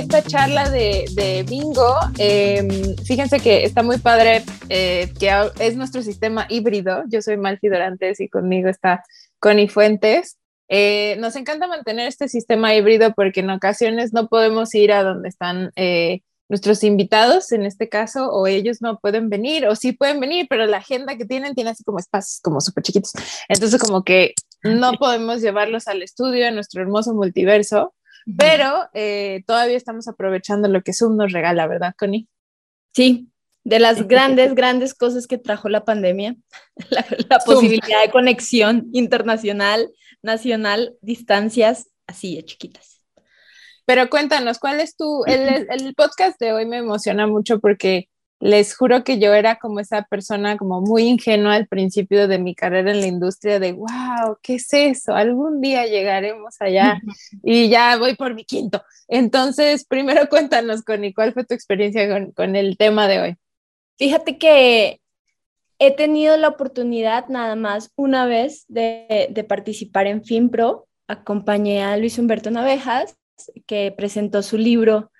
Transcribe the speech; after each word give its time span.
esta 0.00 0.22
charla 0.22 0.70
de, 0.70 1.44
bingo. 1.48 1.94
Em, 2.18 2.96
fíjense 3.04 3.38
que 3.38 3.64
está 3.64 3.82
muy 3.82 3.98
padre, 3.98 4.42
eh, 4.70 5.12
que 5.18 5.30
es 5.60 5.76
nuestro 5.76 6.02
sistema 6.02 6.46
híbrido. 6.48 7.04
Yo 7.08 7.20
soy 7.20 7.36
Malfi 7.36 7.68
Dorantes 7.68 8.18
y 8.20 8.28
conmigo 8.28 8.68
está 8.70 9.04
Connie 9.38 9.68
Fuentes. 9.68 10.38
Eh, 10.68 11.16
nos 11.18 11.36
encanta 11.36 11.66
mantener 11.66 12.08
este 12.08 12.28
sistema 12.28 12.74
híbrido 12.74 13.12
porque 13.12 13.40
en 13.40 13.50
ocasiones 13.50 14.14
no 14.14 14.28
podemos 14.28 14.74
ir 14.74 14.92
a 14.92 15.02
donde 15.02 15.28
están 15.28 15.70
eh, 15.76 16.22
nuestros 16.48 16.82
invitados, 16.82 17.52
en 17.52 17.66
este 17.66 17.90
caso, 17.90 18.30
o 18.30 18.46
ellos 18.46 18.80
no 18.80 18.98
pueden 18.98 19.28
venir, 19.28 19.66
o 19.66 19.76
sí 19.76 19.92
pueden 19.92 20.18
venir, 20.18 20.46
pero 20.48 20.66
la 20.66 20.78
agenda 20.78 21.16
que 21.16 21.26
tienen 21.26 21.54
tiene 21.54 21.70
así 21.70 21.84
como 21.84 21.98
espacios 21.98 22.40
como 22.42 22.60
súper 22.62 22.84
chiquitos. 22.84 23.12
Entonces, 23.48 23.78
como 23.78 24.02
que 24.02 24.34
no 24.62 24.92
podemos 24.94 25.42
llevarlos 25.42 25.88
al 25.88 26.02
estudio, 26.02 26.46
en 26.46 26.54
nuestro 26.54 26.80
hermoso 26.80 27.14
multiverso, 27.14 27.94
pero 28.36 28.88
eh, 28.94 29.42
todavía 29.46 29.76
estamos 29.76 30.08
aprovechando 30.08 30.68
lo 30.68 30.82
que 30.82 30.92
Zoom 30.92 31.16
nos 31.16 31.32
regala, 31.32 31.66
¿verdad, 31.66 31.94
Connie? 31.98 32.28
Sí, 32.94 33.30
de 33.64 33.78
las 33.78 34.06
grandes, 34.08 34.54
grandes 34.54 34.94
cosas 34.94 35.26
que 35.26 35.38
trajo 35.38 35.68
la 35.68 35.84
pandemia, 35.84 36.36
la, 37.28 37.38
posibilidad 37.38 38.02
de 38.02 38.10
conexión 38.10 38.88
internacional, 38.92 39.90
nacional, 40.22 40.96
distancias 41.00 41.88
así 42.06 42.36
de 42.36 42.44
chiquitas. 42.44 43.00
Pero 43.86 44.08
cuéntanos, 44.10 44.58
¿cuál 44.58 44.80
es 44.80 44.96
tu, 44.96 45.24
el, 45.26 45.66
el 45.70 45.94
podcast 45.94 46.38
de 46.40 46.52
hoy 46.52 46.66
me 46.66 46.78
emociona 46.78 47.26
mucho 47.26 47.60
porque 47.60 48.08
les 48.40 48.74
juro 48.74 49.04
que 49.04 49.18
yo 49.18 49.34
era 49.34 49.56
como 49.56 49.80
esa 49.80 50.02
persona 50.02 50.56
como 50.56 50.80
muy 50.80 51.02
ingenua 51.02 51.54
al 51.54 51.68
principio 51.68 52.26
de 52.26 52.38
mi 52.38 52.54
carrera 52.54 52.90
en 52.90 53.00
la 53.00 53.06
industria 53.06 53.60
de, 53.60 53.72
wow, 53.72 54.38
¿qué 54.42 54.54
es 54.54 54.72
eso? 54.72 55.14
Algún 55.14 55.60
día 55.60 55.86
llegaremos 55.86 56.56
allá 56.58 57.00
y 57.44 57.68
ya 57.68 57.98
voy 57.98 58.16
por 58.16 58.34
mi 58.34 58.44
quinto. 58.44 58.82
Entonces, 59.08 59.84
primero 59.84 60.26
cuéntanos, 60.30 60.82
Connie, 60.82 61.12
¿cuál 61.12 61.34
fue 61.34 61.44
tu 61.44 61.52
experiencia 61.54 62.08
con, 62.34 62.56
el 62.56 62.78
tema 62.78 63.08
de 63.08 63.20
hoy? 63.20 63.36
Fíjate 63.98 64.38
que 64.38 65.00
he 65.78 65.94
tenido 65.94 66.38
la 66.38 66.48
oportunidad 66.48 67.28
nada 67.28 67.56
más 67.56 67.92
una 67.94 68.24
vez 68.24 68.64
de, 68.68 69.28
de 69.30 69.44
participar 69.44 70.06
en 70.06 70.24
FinPro. 70.24 70.88
Acompañé 71.08 71.82
a 71.82 71.98
Luis 71.98 72.18
Humberto 72.18 72.50
Navejas, 72.50 73.16
que 73.66 73.92
presentó 73.94 74.42
su 74.42 74.56
libro 74.56 75.10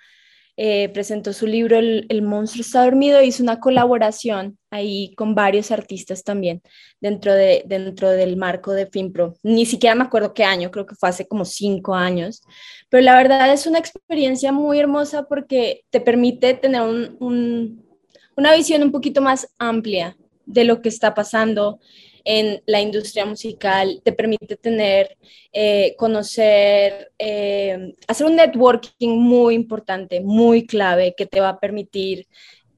eh, 0.62 0.90
presentó 0.90 1.32
su 1.32 1.46
libro 1.46 1.78
el, 1.78 2.20
monstruo 2.20 2.60
está 2.60 2.84
dormido, 2.84 3.22
hizo 3.22 3.42
una 3.42 3.60
colaboración 3.60 4.58
ahí 4.70 5.14
con 5.16 5.34
varios 5.34 5.70
artistas 5.70 6.22
también 6.22 6.60
dentro, 7.00 7.32
de, 7.32 7.62
dentro 7.64 8.10
del 8.10 8.36
marco 8.36 8.72
de 8.74 8.86
FinPro. 8.86 9.36
Ni 9.42 9.64
siquiera 9.64 9.94
me 9.94 10.04
acuerdo 10.04 10.34
qué 10.34 10.44
año, 10.44 10.70
creo 10.70 10.84
que 10.84 10.96
fue 10.96 11.08
hace 11.08 11.26
como 11.26 11.46
cinco 11.46 11.94
años, 11.94 12.42
pero 12.90 13.02
la 13.02 13.16
verdad 13.16 13.50
es 13.50 13.66
una 13.66 13.78
experiencia 13.78 14.52
muy 14.52 14.78
hermosa 14.78 15.22
porque 15.22 15.84
te 15.88 16.02
permite 16.02 16.52
tener 16.52 16.82
una 17.20 18.54
visión 18.54 18.82
un 18.82 18.92
poquito 18.92 19.22
más 19.22 19.48
amplia 19.58 20.14
de 20.44 20.64
lo 20.64 20.82
que 20.82 20.90
está 20.90 21.14
pasando 21.14 21.80
en 22.24 22.62
la 22.66 22.80
industria 22.80 23.24
musical, 23.24 24.00
te 24.04 24.12
permite 24.12 24.56
tener, 24.56 25.16
eh, 25.52 25.94
conocer, 25.96 27.12
eh, 27.18 27.94
hacer 28.08 28.26
un 28.26 28.36
networking 28.36 29.18
muy 29.18 29.54
importante, 29.54 30.20
muy 30.20 30.66
clave, 30.66 31.14
que 31.16 31.26
te 31.26 31.40
va 31.40 31.50
a 31.50 31.60
permitir 31.60 32.26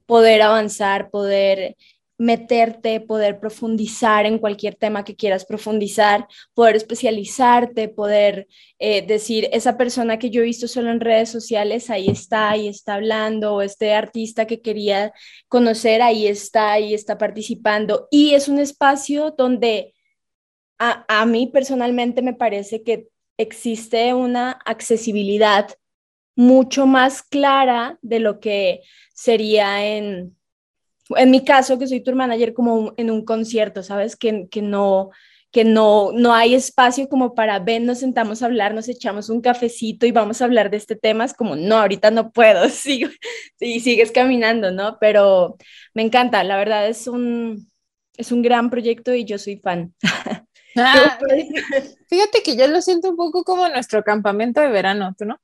poder 0.06 0.42
avanzar, 0.42 1.10
poder 1.10 1.76
meterte, 2.18 3.00
poder 3.00 3.40
profundizar 3.40 4.26
en 4.26 4.38
cualquier 4.38 4.76
tema 4.76 5.04
que 5.04 5.16
quieras 5.16 5.44
profundizar, 5.44 6.28
poder 6.54 6.76
especializarte, 6.76 7.88
poder 7.88 8.46
eh, 8.78 9.04
decir, 9.06 9.48
esa 9.52 9.76
persona 9.76 10.18
que 10.18 10.30
yo 10.30 10.42
he 10.42 10.44
visto 10.44 10.68
solo 10.68 10.90
en 10.90 11.00
redes 11.00 11.30
sociales, 11.30 11.90
ahí 11.90 12.08
está, 12.08 12.50
ahí 12.50 12.68
está 12.68 12.94
hablando, 12.94 13.54
o 13.54 13.62
este 13.62 13.94
artista 13.94 14.46
que 14.46 14.60
quería 14.60 15.12
conocer, 15.48 16.02
ahí 16.02 16.26
está, 16.26 16.72
ahí 16.72 16.94
está 16.94 17.18
participando. 17.18 18.08
Y 18.10 18.34
es 18.34 18.48
un 18.48 18.58
espacio 18.58 19.34
donde 19.36 19.94
a, 20.78 21.04
a 21.08 21.26
mí 21.26 21.48
personalmente 21.48 22.22
me 22.22 22.34
parece 22.34 22.82
que 22.82 23.08
existe 23.36 24.14
una 24.14 24.52
accesibilidad 24.52 25.70
mucho 26.36 26.86
más 26.86 27.22
clara 27.22 27.98
de 28.02 28.20
lo 28.20 28.40
que 28.40 28.82
sería 29.14 29.86
en 29.86 30.36
en 31.16 31.30
mi 31.30 31.44
caso, 31.44 31.78
que 31.78 31.86
soy 31.86 32.02
tu 32.02 32.14
manager, 32.14 32.54
como 32.54 32.94
en 32.96 33.10
un 33.10 33.24
concierto, 33.24 33.82
¿sabes? 33.82 34.16
Que, 34.16 34.48
que 34.50 34.62
no 34.62 35.10
que 35.52 35.64
no, 35.64 36.12
no 36.12 36.34
hay 36.34 36.54
espacio 36.54 37.08
como 37.08 37.34
para 37.34 37.58
ven, 37.58 37.84
nos 37.84 37.98
sentamos 37.98 38.42
a 38.42 38.46
hablar, 38.46 38.74
nos 38.74 38.88
echamos 38.88 39.28
un 39.28 39.42
cafecito 39.42 40.06
y 40.06 40.12
vamos 40.12 40.40
a 40.40 40.46
hablar 40.46 40.70
de 40.70 40.78
este 40.78 40.96
tema, 40.96 41.26
es 41.26 41.34
como, 41.34 41.56
no, 41.56 41.76
ahorita 41.76 42.10
no 42.10 42.32
puedo, 42.32 42.68
sigo, 42.70 43.10
y 43.60 43.80
sigues 43.80 44.10
caminando, 44.10 44.72
¿no? 44.72 44.96
Pero 44.98 45.58
me 45.92 46.02
encanta, 46.02 46.42
la 46.42 46.56
verdad 46.56 46.88
es 46.88 47.06
un, 47.06 47.70
es 48.16 48.32
un 48.32 48.40
gran 48.40 48.70
proyecto 48.70 49.14
y 49.14 49.24
yo 49.24 49.38
soy 49.38 49.58
fan. 49.58 49.94
Ah, 50.74 51.18
fíjate 52.08 52.42
que 52.42 52.56
yo 52.56 52.66
lo 52.66 52.80
siento 52.80 53.10
un 53.10 53.16
poco 53.16 53.44
como 53.44 53.68
nuestro 53.68 54.02
campamento 54.02 54.58
de 54.62 54.68
verano, 54.68 55.14
¿tú 55.18 55.26
no? 55.26 55.38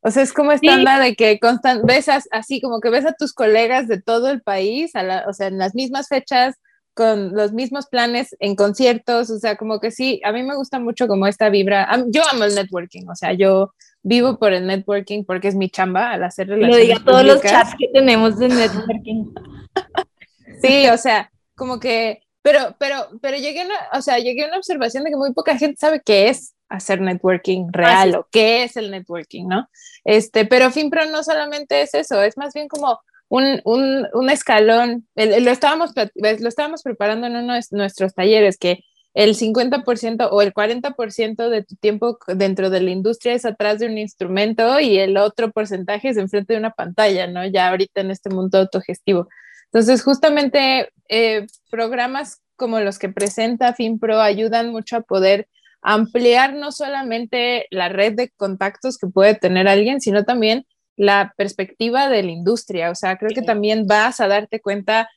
O 0.00 0.10
sea, 0.10 0.22
es 0.22 0.32
como 0.32 0.52
esta 0.52 0.74
onda 0.74 1.00
de 1.00 1.14
que 1.16 1.38
constant, 1.40 1.84
ves 1.84 2.08
así, 2.30 2.60
como 2.60 2.80
que 2.80 2.90
ves 2.90 3.04
a 3.04 3.12
tus 3.12 3.32
colegas 3.32 3.88
de 3.88 4.00
todo 4.00 4.30
el 4.30 4.42
país, 4.42 4.92
o 5.26 5.32
sea, 5.32 5.48
en 5.48 5.58
las 5.58 5.74
mismas 5.74 6.08
fechas, 6.08 6.54
con 6.94 7.32
los 7.32 7.52
mismos 7.52 7.86
planes, 7.86 8.36
en 8.40 8.56
conciertos, 8.56 9.30
o 9.30 9.38
sea, 9.38 9.56
como 9.56 9.78
que 9.78 9.90
sí, 9.90 10.20
a 10.24 10.32
mí 10.32 10.42
me 10.42 10.56
gusta 10.56 10.80
mucho 10.80 11.06
como 11.06 11.26
esta 11.26 11.48
vibra. 11.48 11.88
Yo 12.08 12.22
amo 12.32 12.44
el 12.44 12.54
networking, 12.54 13.06
o 13.08 13.14
sea, 13.14 13.32
yo 13.32 13.72
vivo 14.02 14.38
por 14.38 14.52
el 14.52 14.66
networking 14.66 15.24
porque 15.24 15.48
es 15.48 15.54
mi 15.54 15.68
chamba 15.68 16.12
al 16.12 16.24
hacer 16.24 16.48
relaciones 16.48 16.76
Lo 16.76 16.82
diga 16.82 17.04
todos 17.04 17.24
los 17.24 17.42
chats 17.42 17.74
que 17.78 17.88
tenemos 17.92 18.38
de 18.38 18.48
networking. 18.48 19.32
sí, 20.62 20.88
o 20.88 20.96
sea, 20.96 21.30
como 21.54 21.78
que, 21.78 22.20
pero, 22.50 22.74
pero, 22.78 23.08
pero 23.20 23.36
llegué 23.36 23.60
a 23.60 23.64
una, 23.66 23.74
o 23.92 24.00
sea, 24.00 24.18
llegué 24.18 24.44
a 24.44 24.48
una 24.48 24.56
observación 24.56 25.04
de 25.04 25.10
que 25.10 25.16
muy 25.16 25.34
poca 25.34 25.58
gente 25.58 25.76
sabe 25.78 26.00
qué 26.02 26.28
es 26.28 26.54
hacer 26.70 27.00
networking 27.00 27.66
real 27.70 28.14
o 28.14 28.26
qué 28.30 28.64
es 28.64 28.76
el 28.78 28.90
networking, 28.90 29.46
¿no? 29.46 29.68
Este, 30.04 30.46
pero 30.46 30.70
FinPro 30.70 31.06
no 31.10 31.22
solamente 31.22 31.82
es 31.82 31.92
eso, 31.92 32.22
es 32.22 32.38
más 32.38 32.54
bien 32.54 32.68
como 32.68 33.00
un, 33.28 33.60
un, 33.64 34.06
un 34.14 34.30
escalón, 34.30 35.06
lo, 35.14 35.50
estábamos, 35.50 35.92
lo 36.14 36.48
estábamos 36.48 36.82
preparando 36.82 37.26
en 37.26 37.36
uno 37.36 37.52
de 37.52 37.62
nuestros 37.72 38.14
talleres, 38.14 38.56
que 38.56 38.80
el 39.12 39.34
50% 39.34 40.28
o 40.30 40.40
el 40.40 40.54
40% 40.54 41.48
de 41.50 41.64
tu 41.64 41.76
tiempo 41.76 42.18
dentro 42.28 42.70
de 42.70 42.80
la 42.80 42.90
industria 42.90 43.34
es 43.34 43.44
atrás 43.44 43.78
de 43.78 43.86
un 43.86 43.98
instrumento 43.98 44.80
y 44.80 44.98
el 44.98 45.18
otro 45.18 45.50
porcentaje 45.50 46.10
es 46.10 46.16
enfrente 46.16 46.54
de 46.54 46.60
una 46.60 46.70
pantalla, 46.70 47.26
¿no? 47.26 47.46
Ya 47.46 47.68
ahorita 47.68 48.00
en 48.00 48.10
este 48.10 48.30
mundo 48.30 48.58
autogestivo. 48.58 49.28
Entonces, 49.72 50.02
justamente 50.02 50.90
eh, 51.08 51.46
programas 51.70 52.40
como 52.56 52.80
los 52.80 52.98
que 52.98 53.08
presenta 53.08 53.74
FinPro 53.74 54.20
ayudan 54.20 54.70
mucho 54.70 54.96
a 54.96 55.02
poder 55.02 55.48
ampliar 55.80 56.54
no 56.54 56.72
solamente 56.72 57.66
la 57.70 57.88
red 57.88 58.14
de 58.14 58.30
contactos 58.30 58.98
que 58.98 59.06
puede 59.06 59.34
tener 59.34 59.68
alguien, 59.68 60.00
sino 60.00 60.24
también 60.24 60.66
la 60.96 61.32
perspectiva 61.36 62.08
de 62.08 62.24
la 62.24 62.32
industria. 62.32 62.90
O 62.90 62.94
sea, 62.94 63.16
creo 63.16 63.30
que 63.30 63.42
también 63.42 63.86
vas 63.86 64.20
a 64.20 64.26
darte 64.26 64.60
cuenta 64.60 65.08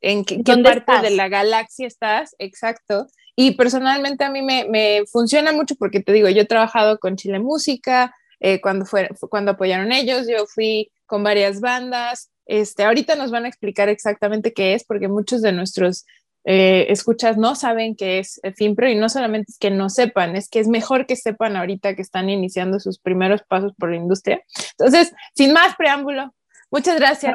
en 0.00 0.24
qué, 0.24 0.42
parte 0.62 1.00
de 1.02 1.10
la 1.10 1.28
galaxia 1.28 1.86
estás, 1.86 2.36
exacto. 2.38 3.06
Y 3.34 3.52
personalmente 3.52 4.22
a 4.22 4.30
mí 4.30 4.42
me, 4.42 5.02
funciona 5.10 5.50
mucho 5.50 5.74
porque 5.76 6.00
te 6.00 6.12
digo, 6.12 6.28
yo 6.28 6.42
he 6.42 6.46
trabajado 6.46 6.98
con 6.98 7.16
Chile 7.16 7.40
Música, 7.40 8.14
eh, 8.38 8.60
cuando, 8.60 8.84
fue, 8.84 9.08
cuando 9.30 9.52
apoyaron 9.52 9.90
ellos, 9.90 10.28
yo 10.28 10.46
fui 10.46 10.92
con 11.06 11.24
varias 11.24 11.60
bandas. 11.60 12.30
Este, 12.46 12.84
ahorita 12.84 13.16
nos 13.16 13.30
van 13.30 13.44
a 13.44 13.48
explicar 13.48 13.88
exactamente 13.88 14.52
qué 14.52 14.74
es, 14.74 14.84
porque 14.84 15.08
muchos 15.08 15.42
de 15.42 15.52
nuestros 15.52 16.04
eh, 16.46 16.86
escuchas 16.90 17.38
no 17.38 17.54
saben 17.54 17.96
qué 17.96 18.18
es 18.18 18.38
FinPro 18.56 18.90
y 18.90 18.96
no 18.96 19.08
solamente 19.08 19.52
es 19.52 19.58
que 19.58 19.70
no 19.70 19.88
sepan, 19.88 20.36
es 20.36 20.50
que 20.50 20.60
es 20.60 20.68
mejor 20.68 21.06
que 21.06 21.16
sepan 21.16 21.56
ahorita 21.56 21.96
que 21.96 22.02
están 22.02 22.28
iniciando 22.28 22.78
sus 22.80 22.98
primeros 22.98 23.42
pasos 23.42 23.72
por 23.78 23.90
la 23.90 23.96
industria. 23.96 24.42
Entonces, 24.78 25.14
sin 25.34 25.54
más 25.54 25.74
preámbulo, 25.76 26.34
muchas 26.70 26.98
gracias. 26.98 27.34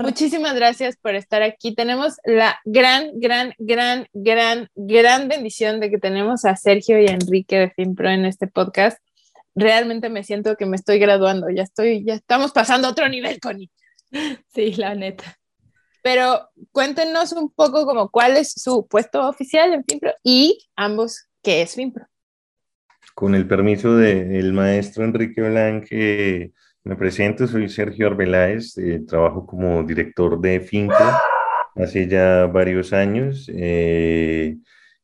Muchísimas 0.00 0.54
gracias 0.54 0.96
por 0.96 1.14
estar 1.14 1.42
aquí. 1.42 1.74
Tenemos 1.74 2.16
la 2.24 2.58
gran, 2.64 3.10
gran, 3.20 3.52
gran, 3.58 4.06
gran, 4.14 4.70
gran 4.74 5.28
bendición 5.28 5.78
de 5.78 5.90
que 5.90 5.98
tenemos 5.98 6.46
a 6.46 6.56
Sergio 6.56 6.98
y 6.98 7.08
a 7.08 7.12
Enrique 7.12 7.58
de 7.58 7.70
FinPro 7.70 8.08
en 8.08 8.24
este 8.24 8.46
podcast. 8.46 8.98
Realmente 9.54 10.08
me 10.08 10.22
siento 10.22 10.56
que 10.56 10.64
me 10.64 10.76
estoy 10.76 10.98
graduando, 10.98 11.50
ya 11.50 11.62
estoy, 11.62 12.04
ya 12.04 12.14
estamos 12.14 12.52
pasando 12.52 12.88
a 12.88 12.90
otro 12.92 13.06
nivel, 13.08 13.38
Connie. 13.38 13.70
Sí, 14.54 14.72
la 14.74 14.94
neta 14.94 15.38
pero 16.06 16.50
cuéntenos 16.70 17.32
un 17.32 17.50
poco 17.50 17.84
como 17.84 18.08
cuál 18.12 18.36
es 18.36 18.52
su 18.52 18.86
puesto 18.86 19.28
oficial 19.28 19.74
en 19.74 19.82
FIMPRO 19.82 20.12
y 20.22 20.56
ambos 20.76 21.26
qué 21.42 21.62
es 21.62 21.74
FIMPRO. 21.74 22.06
Con 23.12 23.34
el 23.34 23.48
permiso 23.48 23.96
del 23.96 24.52
maestro 24.52 25.02
Enrique 25.02 25.42
Blanque, 25.42 26.52
me 26.84 26.94
presento, 26.94 27.48
soy 27.48 27.68
Sergio 27.68 28.06
Arbeláez, 28.06 28.78
eh, 28.78 29.00
trabajo 29.04 29.44
como 29.48 29.82
director 29.82 30.40
de 30.40 30.60
FIMPRO 30.60 31.10
hace 31.74 32.06
ya 32.06 32.46
varios 32.46 32.92
años 32.92 33.50
eh, 33.52 34.58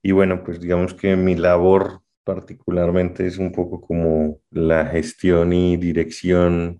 y 0.05 0.13
bueno, 0.13 0.45
pues 0.45 0.61
digamos 0.61 0.95
que 0.95 1.17
mi 1.17 1.35
labor 1.35 2.03
particularmente 2.23 3.27
es 3.27 3.39
un 3.39 3.51
poco 3.51 3.81
como 3.81 4.39
la 4.53 4.87
gestión 4.87 5.53
y 5.53 5.77
dirección 5.79 6.79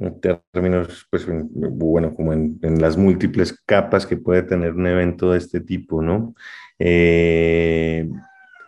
en 0.00 0.20
términos, 0.20 1.06
pues, 1.10 1.26
bueno, 1.28 2.14
como 2.14 2.32
en, 2.32 2.58
las 2.80 2.96
múltiples 2.96 3.60
capas 3.66 4.06
que 4.06 4.16
puede 4.16 4.42
tener 4.42 4.74
un 4.74 4.86
evento 4.86 5.32
de 5.32 5.38
este 5.38 5.60
tipo, 5.60 6.02
¿no? 6.02 6.34
Eh, 6.78 8.08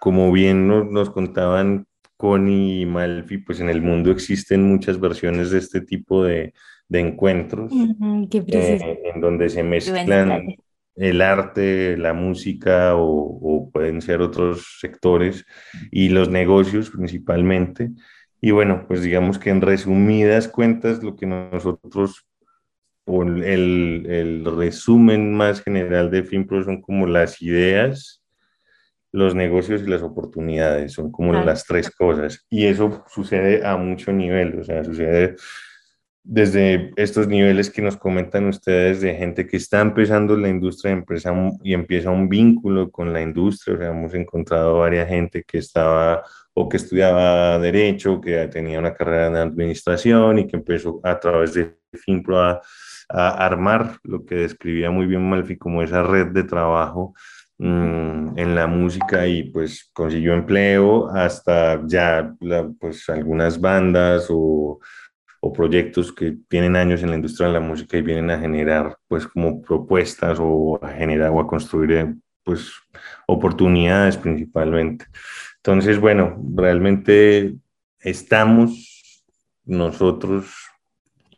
como 0.00 0.32
bien 0.32 0.66
nos, 0.66 1.10
contaban 1.10 1.86
Connie 2.16 2.82
y 2.82 2.86
Malfi, 2.86 3.38
pues 3.38 3.60
en 3.60 3.68
el 3.68 3.80
mundo 3.80 4.10
existen 4.10 4.64
muchas 4.64 4.98
versiones 4.98 5.50
de 5.50 5.58
este 5.58 5.80
tipo 5.80 6.24
de, 6.24 6.52
encuentros, 6.92 7.72
eh, 7.72 9.00
en 9.14 9.20
donde 9.20 9.48
se 9.48 9.62
mezclan 9.62 10.56
el 10.96 11.22
arte, 11.22 11.96
la 11.96 12.12
música 12.12 12.96
o, 12.96 13.04
o, 13.06 13.70
pueden 13.70 14.02
ser 14.02 14.20
otros 14.20 14.78
sectores 14.80 15.46
y 15.92 16.08
los 16.08 16.28
negocios 16.28 16.90
principalmente. 16.90 17.90
Y 18.40 18.52
bueno, 18.52 18.86
pues 18.88 19.02
digamos 19.02 19.38
que 19.38 19.50
en 19.50 19.60
resumidas 19.60 20.48
cuentas, 20.48 21.02
lo 21.02 21.16
que 21.16 21.26
nosotros, 21.26 22.26
o 23.04 23.22
el, 23.22 24.06
el 24.06 24.44
resumen 24.56 25.34
más 25.34 25.62
general 25.62 26.10
de 26.10 26.22
FinPro 26.22 26.64
son 26.64 26.80
como 26.80 27.06
las 27.06 27.42
ideas, 27.42 28.22
los 29.12 29.34
negocios 29.34 29.82
y 29.82 29.86
las 29.86 30.02
oportunidades, 30.02 30.92
son 30.92 31.10
como 31.10 31.32
las 31.32 31.64
tres 31.64 31.90
cosas. 31.90 32.46
Y 32.48 32.66
eso 32.66 33.04
sucede 33.08 33.66
a 33.66 33.76
mucho 33.76 34.12
nivel, 34.12 34.58
o 34.60 34.64
sea, 34.64 34.84
sucede 34.84 35.36
desde 36.22 36.92
estos 36.96 37.28
niveles 37.28 37.70
que 37.70 37.82
nos 37.82 37.96
comentan 37.96 38.46
ustedes 38.46 39.00
de 39.00 39.14
gente 39.14 39.46
que 39.46 39.56
está 39.56 39.80
empezando 39.80 40.36
la 40.36 40.48
industria 40.48 40.92
empresa 40.92 41.32
y 41.62 41.72
empieza 41.72 42.10
un 42.10 42.28
vínculo 42.28 42.90
con 42.90 43.12
la 43.12 43.22
industria, 43.22 43.74
o 43.74 43.78
sea, 43.78 43.88
hemos 43.88 44.12
encontrado 44.14 44.78
varias 44.78 45.08
gente 45.08 45.42
que 45.44 45.58
estaba 45.58 46.22
o 46.52 46.68
que 46.68 46.76
estudiaba 46.76 47.58
derecho, 47.58 48.20
que 48.20 48.46
tenía 48.48 48.78
una 48.78 48.94
carrera 48.94 49.28
en 49.28 49.36
administración 49.36 50.40
y 50.40 50.46
que 50.46 50.56
empezó 50.56 51.00
a 51.02 51.18
través 51.18 51.54
de 51.54 51.76
FinPro 51.92 52.38
a, 52.38 52.60
armar 53.12 53.98
lo 54.04 54.24
que 54.24 54.36
describía 54.36 54.92
muy 54.92 55.06
bien 55.06 55.28
Malfi 55.28 55.56
como 55.58 55.82
esa 55.82 56.00
red 56.04 56.28
de 56.28 56.44
trabajo 56.44 57.12
mm, 57.58 58.38
en 58.38 58.54
la 58.54 58.68
música 58.68 59.26
y 59.26 59.50
pues 59.50 59.90
consiguió 59.92 60.34
empleo 60.34 61.08
hasta 61.08 61.84
ya 61.88 62.32
pues 62.78 63.08
algunas 63.08 63.60
bandas 63.60 64.28
o, 64.30 64.78
o, 65.40 65.52
proyectos 65.52 66.12
que 66.12 66.36
tienen 66.48 66.76
años 66.76 67.02
en 67.02 67.10
la 67.10 67.16
industria 67.16 67.48
de 67.48 67.54
la 67.54 67.60
música 67.60 67.96
y 67.96 68.02
vienen 68.02 68.30
a 68.30 68.38
generar 68.38 68.96
pues 69.08 69.26
como 69.26 69.62
propuestas 69.62 70.38
o 70.40 70.78
a 70.82 70.90
generar 70.90 71.30
o 71.30 71.40
a 71.40 71.46
construir 71.46 72.14
pues 72.44 72.72
oportunidades 73.26 74.16
principalmente. 74.16 75.06
Entonces, 75.56 75.98
bueno, 75.98 76.40
realmente 76.54 77.54
estamos 78.00 79.24
nosotros 79.64 80.54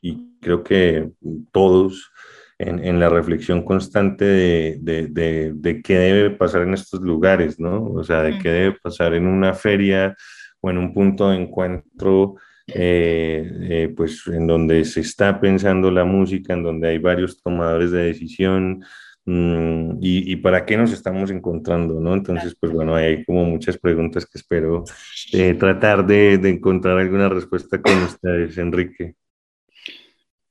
y 0.00 0.38
creo 0.40 0.62
que 0.62 1.10
todos 1.52 2.12
en, 2.58 3.00
la 3.00 3.08
reflexión 3.08 3.64
constante 3.64 4.24
de, 4.24 5.80
qué 5.84 5.98
debe 5.98 6.30
pasar 6.30 6.62
en 6.62 6.74
estos 6.74 7.00
lugares, 7.00 7.58
¿no? 7.58 7.84
O 7.86 8.04
sea, 8.04 8.22
de 8.22 8.38
qué 8.38 8.50
debe 8.50 8.78
pasar 8.80 9.14
en 9.14 9.26
una 9.26 9.54
feria 9.54 10.16
o 10.60 10.70
en 10.70 10.78
un 10.78 10.94
punto 10.94 11.30
de 11.30 11.36
encuentro, 11.36 12.36
eh, 12.74 13.50
eh, 13.62 13.94
pues 13.96 14.26
en 14.26 14.46
donde 14.46 14.84
se 14.84 15.00
está 15.00 15.40
pensando 15.40 15.90
la 15.90 16.04
música, 16.04 16.54
en 16.54 16.62
donde 16.62 16.88
hay 16.88 16.98
varios 16.98 17.42
tomadores 17.42 17.90
de 17.90 18.04
decisión, 18.04 18.84
Mm, 19.24 19.98
y, 20.00 20.34
para 20.36 20.66
qué 20.66 20.76
nos 20.76 20.92
estamos 20.92 21.30
encontrando, 21.30 22.00
¿no? 22.00 22.14
Entonces, 22.14 22.56
pues 22.58 22.72
bueno, 22.72 22.96
hay 22.96 23.24
como 23.24 23.44
muchas 23.44 23.78
preguntas 23.78 24.26
que 24.26 24.36
espero 24.36 24.84
eh, 25.32 25.54
tratar 25.54 26.04
de, 26.04 26.34
encontrar 26.34 26.98
alguna 26.98 27.28
respuesta 27.28 27.80
con 27.80 27.96
ustedes, 28.02 28.58
Enrique. 28.58 29.14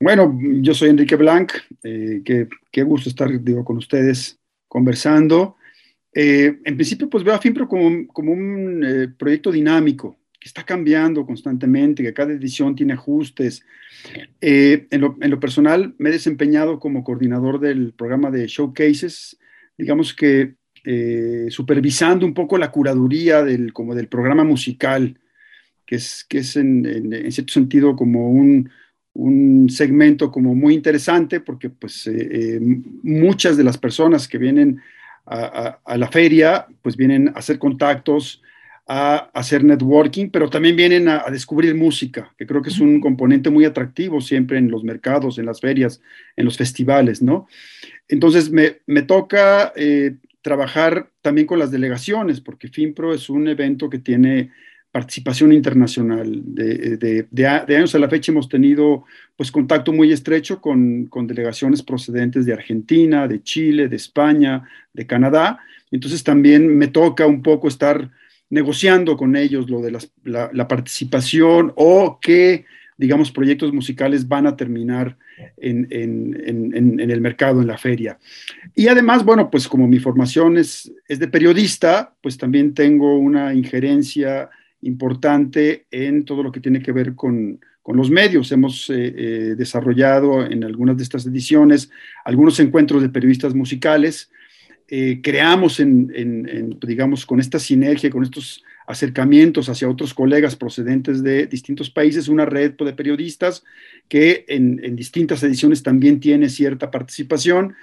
Bueno, 0.00 0.38
yo 0.62 0.72
soy 0.72 0.88
Enrique 0.88 1.16
Blanc, 1.16 1.52
qué, 1.82 2.82
gusto 2.82 3.10
estar 3.10 3.30
con 3.62 3.76
ustedes 3.76 4.40
conversando. 4.66 5.56
En 6.14 6.74
principio, 6.74 7.08
pues 7.08 7.22
veo 7.24 7.34
a 7.34 7.38
FIMPRO 7.38 7.68
como 7.68 7.86
un 8.32 9.14
proyecto 9.18 9.52
dinámico, 9.52 10.16
que 10.42 10.48
está 10.48 10.64
cambiando 10.64 11.24
constantemente, 11.24 12.02
que 12.02 12.12
cada 12.12 12.32
edición 12.32 12.74
tiene 12.74 12.94
ajustes. 12.94 13.64
Eh, 14.40 14.88
en, 14.90 15.00
lo, 15.00 15.38
personal, 15.38 15.94
me 15.98 16.08
he 16.08 16.12
desempeñado 16.12 16.80
como 16.80 17.04
coordinador 17.04 17.60
del 17.60 17.92
programa 17.92 18.28
de 18.32 18.48
showcases, 18.48 19.38
digamos 19.78 20.12
que 20.12 20.54
eh, 20.84 21.46
supervisando 21.48 22.26
un 22.26 22.34
poco 22.34 22.58
la 22.58 22.72
curaduría 22.72 23.44
del, 23.44 23.72
como 23.72 23.94
del 23.94 24.08
programa 24.08 24.42
musical, 24.42 25.16
que 25.86 25.94
es, 25.94 26.26
que 26.28 26.38
es 26.38 26.56
en, 26.56 27.22
cierto 27.30 27.52
sentido 27.52 27.94
como 27.94 28.28
un, 28.28 28.68
segmento 29.68 30.32
como 30.32 30.56
muy 30.56 30.74
interesante, 30.74 31.38
porque 31.38 31.70
pues 31.70 32.08
eh, 32.08 32.58
muchas 33.04 33.56
de 33.56 33.62
las 33.62 33.78
personas 33.78 34.26
que 34.26 34.38
vienen 34.38 34.80
a, 35.24 35.78
a, 35.84 35.96
la 35.96 36.08
feria, 36.08 36.66
pues 36.80 36.96
vienen 36.96 37.28
a 37.28 37.32
hacer 37.32 37.60
contactos, 37.60 38.42
a 38.94 39.30
hacer 39.32 39.64
networking, 39.64 40.28
pero 40.28 40.50
también 40.50 40.76
vienen 40.76 41.08
a, 41.08 41.24
descubrir 41.30 41.74
música, 41.74 42.30
que 42.36 42.46
creo 42.46 42.60
que 42.60 42.68
es 42.68 42.78
un 42.78 43.00
componente 43.00 43.48
muy 43.48 43.64
atractivo 43.64 44.20
siempre 44.20 44.58
en 44.58 44.70
los 44.70 44.84
mercados, 44.84 45.38
en 45.38 45.46
las 45.46 45.62
ferias, 45.62 46.02
en 46.36 46.44
los 46.44 46.58
festivales, 46.58 47.22
¿no? 47.22 47.46
Entonces 48.06 48.50
me, 48.50 49.02
toca 49.02 49.72
eh, 49.76 50.16
trabajar 50.42 51.08
también 51.22 51.46
con 51.46 51.58
las 51.58 51.70
delegaciones, 51.70 52.42
porque 52.42 52.68
FinPro 52.68 53.14
es 53.14 53.30
un 53.30 53.48
evento 53.48 53.88
que 53.88 53.98
tiene 53.98 54.50
participación 54.90 55.54
internacional. 55.54 56.42
De, 56.44 57.26
años 57.74 57.94
a 57.94 57.98
la 57.98 58.10
fecha 58.10 58.30
hemos 58.30 58.50
tenido 58.50 59.04
pues 59.36 59.50
contacto 59.50 59.94
muy 59.94 60.12
estrecho 60.12 60.60
con, 60.60 61.06
con, 61.06 61.26
delegaciones 61.26 61.82
procedentes 61.82 62.44
de 62.44 62.52
Argentina, 62.52 63.26
de 63.26 63.42
Chile, 63.42 63.88
de 63.88 63.96
España, 63.96 64.68
de 64.92 65.06
Canadá. 65.06 65.60
Entonces 65.90 66.22
también 66.22 66.76
me 66.76 66.88
toca 66.88 67.26
un 67.26 67.40
poco 67.40 67.68
estar 67.68 68.10
negociando 68.52 69.16
con 69.16 69.34
ellos 69.34 69.70
lo 69.70 69.80
de 69.80 69.98
la, 70.24 70.68
participación 70.68 71.72
o 71.74 72.18
qué, 72.20 72.66
digamos, 72.98 73.32
proyectos 73.32 73.72
musicales 73.72 74.28
van 74.28 74.46
a 74.46 74.58
terminar 74.58 75.16
en, 75.56 75.86
el 75.90 77.20
mercado, 77.22 77.62
en 77.62 77.66
la 77.66 77.78
feria. 77.78 78.18
Y 78.74 78.88
además, 78.88 79.24
bueno, 79.24 79.50
pues 79.50 79.66
como 79.66 79.88
mi 79.88 79.98
formación 79.98 80.58
es, 80.58 80.92
de 81.08 81.28
periodista, 81.28 82.14
pues 82.20 82.36
también 82.36 82.74
tengo 82.74 83.16
una 83.16 83.54
injerencia 83.54 84.50
importante 84.82 85.86
en 85.90 86.26
todo 86.26 86.42
lo 86.42 86.52
que 86.52 86.60
tiene 86.60 86.82
que 86.82 86.92
ver 86.92 87.14
con, 87.14 87.58
los 87.86 88.10
medios. 88.10 88.52
Hemos 88.52 88.90
eh, 88.90 89.14
eh, 89.16 89.54
desarrollado 89.56 90.44
en 90.44 90.62
algunas 90.62 90.98
de 90.98 91.04
estas 91.04 91.24
ediciones 91.24 91.90
algunos 92.22 92.60
encuentros 92.60 93.00
de 93.00 93.08
periodistas 93.08 93.54
musicales 93.54 94.30
eh, 94.94 95.20
creamos 95.22 95.80
en, 95.80 96.78
digamos, 96.82 97.24
con 97.24 97.40
esta 97.40 97.58
sinergia, 97.58 98.10
con 98.10 98.24
estos 98.24 98.62
acercamientos 98.86 99.70
hacia 99.70 99.88
otros 99.88 100.12
colegas 100.12 100.54
procedentes 100.54 101.22
de 101.22 101.46
distintos 101.46 101.88
países, 101.88 102.28
una 102.28 102.44
red 102.44 102.74
de 102.74 102.92
periodistas 102.92 103.64
que 104.06 104.44
en, 104.48 104.94
distintas 104.94 105.42
ediciones 105.44 105.82
también 105.82 106.20
tiene 106.20 106.50
cierta 106.50 106.90
participación. 106.90 107.74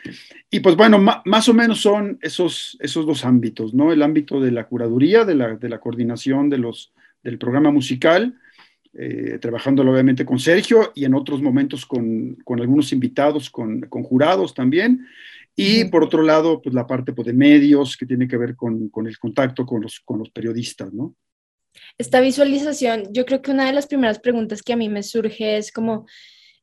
Y 0.51 0.59
pues 0.59 0.75
bueno, 0.75 0.99
más 0.99 1.49
o 1.49 1.53
menos 1.55 1.81
son 1.81 2.19
esos, 2.21 2.77
esos 2.79 3.07
dos 3.07 3.25
ámbitos, 3.25 3.73
¿no? 3.73 3.91
El 3.91 4.03
ámbito 4.03 4.39
de 4.39 4.51
la 4.51 4.67
curaduría, 4.67 5.25
de 5.25 5.33
la, 5.33 5.79
coordinación 5.79 6.47
de 6.47 6.59
los, 6.59 6.93
del 7.23 7.39
programa 7.39 7.71
musical, 7.71 8.35
eh, 8.93 9.39
trabajándolo 9.41 9.93
obviamente 9.93 10.25
con 10.25 10.37
Sergio 10.37 10.91
y 10.93 11.05
en 11.05 11.15
otros 11.15 11.41
momentos 11.41 11.87
con, 11.87 12.37
algunos 12.61 12.93
invitados, 12.93 13.49
con, 13.49 13.81
con 13.81 14.03
jurados 14.03 14.53
también. 14.53 15.07
Y 15.61 15.85
por 15.85 16.03
otro 16.03 16.23
lado, 16.23 16.61
pues 16.61 16.73
la 16.73 16.87
parte 16.87 17.13
pues, 17.13 17.25
de 17.27 17.33
medios 17.33 17.97
que 17.97 18.05
tiene 18.05 18.27
que 18.27 18.37
ver 18.37 18.55
con, 18.55 18.89
el 19.05 19.19
contacto 19.19 19.65
con 19.65 19.81
los, 19.81 19.99
con 19.99 20.19
los 20.19 20.29
periodistas, 20.29 20.93
¿no? 20.93 21.15
Esta 21.97 22.21
visualización, 22.21 23.09
yo 23.11 23.25
creo 23.25 23.41
que 23.41 23.51
una 23.51 23.65
de 23.65 23.73
las 23.73 23.87
primeras 23.87 24.19
preguntas 24.19 24.61
que 24.61 24.73
a 24.73 24.77
mí 24.77 24.89
me 24.89 25.03
surge 25.03 25.57
es 25.57 25.71
como 25.71 26.05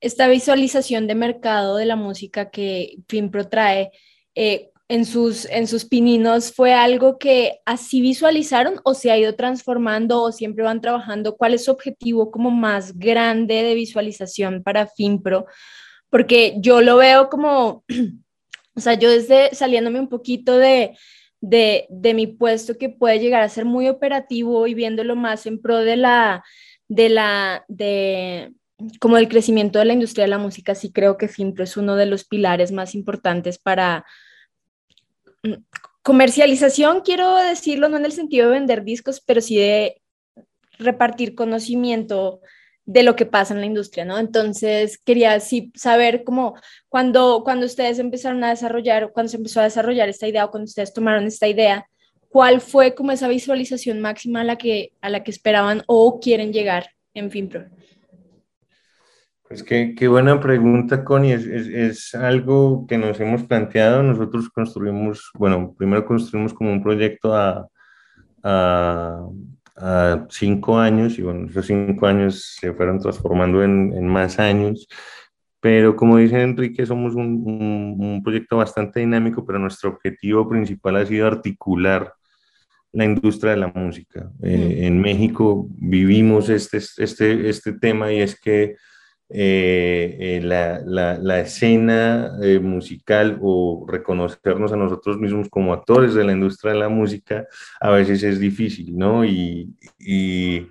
esta 0.01 0.29
visualización 0.29 1.07
de 1.07 1.15
mercado 1.15 1.77
de 1.77 1.87
la 1.87 1.97
música 1.97 2.51
que 2.51 2.99
FinPro 3.09 3.49
trae. 3.49 3.91
Eh, 4.35 4.71
en 4.89 5.05
sus, 5.05 5.47
en 5.47 5.67
sus 5.67 5.85
pininos 5.85 6.53
fue 6.53 6.73
algo 6.73 7.19
que 7.19 7.59
así 7.65 8.01
visualizaron 8.01 8.81
o 8.85 8.95
se 8.95 9.11
ha 9.11 9.19
ido 9.19 9.35
transformando 9.35 10.23
o 10.23 10.33
siempre 10.33 10.65
van 10.65 10.81
trabajando? 10.81 11.37
¿Cuál 11.37 11.55
es 11.55 11.65
su 11.65 11.73
objetivo 11.73 12.31
como 12.31 12.51
más 12.51 12.97
grande 12.97 13.63
de 13.63 13.75
visualización 13.75 14.63
para 14.63 14.87
FinPro? 14.87 15.47
Porque 16.09 16.55
yo 16.61 16.83
lo 16.83 16.97
veo 16.97 17.29
como 17.29 17.85
O 18.77 18.81
sea, 18.81 18.95
yo 18.95 19.11
desde 19.11 19.55
saliéndome 19.55 19.99
un 19.99 20.09
poquito 20.09 20.59
de, 20.59 20.97
de, 21.41 22.15
mi 22.15 22.27
puesto 22.27 22.77
que 22.77 22.91
puede 22.91 23.19
llegar 23.19 23.43
a 23.43 23.49
ser 23.49 23.65
muy 23.65 23.89
operativo 23.89 24.67
y 24.67 24.75
viéndolo 24.75 25.17
más 25.17 25.47
en 25.47 25.61
pro 25.61 25.79
de 25.79 25.97
la, 25.97 26.45
de 26.89 27.09
la, 27.09 27.65
de 27.69 28.53
como 29.01 29.17
el 29.17 29.29
crecimiento 29.29 29.79
de 29.79 29.87
la 29.87 29.95
industria 29.95 30.25
de 30.25 30.31
la 30.31 30.39
música, 30.39 30.75
sí 30.75 30.93
creo 30.93 31.17
que 31.17 31.29
FIMPRO 31.29 31.65
es 31.65 31.77
uno 31.77 31.97
de 31.97 32.07
los 32.07 32.25
pilares 32.25 32.73
más 32.73 32.95
importantes 32.95 33.59
para 33.59 34.05
mm, 35.43 35.55
comercialización, 36.03 37.01
quiero 37.01 37.37
decirlo, 37.37 37.89
no 37.89 37.97
en 37.97 38.05
el 38.05 38.13
sentido 38.13 38.47
de 38.47 38.59
vender 38.59 38.85
discos, 38.85 39.21
pero 39.21 39.41
sí 39.41 39.57
de 39.57 40.03
repartir 40.79 41.35
conocimiento 41.35 42.41
de 42.87 43.03
lo 43.03 43.17
que 43.17 43.27
pasa 43.27 43.53
en 43.53 43.61
la 43.61 43.67
industria, 43.67 44.05
¿no? 44.05 44.19
Entonces, 44.19 44.99
quería 44.99 45.39
sí 45.41 45.73
saber 45.75 46.23
cómo, 46.25 46.55
cuando, 46.89 47.43
cuando 47.45 47.67
ustedes 47.67 47.99
empezaron 47.99 48.43
a 48.45 48.51
desarrollar, 48.51 49.11
cuando 49.13 49.29
se 49.29 49.37
empezó 49.37 49.61
a 49.61 49.65
desarrollar 49.65 50.09
esta 50.09 50.29
idea 50.29 50.45
o 50.45 50.51
cuando 50.51 50.67
ustedes 50.67 50.93
tomaron 50.93 51.25
esta 51.25 51.49
idea, 51.49 51.87
¿cuál 52.29 52.61
fue 52.61 52.95
como 52.95 53.11
esa 53.11 53.29
visualización 53.29 54.01
máxima 54.01 54.43
a 54.43 54.45
la 54.45 54.57
que, 54.57 54.93
a 55.01 55.11
la 55.11 55.25
que 55.25 55.33
esperaban 55.33 55.83
o 55.87 56.21
quieren 56.21 56.53
llegar 56.53 56.91
en 57.13 57.31
FinPro? 57.31 57.67
Pues 59.49 59.63
qué, 59.63 59.95
qué 59.97 60.09
buena 60.09 60.41
pregunta, 60.41 61.05
Connie. 61.05 61.33
Es, 61.33 61.47
es, 61.47 61.69
es, 61.69 62.15
algo 62.15 62.87
que 62.89 62.99
nos 62.99 63.19
hemos 63.21 63.45
planteado. 63.45 64.03
Nosotros 64.03 64.49
construimos, 64.51 65.31
bueno, 65.35 65.75
primero 65.77 66.05
construimos 66.05 66.53
como 66.53 66.73
un 66.73 66.83
proyecto 66.83 67.33
a, 67.35 67.69
a, 68.43 69.25
a 69.77 70.27
cinco 70.31 70.79
años 70.79 71.19
y 71.19 71.23
bueno, 71.23 71.49
esos 71.49 71.67
cinco 71.67 72.07
años 72.07 72.57
se 72.59 72.73
fueron 72.73 72.99
transformando 72.99 73.63
en, 73.63 73.93
en 73.93 74.07
más 74.07 74.39
años. 74.39 74.89
Pero 75.61 75.97
como 75.97 76.19
dice 76.19 76.41
Enrique, 76.41 76.87
somos 76.87 77.15
un, 77.15 77.43
un, 77.45 77.97
un, 77.99 78.23
proyecto 78.23 78.59
bastante 78.59 79.01
dinámico, 79.01 79.45
pero 79.45 79.59
nuestro 79.59 79.91
objetivo 79.91 80.49
principal 80.49 80.97
ha 80.97 81.07
sido 81.07 81.27
articular 81.27 82.13
la 82.93 83.05
industria 83.05 83.53
de 83.53 83.59
la 83.59 83.69
música. 83.69 84.31
Eh, 84.43 84.81
en 84.83 85.01
México 85.01 85.67
vivimos 85.77 86.49
este, 86.49 86.79
este, 86.79 87.49
este 87.49 87.73
tema 87.73 88.13
y 88.13 88.21
es 88.21 88.41
que 88.41 88.77
eh, 89.29 90.17
eh, 90.21 90.41
la, 90.41 90.81
la, 90.85 91.19
la, 91.19 91.41
escena 91.41 92.39
eh, 92.41 92.61
musical 92.61 93.39
o 93.43 93.85
reconocernos 93.89 94.73
a 94.73 94.77
nosotros 94.77 95.19
mismos 95.19 95.49
como 95.49 95.73
actores 95.73 96.15
de 96.15 96.23
la 96.23 96.33
industria 96.33 96.73
de 96.73 96.79
la 96.79 96.89
música 96.89 97.45
a 97.81 97.91
veces 97.91 98.23
es 98.23 98.39
difícil, 98.39 98.97
¿no? 98.97 99.25
Y, 99.25 99.75
y, 99.99 100.69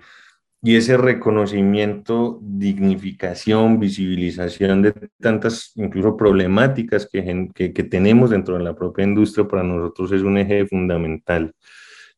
y 0.62 0.76
ese 0.76 0.96
reconocimiento, 0.96 2.40
dignificación, 2.42 3.78
visibilización 3.78 4.80
de 4.82 4.94
tantas 5.20 5.72
incluso 5.76 6.16
problemáticas 6.16 7.06
que, 7.12 7.50
que, 7.54 7.74
que 7.74 7.84
tenemos 7.84 8.30
dentro 8.30 8.56
de 8.56 8.64
la 8.64 8.74
propia 8.74 9.04
industria 9.04 9.46
para 9.46 9.62
nosotros 9.64 10.12
es 10.12 10.22
un 10.22 10.38
eje 10.38 10.66
fundamental. 10.66 11.54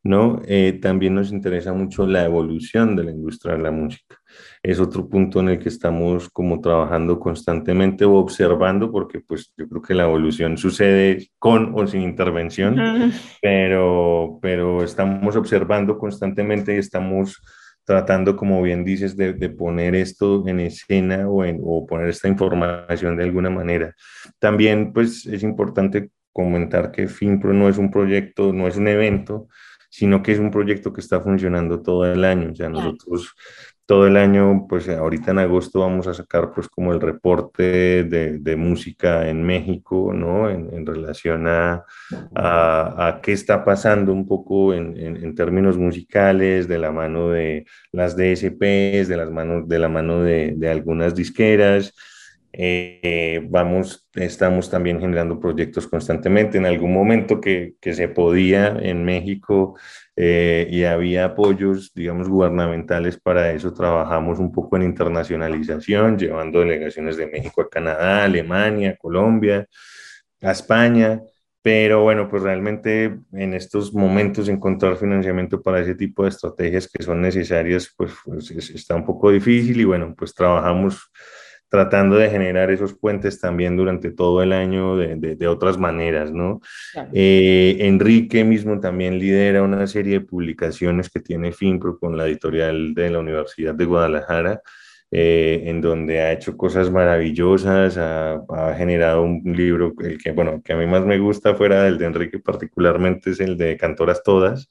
¿No? 0.05 0.41
Eh, 0.47 0.79
también 0.81 1.15
nos 1.15 1.33
interesa 1.33 1.73
mucho 1.73 2.07
la 2.07 2.25
evolución 2.25 2.97
de 2.97 3.05
la 3.05 3.11
industria 3.11 3.57
de 3.57 3.63
la 3.63 3.71
música. 3.71 4.17
Es 4.63 4.79
otro 4.81 5.09
punto 5.09 5.41
en 5.41 5.49
el 5.49 5.59
que 5.59 5.69
estamos 5.69 6.29
como 6.29 6.61
trabajando 6.61 7.19
constantemente 7.19 8.05
o 8.05 8.15
observando, 8.15 8.91
porque 8.93 9.21
pues 9.21 9.53
yo 9.57 9.69
creo 9.69 9.83
que 9.83 9.95
la 9.95 10.05
evolución 10.05 10.57
sucede 10.57 11.31
con 11.39 11.73
o 11.75 11.87
sin 11.87 12.03
intervención, 12.03 12.79
uh 12.79 12.83
-huh. 12.83 13.13
pero, 13.43 14.39
pero 14.41 14.83
estamos 14.83 15.37
observando 15.37 15.99
constantemente 15.99 16.75
y 16.75 16.79
estamos 16.79 17.41
tratando, 17.85 18.37
como 18.37 18.61
bien 18.63 18.85
dices, 18.85 19.17
de, 19.17 19.33
de 19.33 19.49
poner 19.49 19.95
esto 19.95 20.47
en 20.47 20.61
escena 20.61 21.27
o, 21.27 21.43
en, 21.43 21.59
o 21.65 21.87
poner 21.87 22.09
esta 22.11 22.29
información 22.29 23.17
de 23.17 23.25
alguna 23.25 23.49
manera. 23.49 23.95
También 24.39 24.93
pues 24.93 25.25
es 25.27 25.43
importante 25.43 26.11
comentar 26.31 26.93
que 26.93 27.09
FinPro 27.09 27.55
no 27.55 27.69
es 27.69 27.79
un 27.79 27.91
proyecto, 27.91 28.53
no 28.53 28.69
es 28.69 28.77
un 28.77 28.89
evento, 28.89 29.49
sino 29.89 30.23
que 30.23 30.33
es 30.33 30.39
un 30.39 30.51
proyecto 30.51 30.93
que 30.93 31.01
está 31.01 31.21
funcionando 31.21 31.83
todo 31.83 32.11
el 32.11 32.25
año. 32.25 32.53
O 32.53 32.55
sea, 32.55 32.69
nosotros 32.69 33.35
todo 33.89 34.07
el 34.07 34.19
año, 34.19 34.67
pues 34.69 34.87
ahorita 34.87 35.31
en 35.31 35.39
agosto 35.39 35.81
vamos 35.81 36.07
a 36.07 36.13
sacar 36.13 36.53
pues 36.53 36.69
como 36.69 36.93
el 36.93 37.01
reporte 37.01 38.05
de, 38.05 38.39
de 38.39 38.57
música 38.57 39.27
en 39.31 39.43
México, 39.43 40.13
¿no? 40.13 40.51
En, 40.51 40.69
en 40.75 40.85
relación 40.85 41.47
a, 41.49 41.87
a, 42.35 43.07
a, 43.07 43.21
qué 43.23 43.33
está 43.33 43.65
pasando 43.65 44.13
un 44.13 44.29
poco 44.29 44.75
en, 44.75 44.95
en, 44.99 45.17
en, 45.25 45.35
términos 45.35 45.79
musicales, 45.79 46.69
de 46.69 46.79
la 46.79 46.93
mano 46.93 47.31
de 47.31 47.65
las 47.91 48.15
DSPs, 48.15 49.09
de, 49.09 49.17
las 49.17 49.31
manos, 49.31 49.67
de 49.67 49.79
la 49.79 49.89
mano 49.89 50.21
de, 50.21 50.53
de 50.55 50.69
algunas 50.69 51.15
disqueras. 51.15 51.95
Eh, 52.61 53.41
vamos, 53.49 54.09
estamos 54.15 54.69
también 54.69 54.99
generando 54.99 55.39
proyectos 55.39 55.87
constantemente. 55.87 56.59
En 56.59 56.67
algún 56.67 56.93
momento 56.93 57.41
que, 57.41 57.75
que 57.81 57.95
se 57.95 58.09
podía 58.09 58.77
en 58.81 59.05
México 59.05 59.79
eh, 60.17 60.67
y 60.69 60.83
había 60.83 61.27
apoyos, 61.27 61.93
digamos, 61.95 62.29
gubernamentales 62.29 63.17
para 63.21 63.53
eso, 63.53 63.73
trabajamos 63.73 64.41
un 64.41 64.51
poco 64.51 64.77
en 64.77 64.83
internacionalización, 64.83 66.19
llevando 66.19 66.59
delegaciones 66.59 67.17
de 67.17 67.29
México 67.29 67.61
a 67.63 67.71
Canadá, 67.71 68.25
Alemania, 68.25 68.97
Colombia, 68.97 69.65
a 70.43 70.51
España. 70.51 71.23
Pero 71.63 72.03
bueno, 72.03 72.29
pues 72.29 72.43
realmente 72.43 73.21
en 73.35 73.55
estos 73.55 73.95
momentos 73.95 74.49
encontrar 74.49 74.97
financiamiento 74.97 75.63
para 75.63 75.81
ese 75.81 75.95
tipo 75.95 76.25
de 76.25 76.31
estrategias 76.31 76.89
que 76.89 77.05
son 77.05 77.21
necesarias, 77.21 77.95
pues, 77.97 78.13
pues 78.25 78.51
está 78.51 78.97
un 78.97 79.05
poco 79.05 79.31
difícil 79.31 79.81
y 79.81 79.85
bueno, 79.85 80.13
pues 80.17 80.35
trabajamos 80.35 81.09
tratando 81.69 82.17
de 82.17 82.31
generar 82.31 82.71
esos 82.71 82.95
puentes 82.95 83.41
también 83.41 83.77
durante 83.77 84.11
todo 84.11 84.43
el 84.43 84.53
año 84.53 84.97
de, 84.97 85.17
de, 85.17 85.37
de 85.37 85.49
otras 85.49 85.79
maneras, 85.79 86.33
¿no? 86.33 86.61
Claro. 86.93 87.11
Eh, 87.13 87.77
Enrique 87.81 88.45
mismo 88.45 88.81
también 88.81 89.19
lidera 89.19 89.63
una 89.63 89.87
serie 89.87 90.21
de 90.21 90.27
publicaciones 90.27 91.11
que 91.11 91.21
tiene 91.21 91.53
FINPRO 91.53 91.99
con 91.99 92.17
la 92.17 92.27
editorial 92.27 92.95
de 92.95 93.11
la 93.11 93.19
Universidad 93.19 93.75
de 93.75 93.85
Guadalajara, 93.85 94.63
eh, 95.11 95.63
en 95.65 95.81
donde 95.81 96.21
ha 96.21 96.33
hecho 96.33 96.57
cosas 96.57 96.91
maravillosas, 96.91 97.97
ha, 97.97 98.35
ha, 98.35 98.75
generado 98.75 99.23
un 99.23 99.43
libro, 99.45 99.95
el 100.01 100.19
que, 100.19 100.33
bueno, 100.33 100.61
que 100.63 100.75
a 100.75 100.77
mí 100.77 100.87
más 100.87 101.05
me 101.05 101.19
gusta 101.19 101.55
fuera 101.55 101.83
del 101.83 101.97
de 101.97 102.07
Enrique 102.07 102.39
particularmente 102.39 103.31
es 103.31 103.41
el 103.41 103.57
de 103.57 103.77
Cantoras 103.77 104.23
Todas, 104.23 104.69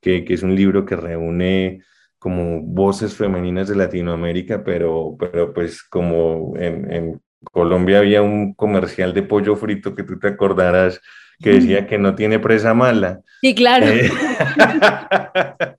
que, 0.00 0.24
que 0.24 0.34
es 0.34 0.42
un 0.42 0.54
libro 0.54 0.86
que 0.86 0.96
reúne 0.96 1.82
como 2.26 2.60
voces 2.60 3.14
femeninas 3.14 3.68
de 3.68 3.76
Latinoamérica, 3.76 4.64
pero, 4.64 5.16
pero 5.16 5.54
pues 5.54 5.84
como 5.84 6.54
en, 6.56 6.92
en, 6.92 7.20
Colombia 7.52 7.98
había 7.98 8.22
un 8.22 8.52
comercial 8.54 9.14
de 9.14 9.22
pollo 9.22 9.54
frito 9.54 9.94
que 9.94 10.02
tú 10.02 10.18
te 10.18 10.26
acordarás 10.26 11.00
que 11.38 11.50
decía 11.50 11.86
que 11.86 11.98
no 11.98 12.16
tiene 12.16 12.40
presa 12.40 12.74
mala. 12.74 13.20
Sí, 13.42 13.54
claro. 13.54 13.86
Eh, 13.86 14.10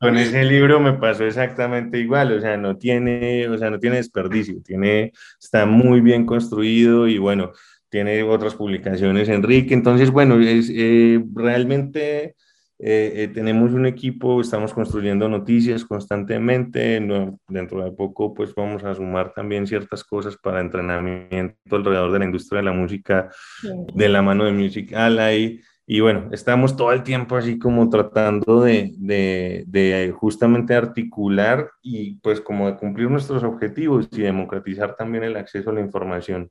con 0.00 0.16
ese 0.16 0.42
libro 0.42 0.80
me 0.80 0.94
pasó 0.94 1.24
exactamente 1.24 2.00
igual, 2.00 2.32
o 2.32 2.40
sea, 2.40 2.56
no 2.56 2.76
tiene, 2.76 3.48
o 3.48 3.56
sea, 3.56 3.70
no 3.70 3.78
tiene 3.78 3.98
desperdicio, 3.98 4.56
tiene, 4.64 5.12
está 5.40 5.64
muy 5.64 6.00
bien 6.00 6.26
construido 6.26 7.06
y 7.06 7.18
bueno, 7.18 7.52
tiene 7.88 8.24
otras 8.24 8.56
publicaciones, 8.56 9.28
Enrique, 9.28 9.74
entonces, 9.74 10.10
bueno, 10.10 10.40
es 10.40 10.72
eh, 10.74 11.22
realmente 11.32 12.34
eh, 12.78 13.12
eh, 13.14 13.28
tenemos 13.28 13.72
un 13.72 13.86
equipo, 13.86 14.40
estamos 14.40 14.74
construyendo 14.74 15.28
noticias 15.28 15.84
constantemente, 15.84 17.00
no, 17.00 17.38
dentro 17.48 17.84
de 17.84 17.92
poco 17.92 18.34
pues 18.34 18.54
vamos 18.54 18.82
a 18.84 18.94
sumar 18.94 19.32
también 19.32 19.66
ciertas 19.66 20.02
cosas 20.02 20.36
para 20.36 20.60
entrenamiento 20.60 21.76
alrededor 21.76 22.12
de 22.12 22.18
la 22.18 22.24
industria 22.24 22.58
de 22.58 22.64
la 22.64 22.72
música, 22.72 23.30
sí. 23.60 23.68
de 23.94 24.08
la 24.08 24.22
mano 24.22 24.44
de 24.44 24.52
Music 24.52 24.92
Ally, 24.92 25.60
y 25.86 26.00
bueno, 26.00 26.30
estamos 26.32 26.76
todo 26.76 26.92
el 26.92 27.02
tiempo 27.02 27.36
así 27.36 27.58
como 27.58 27.90
tratando 27.90 28.62
de, 28.62 28.94
de, 28.96 29.64
de, 29.66 30.12
justamente 30.12 30.74
articular 30.74 31.70
y 31.82 32.14
pues 32.16 32.40
como 32.40 32.66
de 32.66 32.76
cumplir 32.76 33.10
nuestros 33.10 33.44
objetivos 33.44 34.08
y 34.12 34.22
democratizar 34.22 34.96
también 34.96 35.24
el 35.24 35.36
acceso 35.36 35.70
a 35.70 35.74
la 35.74 35.80
información. 35.80 36.50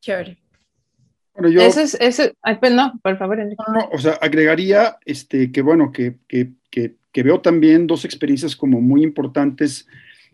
Chévere. 0.00 0.41
Bueno, 1.34 1.48
yo, 1.48 1.62
eso 1.62 1.80
es, 1.80 1.96
eso, 2.00 2.24
ay, 2.42 2.56
pues 2.60 2.72
no, 2.72 2.98
por 3.02 3.16
favor, 3.16 3.40
Enrique. 3.40 3.62
No, 3.66 3.74
no, 3.74 3.88
o 3.90 3.98
sea, 3.98 4.12
agregaría 4.14 4.98
este, 5.04 5.50
que, 5.50 5.62
bueno, 5.62 5.90
que, 5.90 6.16
que, 6.28 6.50
que, 6.70 6.96
que, 7.10 7.22
veo 7.22 7.40
también 7.40 7.86
dos 7.86 8.04
experiencias 8.04 8.54
como 8.54 8.80
muy 8.80 9.02
importantes 9.02 9.86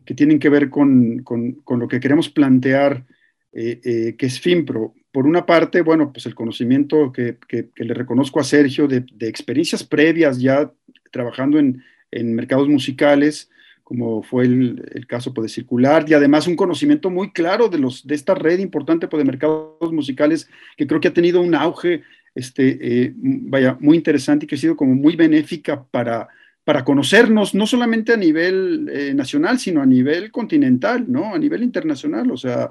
que 0.05 0.15
tienen 0.15 0.39
que 0.39 0.49
ver 0.49 0.71
con, 0.71 1.23
con, 1.23 1.53
con 1.53 1.79
lo 1.79 1.87
que 1.87 2.01
queremos 2.01 2.29
plantear, 2.29 3.05
eh, 3.53 3.81
eh, 3.85 4.15
que 4.17 4.27
es 4.27 4.41
FIMPRO. 4.41 4.95
Por 5.13 5.27
una 5.27 5.47
parte, 5.47 5.83
bueno, 5.83 6.13
pues 6.13 6.27
el 6.27 6.35
conocimiento 6.35 7.13
que, 7.13 7.37
le 7.77 7.95
reconozco 7.95 8.41
a 8.41 8.45
Sergio 8.45 8.89
de, 8.89 9.05
de, 9.13 9.29
experiencias 9.29 9.85
previas 9.85 10.41
ya 10.41 10.73
trabajando 11.13 11.59
en, 11.59 11.83
en 12.11 12.35
mercados 12.35 12.69
musicales, 12.69 13.51
como 13.89 14.23
fue 14.23 14.45
el, 14.45 14.85
el 14.93 15.07
caso 15.07 15.33
pues, 15.33 15.45
de 15.45 15.55
Circular, 15.55 16.05
y 16.07 16.13
además 16.13 16.47
un 16.47 16.57
conocimiento 16.57 17.09
muy 17.09 17.33
claro 17.33 17.71
de, 17.71 17.79
los, 17.79 18.07
de 18.07 18.17
esta 18.17 18.35
red 18.35 18.59
importante 18.59 19.09
pues, 19.09 19.19
de 19.19 19.25
mercados 19.25 19.93
musicales 19.93 20.47
que 20.77 20.87
creo 20.87 21.01
que 21.01 21.09
ha 21.09 21.15
tenido 21.15 21.41
un 21.41 21.55
auge 21.55 22.03
este, 22.35 22.77
eh, 22.83 23.15
vaya, 23.17 23.79
muy 23.81 23.97
interesante 23.97 24.45
y 24.45 24.47
que 24.47 24.57
ha 24.57 24.59
sido 24.59 24.77
como 24.77 24.95
muy 24.95 25.17
benéfica 25.17 25.83
para, 25.91 26.29
para 26.65 26.85
conocernos, 26.85 27.55
no 27.55 27.67
solamente 27.67 28.13
a 28.13 28.19
nivel 28.19 28.91
eh, 28.93 29.15
nacional, 29.15 29.59
sino 29.59 29.81
a 29.81 29.87
nivel 29.87 30.31
continental, 30.31 31.07
¿no? 31.09 31.35
A 31.35 31.39
nivel 31.39 31.63
internacional, 31.63 32.31
o 32.31 32.37
sea, 32.37 32.71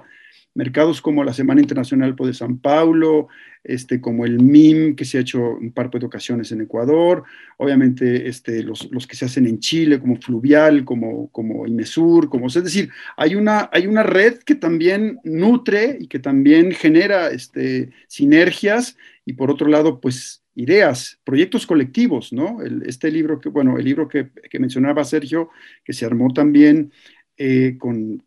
mercados 0.54 1.02
como 1.02 1.24
la 1.24 1.34
Semana 1.34 1.62
Internacional 1.62 2.16
de 2.16 2.34
San 2.36 2.60
Paulo, 2.60 3.28
este, 3.68 4.00
como 4.00 4.26
el 4.26 4.42
MIM, 4.42 4.96
que 4.96 5.04
se 5.04 5.18
ha 5.18 5.22
hecho 5.22 5.58
un 5.58 5.72
par 5.74 5.92
de 5.92 6.06
ocasiones 6.06 6.52
en 6.52 6.62
Ecuador, 6.62 7.24
obviamente 7.58 8.28
este, 8.28 8.64
los, 8.64 8.88
que 9.08 9.16
se 9.16 9.26
hacen 9.26 9.46
en 9.46 9.60
Chile, 9.60 10.00
como 10.00 10.16
Fluvial, 10.16 10.86
como, 10.86 11.30
como 11.32 11.68
IMESUR, 11.68 12.30
como, 12.30 12.48
es 12.48 12.54
decir, 12.54 12.90
hay 13.18 13.36
una, 13.36 13.70
hay 13.74 13.86
una 13.86 14.04
red 14.04 14.38
que 14.40 14.56
también 14.56 15.20
nutre 15.24 15.98
y 16.00 16.08
que 16.08 16.20
también 16.20 16.72
genera 16.72 17.30
este, 17.30 17.92
sinergias 18.08 18.96
y 19.26 19.34
por 19.34 19.52
otro 19.52 19.68
lado, 19.68 20.00
pues 20.00 20.44
ideas, 20.56 21.20
proyectos 21.26 21.68
colectivos, 21.68 22.32
¿no? 22.32 22.62
El, 22.62 22.84
este 22.88 23.12
libro 23.12 23.40
que, 23.40 23.50
bueno, 23.50 23.78
el 23.78 23.84
libro 23.84 24.08
que, 24.08 24.30
mencionaba 24.60 25.04
Sergio, 25.04 25.50
que 25.84 25.94
se 25.94 26.06
armó 26.06 26.34
también 26.34 26.92
eh, 27.38 27.76
con, 27.78 28.24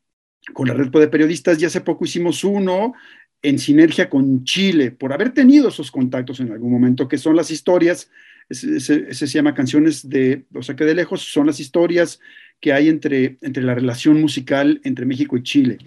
con 0.52 0.68
la 0.68 0.74
red 0.74 0.90
de 0.90 1.08
periodistas 1.08 1.60
y 1.60 1.64
hace 1.64 1.80
poco 1.80 2.04
hicimos 2.04 2.44
uno 2.44 2.94
en 3.42 3.58
sinergia 3.58 4.10
con 4.10 4.44
Chile, 4.44 4.90
por 4.90 5.12
haber 5.12 5.32
tenido 5.32 5.68
esos 5.68 5.90
contactos 5.90 6.40
en 6.40 6.52
algún 6.52 6.70
momento, 6.70 7.08
que 7.08 7.18
son 7.18 7.36
las 7.36 7.50
historias, 7.50 8.10
ese, 8.48 9.14
se 9.14 9.26
llama 9.26 9.54
Canciones 9.54 10.08
de, 10.08 10.44
o 10.54 10.62
sea 10.62 10.76
que 10.76 10.84
de 10.84 10.94
lejos, 10.94 11.22
son 11.22 11.46
las 11.46 11.60
historias 11.60 12.20
que 12.60 12.72
hay 12.74 12.88
entre, 12.88 13.38
entre 13.40 13.62
la 13.62 13.74
relación 13.74 14.20
musical 14.20 14.80
entre 14.84 15.06
México 15.06 15.36
y 15.36 15.42
Chile. 15.42 15.78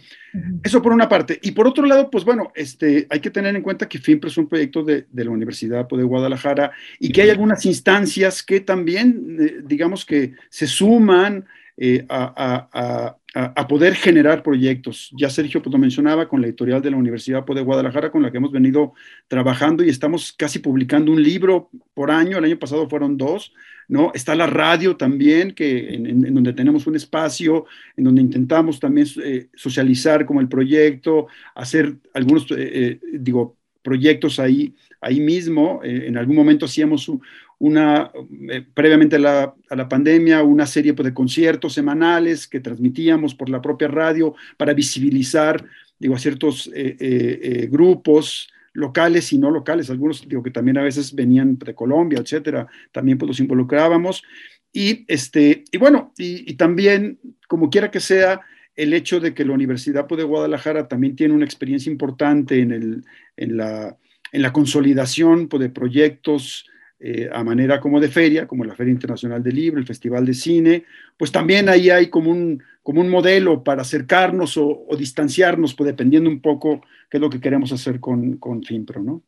Eso 0.64 0.82
por 0.82 0.92
una 0.92 1.08
parte. 1.08 1.38
Y 1.44 1.52
por 1.52 1.68
otro 1.68 1.86
lado, 1.86 2.10
pues 2.10 2.26
bueno, 2.26 2.52
este, 2.56 3.06
hay 3.12 3.20
que 3.20 3.30
tener 3.30 3.56
en 3.56 3.62
cuenta 3.62 3.88
que 3.88 4.00
FIMPRE 4.00 4.32
es 4.32 4.38
un 4.38 4.48
proyecto 4.48 4.84
de, 4.84 5.06
de 5.12 5.26
la 5.26 5.30
Universidad 5.30 5.88
de 5.88 6.04
Guadalajara 6.04 6.72
y 7.00 7.12
que 7.12 7.22
hay 7.22 7.30
algunas 7.30 7.64
instancias 7.68 8.42
que 8.42 8.60
también, 8.62 9.38
eh, 9.40 9.62
digamos 9.64 10.04
que 10.04 10.34
se 10.50 10.66
suman 10.66 11.46
eh, 11.78 12.06
a, 12.10 13.18
poder 13.68 13.96
generar 13.96 14.44
proyectos. 14.44 15.10
Ya 15.18 15.30
Sergio 15.30 15.62
pues, 15.62 15.74
lo 15.74 15.80
mencionaba 15.80 16.28
con 16.30 16.40
la 16.42 16.48
editorial 16.48 16.82
de 16.82 16.92
la 16.92 16.98
Universidad 16.98 17.44
de 17.44 17.62
Guadalajara, 17.62 18.12
con 18.12 18.22
la 18.22 18.32
que 18.32 18.38
hemos 18.38 18.52
venido 18.52 18.94
trabajando 19.28 19.84
y 19.84 19.90
estamos 19.90 20.34
casi 20.34 20.60
publicando 20.60 21.12
un 21.12 21.24
libro 21.24 21.72
por 21.96 22.12
año. 22.12 22.38
El 22.38 22.46
año 22.46 22.60
pasado 22.60 22.88
fueron 22.88 23.18
dos. 23.18 23.54
¿no? 23.88 24.12
Está 24.14 24.36
la 24.36 24.48
radio 24.48 24.96
también, 24.96 25.54
que, 25.54 25.96
en, 25.96 26.34
donde 26.34 26.54
tenemos 26.54 26.86
un 26.88 26.96
espacio, 26.96 27.66
en 27.98 28.04
donde 28.04 28.22
intentamos 28.22 28.80
también 28.80 29.08
eh, 29.24 29.48
socializar 29.56 30.26
como 30.26 30.40
el 30.40 30.48
proyecto, 30.48 31.28
hacer 31.56 31.96
algunos, 32.14 32.46
eh, 32.52 33.00
digo, 33.14 33.58
proyectos 33.84 34.40
ahí, 34.40 34.74
ahí 35.02 35.20
mismo. 35.20 35.82
en 35.84 36.18
algún 36.18 36.36
momento 36.36 36.66
hacíamos 36.66 37.08
un, 37.10 37.22
una, 37.64 38.12
eh, 38.50 38.66
previamente 38.74 39.16
a 39.16 39.20
la, 39.20 39.56
a 39.70 39.76
la, 39.78 39.88
pandemia, 39.88 40.44
una 40.44 40.66
serie 40.66 40.94
pues, 40.94 41.06
de 41.06 41.14
conciertos 41.14 41.72
semanales 41.72 42.46
que 42.46 42.60
transmitíamos 42.60 43.36
por 43.36 43.50
la 43.50 43.62
propia 43.62 43.88
radio 43.88 44.36
para 44.58 44.74
visibilizar, 44.74 45.64
digo, 45.98 46.14
a 46.14 46.20
ciertos 46.20 46.70
eh, 46.76 46.98
eh, 47.00 47.70
grupos 47.72 48.50
locales 48.74 49.32
y 49.32 49.38
no 49.38 49.50
locales, 49.50 49.90
algunos, 49.90 50.28
digo, 50.28 50.44
que 50.44 50.52
también 50.52 50.78
a 50.78 50.84
veces 50.84 51.16
venían 51.16 51.58
de 51.58 51.74
Colombia, 51.74 52.20
etcétera, 52.20 52.68
también 52.92 53.18
pues 53.18 53.28
los 53.30 53.40
involucrábamos. 53.40 54.24
Y, 54.74 55.06
este, 55.08 55.64
y 55.72 55.78
bueno, 55.78 56.12
y, 56.18 56.56
también, 56.56 57.18
como 57.48 57.70
quiera 57.70 57.90
que 57.90 58.02
sea, 58.02 58.42
el 58.76 58.94
hecho 58.94 59.20
de 59.20 59.34
que 59.34 59.46
la 59.46 59.54
Universidad 59.54 60.08
de 60.08 60.24
Guadalajara 60.24 60.88
también 60.88 61.16
tiene 61.16 61.34
una 61.34 61.46
experiencia 61.46 61.92
importante 61.92 62.60
en, 62.60 63.04
la, 63.58 63.98
consolidación 64.52 65.48
pues, 65.48 65.62
de 65.62 65.70
proyectos 65.70 66.70
eh, 67.00 67.30
a 67.32 67.44
manera 67.44 67.80
como 67.80 68.00
de 68.00 68.08
feria, 68.08 68.48
como 68.48 68.64
la 68.64 68.76
Feria 68.76 68.94
Internacional 68.94 69.44
del 69.44 69.56
Libro, 69.56 69.80
el 69.80 69.86
Festival 69.86 70.26
de 70.26 70.34
Cine, 70.34 70.86
pues 71.18 71.32
también 71.32 71.68
ahí 71.68 71.90
hay 71.90 72.08
como 72.08 72.32
un, 72.32 72.64
como 72.82 73.02
un 73.02 73.10
modelo 73.10 73.64
para 73.64 73.82
acercarnos 73.82 74.56
o, 74.58 74.88
distanciarnos, 74.98 75.74
pues 75.74 75.88
dependiendo 75.88 76.30
un 76.30 76.42
poco 76.42 76.82
qué 77.10 77.18
es 77.18 77.22
lo 77.22 77.30
que 77.30 77.42
queremos 77.42 77.72
hacer 77.74 78.00
con, 78.00 78.38
con 78.38 78.64
FIMPRO, 78.64 79.02
¿no? 79.02 79.24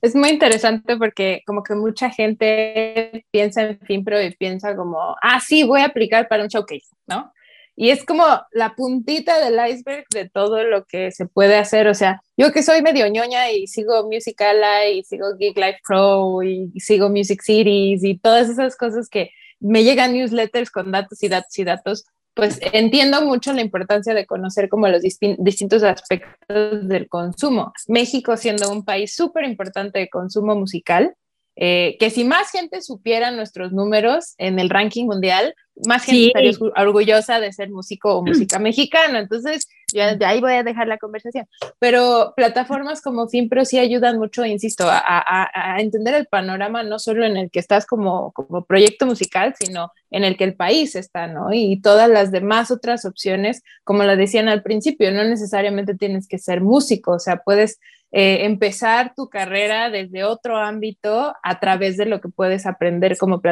Es 0.00 0.14
muy 0.14 0.30
interesante 0.30 0.96
porque 0.96 1.42
como 1.46 1.62
que 1.62 1.74
mucha 1.74 2.10
gente 2.10 3.26
piensa 3.30 3.62
en 3.62 3.78
FIMPRO 3.78 4.22
y 4.22 4.34
piensa 4.34 4.76
como, 4.76 5.16
ah, 5.20 5.40
sí, 5.40 5.64
voy 5.64 5.80
a 5.80 5.86
aplicar 5.86 6.28
para 6.28 6.42
un 6.42 6.48
showcase, 6.48 6.88
¿no? 7.06 7.32
Y 7.80 7.90
es 7.90 8.04
como 8.04 8.24
la 8.50 8.74
puntita 8.74 9.38
del 9.38 9.54
iceberg 9.70 10.04
de 10.12 10.28
todo 10.28 10.64
lo 10.64 10.84
que 10.84 11.12
se 11.12 11.26
puede 11.26 11.54
hacer. 11.54 11.86
O 11.86 11.94
sea, 11.94 12.20
yo 12.36 12.50
que 12.50 12.64
soy 12.64 12.82
medio 12.82 13.06
ñoña 13.06 13.52
y 13.52 13.68
sigo 13.68 14.02
Musicala 14.10 14.88
y 14.88 15.04
sigo 15.04 15.36
Geek 15.38 15.56
Life 15.56 15.78
Pro 15.86 16.42
y 16.42 16.72
sigo 16.80 17.08
Music 17.08 17.40
Cities 17.40 18.02
y 18.02 18.18
todas 18.18 18.48
esas 18.48 18.76
cosas 18.76 19.08
que 19.08 19.30
me 19.60 19.84
llegan 19.84 20.12
newsletters 20.12 20.72
con 20.72 20.90
datos 20.90 21.22
y 21.22 21.28
datos 21.28 21.56
y 21.56 21.62
datos, 21.62 22.04
pues 22.34 22.58
entiendo 22.72 23.24
mucho 23.24 23.52
la 23.52 23.62
importancia 23.62 24.12
de 24.12 24.26
conocer 24.26 24.68
como 24.68 24.88
los 24.88 25.02
distintos 25.02 25.84
aspectos 25.84 26.88
del 26.88 27.08
consumo. 27.08 27.72
México 27.86 28.36
siendo 28.36 28.72
un 28.72 28.84
país 28.84 29.14
súper 29.14 29.44
importante 29.44 30.00
de 30.00 30.08
consumo 30.08 30.56
musical, 30.56 31.14
eh, 31.60 31.96
que 31.98 32.10
si 32.10 32.22
más 32.22 32.52
gente 32.52 32.80
supiera 32.82 33.32
nuestros 33.32 33.72
números 33.72 34.34
en 34.38 34.60
el 34.60 34.70
ranking 34.70 35.06
mundial, 35.06 35.56
más 35.86 36.04
gente 36.04 36.28
estaría 36.28 36.52
orgullosa 36.76 37.40
de 37.40 37.52
ser 37.52 37.70
músico 37.70 38.14
o 38.14 38.22
música 38.24 38.60
mexicana. 38.60 39.18
Entonces, 39.18 39.68
ya 39.92 40.14
de 40.14 40.24
ahí 40.24 40.40
voy 40.40 40.52
a 40.52 40.62
dejar 40.62 40.86
la 40.86 40.98
conversación. 40.98 41.46
Pero 41.80 42.32
plataformas 42.36 43.02
como 43.02 43.28
FinPro 43.28 43.64
sí 43.64 43.76
ayudan 43.80 44.18
mucho, 44.18 44.44
insisto, 44.44 44.84
a, 44.88 45.76
entender 45.80 46.14
el 46.14 46.26
panorama 46.26 46.84
no 46.84 47.00
solo 47.00 47.26
en 47.26 47.36
el 47.36 47.50
que 47.50 47.58
estás 47.58 47.86
como, 47.86 48.30
como 48.32 48.64
proyecto 48.64 49.04
musical, 49.04 49.54
sino 49.58 49.90
en 50.12 50.22
el 50.22 50.36
que 50.36 50.44
el 50.44 50.54
país 50.54 50.94
está, 50.94 51.26
¿no? 51.26 51.52
Y 51.52 51.80
todas 51.80 52.08
las 52.08 52.30
demás 52.30 52.70
otras 52.70 53.04
opciones, 53.04 53.64
como 53.82 54.04
lo 54.04 54.16
decían 54.16 54.48
al 54.48 54.62
principio, 54.62 55.10
no 55.10 55.24
necesariamente 55.24 55.96
tienes 55.96 56.28
que 56.28 56.38
ser 56.38 56.60
músico, 56.60 57.14
o 57.14 57.18
sea, 57.18 57.38
puedes 57.38 57.80
eh, 58.10 58.46
empezar 58.46 59.12
tu 59.14 59.28
carrera 59.28 59.90
desde 59.90 60.24
otro 60.24 60.56
ámbito 60.56 61.34
a 61.42 61.60
través 61.60 61.98
de 61.98 62.06
lo 62.06 62.20
que 62.20 62.30
puedes 62.30 62.64
aprender 62.64 63.18
como 63.18 63.42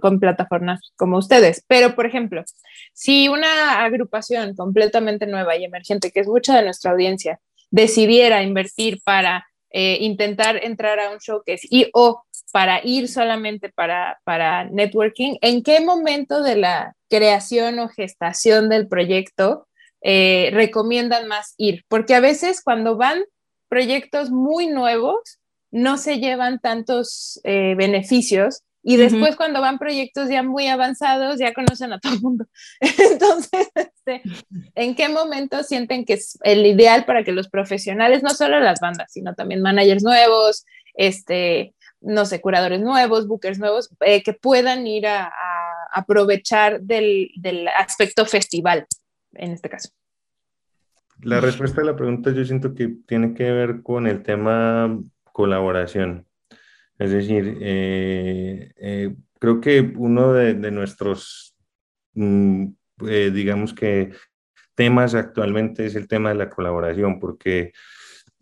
con 0.00 0.18
plataformas 0.18 0.80
como 0.96 1.18
ustedes. 1.18 1.64
Pero, 1.68 1.94
por 1.94 2.06
ejemplo, 2.06 2.42
si 2.92 3.28
una 3.28 3.84
agrupación 3.84 4.56
completamente 4.56 5.26
nueva 5.26 5.56
y 5.56 5.64
emergente, 5.64 6.10
que 6.10 6.20
es 6.20 6.26
mucha 6.26 6.56
de 6.56 6.64
nuestra 6.64 6.90
audiencia, 6.90 7.38
decidiera 7.70 8.42
invertir 8.42 9.00
para 9.04 9.46
eh, 9.70 9.98
intentar 10.00 10.64
entrar 10.64 10.98
a 10.98 11.10
un 11.10 11.18
showcase 11.18 11.68
y 11.70 11.88
o 11.94 12.24
para 12.52 12.80
ir 12.82 13.06
solamente 13.06 13.68
para, 13.68 14.18
para 14.24 14.64
networking, 14.64 15.36
¿en 15.40 15.62
qué 15.62 15.80
momento 15.80 16.42
de 16.42 16.56
la 16.56 16.96
creación 17.08 17.78
o 17.78 17.88
gestación 17.88 18.68
del 18.68 18.88
proyecto 18.88 19.68
eh, 20.02 20.50
recomiendan 20.52 21.28
más 21.28 21.54
ir? 21.58 21.84
Porque 21.86 22.16
a 22.16 22.20
veces 22.20 22.60
cuando 22.64 22.96
van 22.96 23.22
proyectos 23.70 24.30
muy 24.30 24.66
nuevos 24.66 25.40
no 25.70 25.96
se 25.96 26.18
llevan 26.18 26.58
tantos 26.58 27.40
eh, 27.44 27.74
beneficios 27.76 28.64
y 28.82 28.96
después 28.96 29.36
cuando 29.36 29.60
van 29.60 29.78
proyectos 29.78 30.28
ya 30.28 30.42
muy 30.42 30.66
avanzados 30.66 31.38
ya 31.38 31.52
conocen 31.52 31.92
a 31.92 32.00
todo 32.00 32.14
el 32.14 32.20
mundo. 32.20 32.46
Entonces, 32.80 33.68
este, 33.74 34.22
¿en 34.74 34.94
qué 34.94 35.08
momento 35.08 35.62
sienten 35.62 36.04
que 36.04 36.14
es 36.14 36.38
el 36.42 36.64
ideal 36.66 37.04
para 37.04 37.22
que 37.22 37.32
los 37.32 37.48
profesionales, 37.48 38.22
no 38.22 38.30
solo 38.30 38.58
las 38.58 38.80
bandas, 38.80 39.12
sino 39.12 39.34
también 39.34 39.60
managers 39.60 40.02
nuevos, 40.02 40.64
este, 40.94 41.74
no 42.00 42.24
sé, 42.24 42.40
curadores 42.40 42.80
nuevos, 42.80 43.28
bookers 43.28 43.58
nuevos, 43.58 43.90
eh, 44.00 44.22
que 44.22 44.32
puedan 44.32 44.86
ir 44.86 45.06
a, 45.06 45.32
aprovechar 45.92 46.80
del, 46.82 47.30
del 47.34 47.66
aspecto 47.66 48.24
festival, 48.24 48.86
en 49.34 49.52
este 49.52 49.68
caso? 49.68 49.90
La 51.22 51.40
respuesta 51.40 51.82
a 51.82 51.84
la 51.84 51.96
pregunta 51.96 52.32
yo 52.32 52.44
siento 52.44 52.74
que 52.74 52.88
tiene 53.06 53.34
que 53.34 53.50
ver 53.50 53.82
con 53.82 54.06
el 54.06 54.22
tema 54.22 54.98
colaboración. 55.32 56.26
Es 56.98 57.10
decir, 57.10 57.58
eh, 57.60 58.72
eh, 58.76 59.14
creo 59.38 59.60
que 59.60 59.80
uno 59.96 60.32
de, 60.32 60.70
nuestros, 60.70 61.56
mm, 62.14 62.66
eh, 63.08 63.30
digamos 63.32 63.74
que, 63.74 64.10
temas 64.74 65.14
actualmente 65.14 65.84
es 65.84 65.94
el 65.94 66.08
tema 66.08 66.30
de 66.30 66.36
la 66.36 66.48
colaboración, 66.48 67.20
porque 67.20 67.72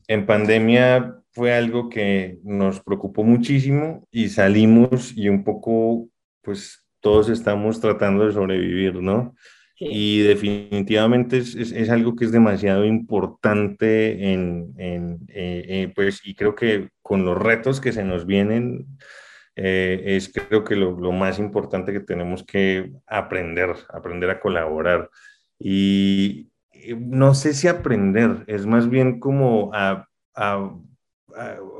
en 0.06 0.24
pandemia 0.24 1.16
fue 1.32 1.52
algo 1.52 1.88
que 1.88 2.38
nos 2.44 2.80
preocupó 2.80 3.24
muchísimo 3.24 4.06
y 4.12 4.28
salimos 4.28 5.16
y 5.16 5.28
un 5.28 5.42
poco, 5.42 6.08
pues 6.42 6.86
todos 7.00 7.28
estamos 7.28 7.80
tratando 7.80 8.24
de 8.24 8.32
sobrevivir, 8.32 8.94
¿no? 9.02 9.34
Y 9.80 10.22
definitivamente 10.22 11.38
es, 11.38 11.54
es, 11.54 11.88
algo 11.88 12.16
que 12.16 12.24
es 12.24 12.32
demasiado 12.32 12.84
importante 12.84 14.32
en, 14.32 14.74
en 14.76 15.20
eh, 15.28 15.64
eh, 15.68 15.92
pues, 15.94 16.20
y 16.24 16.34
creo 16.34 16.56
que 16.56 16.88
con 17.00 17.24
los 17.24 17.38
retos 17.38 17.80
que 17.80 17.92
se 17.92 18.02
nos 18.02 18.26
vienen, 18.26 18.86
eh, 19.54 20.02
es 20.04 20.32
creo 20.32 20.64
que 20.64 20.74
lo, 20.74 20.98
lo, 20.98 21.12
más 21.12 21.38
importante 21.38 21.92
que 21.92 22.00
tenemos 22.00 22.44
que 22.44 22.92
aprender, 23.06 23.76
aprender 23.90 24.30
a 24.30 24.40
colaborar. 24.40 25.10
Y 25.60 26.50
no 26.98 27.34
sé 27.34 27.54
si 27.54 27.68
aprender, 27.68 28.44
es 28.48 28.66
más 28.66 28.88
bien 28.90 29.20
como 29.20 29.70
a, 29.74 30.08
a, 30.34 30.56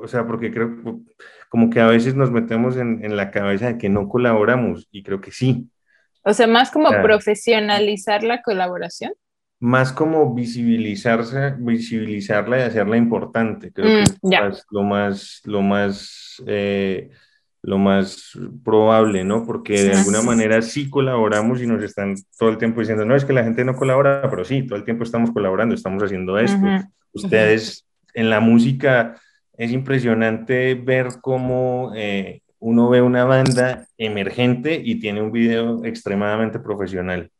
o 0.03 0.07
sea, 0.07 0.27
porque 0.27 0.53
creo 0.53 1.03
como 1.49 1.71
que 1.71 1.81
a 1.81 1.87
veces 1.87 2.15
nos 2.15 2.31
metemos 2.31 2.77
en, 2.77 3.05
en 3.05 3.17
la 3.17 3.31
cabeza 3.31 3.67
de 3.69 3.79
que 3.79 3.89
no 3.89 4.09
colaboramos 4.09 4.89
y 4.93 5.03
creo 5.03 5.21
que 5.21 5.33
sí, 5.33 5.71
o 6.29 6.35
sea, 6.35 6.47
más 6.47 6.71
como 6.71 6.91
profesionalizar 6.91 8.23
la 8.23 8.43
colaboración. 8.43 9.13
Más 9.61 9.93
como 9.93 10.35
visibilizarse, 10.35 11.55
visibilizarla 11.59 12.59
y 12.59 12.63
hacerla 12.63 12.99
importante. 12.99 13.73
Creo 13.73 14.05
que 14.05 14.13
mm, 14.23 14.33
es 14.51 14.67
lo 14.71 14.83
más, 14.83 15.41
lo 15.45 15.63
más, 15.63 16.43
eh, 16.47 17.09
lo 17.63 17.79
más 17.79 18.39
probable, 18.63 19.25
¿no? 19.25 19.47
Porque 19.47 19.83
de 19.83 19.95
alguna 19.95 20.21
manera 20.21 20.61
sí 20.61 20.91
colaboramos 20.91 21.63
y 21.63 21.67
nos 21.67 21.83
están 21.83 22.15
todo 22.39 22.51
el 22.51 22.59
tiempo 22.59 22.81
diciendo, 22.81 23.07
no, 23.07 23.17
es 23.17 23.25
que 23.25 23.33
la 23.33 23.43
gente 23.43 23.65
no 23.65 23.75
colabora, 23.75 24.29
pero 24.29 24.45
sí, 24.45 24.67
todo 24.67 24.79
el 24.79 24.85
tiempo 24.85 25.05
estamos 25.05 25.31
colaborando, 25.31 25.75
estamos 25.75 26.03
haciendo 26.03 26.39
esto. 26.39 26.61
Ustedes 27.13 27.87
en 28.13 28.29
la 28.29 28.41
música 28.41 29.17
es 29.57 29.73
impresionante 29.73 30.75
ver 30.75 31.09
cómo 31.23 31.93
eh, 31.97 32.43
uno 32.61 32.89
ve 32.89 33.03
una 33.03 33.25
banda 33.25 33.87
emergente 33.97 34.81
y 34.83 34.99
tiene 35.01 35.23
un 35.23 35.33
video 35.33 35.85
extremadamente 35.85 36.59
profesional. 36.59 37.31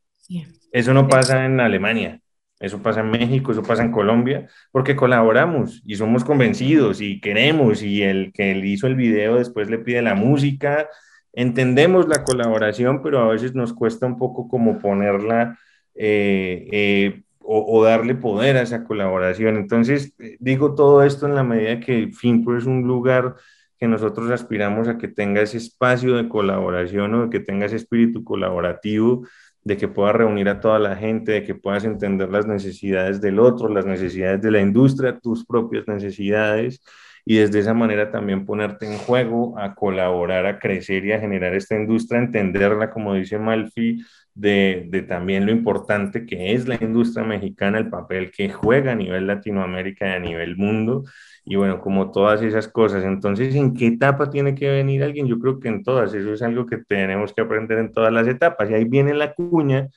Eso 0.71 0.93
no 0.93 1.07
pasa 1.07 1.45
en 1.45 1.59
Alemania. 1.59 2.21
Eso 2.59 2.81
pasa 2.81 2.99
en 2.99 3.09
México, 3.09 3.53
eso 3.53 3.63
pasa 3.63 3.83
en 3.83 3.91
Colombia, 3.91 4.49
porque 4.71 4.95
colaboramos 4.95 5.81
y 5.85 5.95
somos 5.95 6.25
convencidos 6.25 6.99
y 6.99 7.21
queremos 7.21 7.81
y 7.81 8.03
el 8.03 8.33
que 8.33 8.51
hizo 8.51 8.85
el 8.87 8.95
video 8.95 9.37
después 9.37 9.69
le 9.69 9.79
pide 9.79 10.01
la 10.01 10.13
música. 10.13 10.89
Entendemos 11.31 12.09
la 12.09 12.25
colaboración, 12.25 13.01
pero 13.01 13.19
a 13.19 13.29
veces 13.29 13.55
nos 13.55 13.73
cuesta 13.73 14.05
un 14.05 14.17
poco 14.17 14.49
como 14.49 14.77
ponerla 14.77 15.57
eh, 15.95 16.67
eh, 16.71 17.23
o, 17.41 17.83
darle 17.83 18.15
poder 18.15 18.57
a 18.57 18.61
esa 18.61 18.83
colaboración. 18.83 19.55
Entonces, 19.57 20.13
eh, 20.19 20.35
digo 20.39 20.75
todo 20.75 21.03
esto 21.03 21.27
en 21.27 21.35
la 21.35 21.43
medida 21.43 21.79
que 21.79 22.09
Finpro 22.11 22.57
es 22.57 22.65
un 22.65 22.83
lugar 22.83 23.35
que 23.79 23.87
nosotros 23.87 24.29
aspiramos 24.31 24.87
a 24.87 24.97
que 24.97 25.07
tenga 25.07 25.41
ese 25.41 25.57
espacio 25.57 26.15
de 26.17 26.27
colaboración 26.27 27.13
o 27.15 27.29
que 27.29 27.39
tenga 27.39 27.65
ese 27.65 27.77
espíritu 27.77 28.23
colaborativo 28.23 29.25
de 29.63 29.77
que 29.77 29.87
puedas 29.87 30.15
reunir 30.15 30.49
a 30.49 30.59
toda 30.59 30.79
la 30.79 30.95
gente, 30.95 31.31
de 31.31 31.43
que 31.43 31.55
puedas 31.55 31.85
entender 31.85 32.29
las 32.29 32.47
necesidades 32.47 33.21
del 33.21 33.39
otro, 33.39 33.69
las 33.69 33.85
necesidades 33.85 34.41
de 34.41 34.51
la 34.51 34.61
industria, 34.61 35.19
tus 35.19 35.45
propias 35.45 35.87
necesidades, 35.87 36.81
y 37.25 37.37
desde 37.37 37.59
esa 37.59 37.73
manera 37.73 38.09
también 38.11 38.45
ponerte 38.45 38.91
en 38.91 38.97
juego, 38.97 39.57
a 39.59 39.75
colaborar, 39.75 40.45
a 40.45 40.57
crecer 40.57 41.05
y 41.05 41.11
a 41.11 41.19
generar 41.19 41.53
esta 41.53 41.75
industria, 41.75 42.19
entenderla, 42.19 42.89
como 42.89 43.13
dice 43.13 43.37
Malfi, 43.37 44.03
de, 44.33 44.87
de, 44.89 45.01
también 45.03 45.45
lo 45.45 45.51
importante 45.51 46.25
que 46.25 46.53
es 46.53 46.67
la 46.67 46.77
industria 46.81 47.25
mexicana, 47.25 47.77
el 47.77 47.89
papel 47.89 48.31
que 48.31 48.49
juega 48.49 48.93
a 48.93 48.95
nivel 48.95 49.27
Latinoamérica 49.27 50.07
y 50.07 50.11
a 50.13 50.19
nivel 50.19 50.55
mundo, 50.57 51.03
y 51.49 51.55
bueno, 51.55 51.81
como 51.81 52.11
todas 52.11 52.43
esas 52.43 52.67
cosas. 52.67 53.03
Entonces, 53.03 53.55
¿en 53.55 53.73
qué 53.73 53.87
etapa 53.87 54.29
tiene 54.29 54.53
que 54.53 54.69
venir 54.69 55.03
alguien? 55.03 55.25
Yo 55.25 55.39
creo 55.39 55.59
que 55.59 55.67
en 55.67 55.83
todas, 55.83 56.13
eso 56.13 56.31
es 56.31 56.43
algo 56.43 56.67
que 56.67 56.77
tenemos 56.77 57.33
que 57.33 57.41
aprender 57.41 57.79
en 57.79 57.91
todas 57.91 58.13
las 58.13 58.27
etapas. 58.27 58.69
Y 58.69 58.75
ahí 58.75 58.83
viene 58.83 59.15
la 59.15 59.33
cuña 59.33 59.89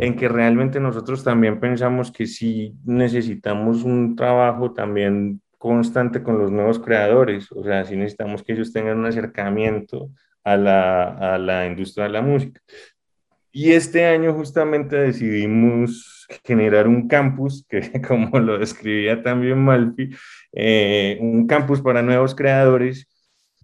en 0.00 0.16
que 0.16 0.28
realmente 0.28 0.80
nosotros 0.80 1.22
también 1.22 1.60
pensamos 1.60 2.10
que 2.10 2.26
sí 2.26 2.74
necesitamos 2.84 3.84
un 3.84 4.16
trabajo 4.16 4.72
también 4.72 5.40
constante 5.58 6.24
con 6.24 6.38
los 6.38 6.50
nuevos 6.50 6.80
creadores, 6.80 7.52
o 7.52 7.62
sea, 7.62 7.84
sí 7.84 7.94
necesitamos 7.94 8.42
que 8.42 8.54
ellos 8.54 8.72
tengan 8.72 8.98
un 8.98 9.06
acercamiento 9.06 10.10
a 10.42 10.56
la, 10.56 11.34
a 11.34 11.38
la 11.38 11.66
industria 11.66 12.06
de 12.06 12.10
la 12.10 12.22
música. 12.22 12.60
Y 13.52 13.72
este 13.72 14.06
año 14.06 14.32
justamente 14.34 14.96
decidimos 14.96 16.26
generar 16.44 16.86
un 16.86 17.08
campus, 17.08 17.66
que 17.68 17.80
como 18.06 18.38
lo 18.38 18.58
describía 18.58 19.22
también 19.22 19.58
Malfi, 19.58 20.10
eh, 20.52 21.18
un 21.20 21.46
campus 21.46 21.80
para 21.82 22.02
nuevos 22.02 22.34
creadores. 22.34 23.08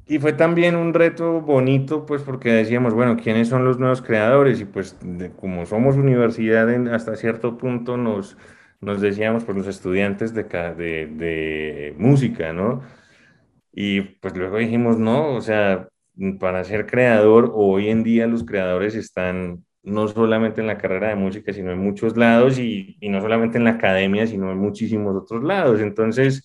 Y 0.09 0.19
fue 0.21 0.33
también 0.33 0.77
un 0.77 0.95
reto 0.95 1.41
bonito, 1.41 2.07
pues 2.07 2.23
porque 2.23 2.51
decíamos, 2.53 2.95
bueno, 2.95 3.17
¿quiénes 3.17 3.49
son 3.49 3.65
los 3.65 3.79
nuevos 3.81 4.03
creadores? 4.03 4.61
Y 4.61 4.65
pues 4.65 4.97
como 5.41 5.67
somos 5.67 5.97
universidad 5.97 6.69
hasta 6.95 7.17
cierto 7.17 7.59
punto 7.59 7.97
nos, 7.97 8.37
nos 8.81 9.01
decíamos, 9.01 9.45
pues 9.45 9.59
los 9.59 9.67
estudiantes 9.67 10.33
de, 10.35 10.45
de, 10.45 11.07
de 11.07 11.95
música, 11.99 12.53
¿no? 12.53 12.83
Y 13.73 14.01
pues 14.03 14.37
luego 14.37 14.59
dijimos, 14.59 14.99
no, 14.99 15.35
o 15.35 15.41
sea, 15.41 15.89
para 16.41 16.65
ser 16.65 16.87
creador, 16.87 17.53
hoy 17.55 17.89
en 17.91 18.03
día 18.05 18.27
los 18.27 18.45
creadores 18.45 18.95
están 18.95 19.65
no 19.87 20.09
solamente 20.09 20.61
en 20.61 20.67
la 20.67 20.79
carrera 20.79 21.09
de 21.09 21.15
música, 21.15 21.53
sino 21.53 21.73
en 21.73 21.79
muchos 21.79 22.17
lados 22.17 22.59
y, 22.59 22.97
y, 23.01 23.09
no 23.09 23.21
solamente 23.21 23.59
en 23.59 23.65
la 23.65 23.71
academia, 23.71 24.27
sino 24.27 24.51
en 24.53 24.59
muchísimos 24.59 25.17
otros 25.17 25.43
lados. 25.45 25.81
Entonces, 25.81 26.45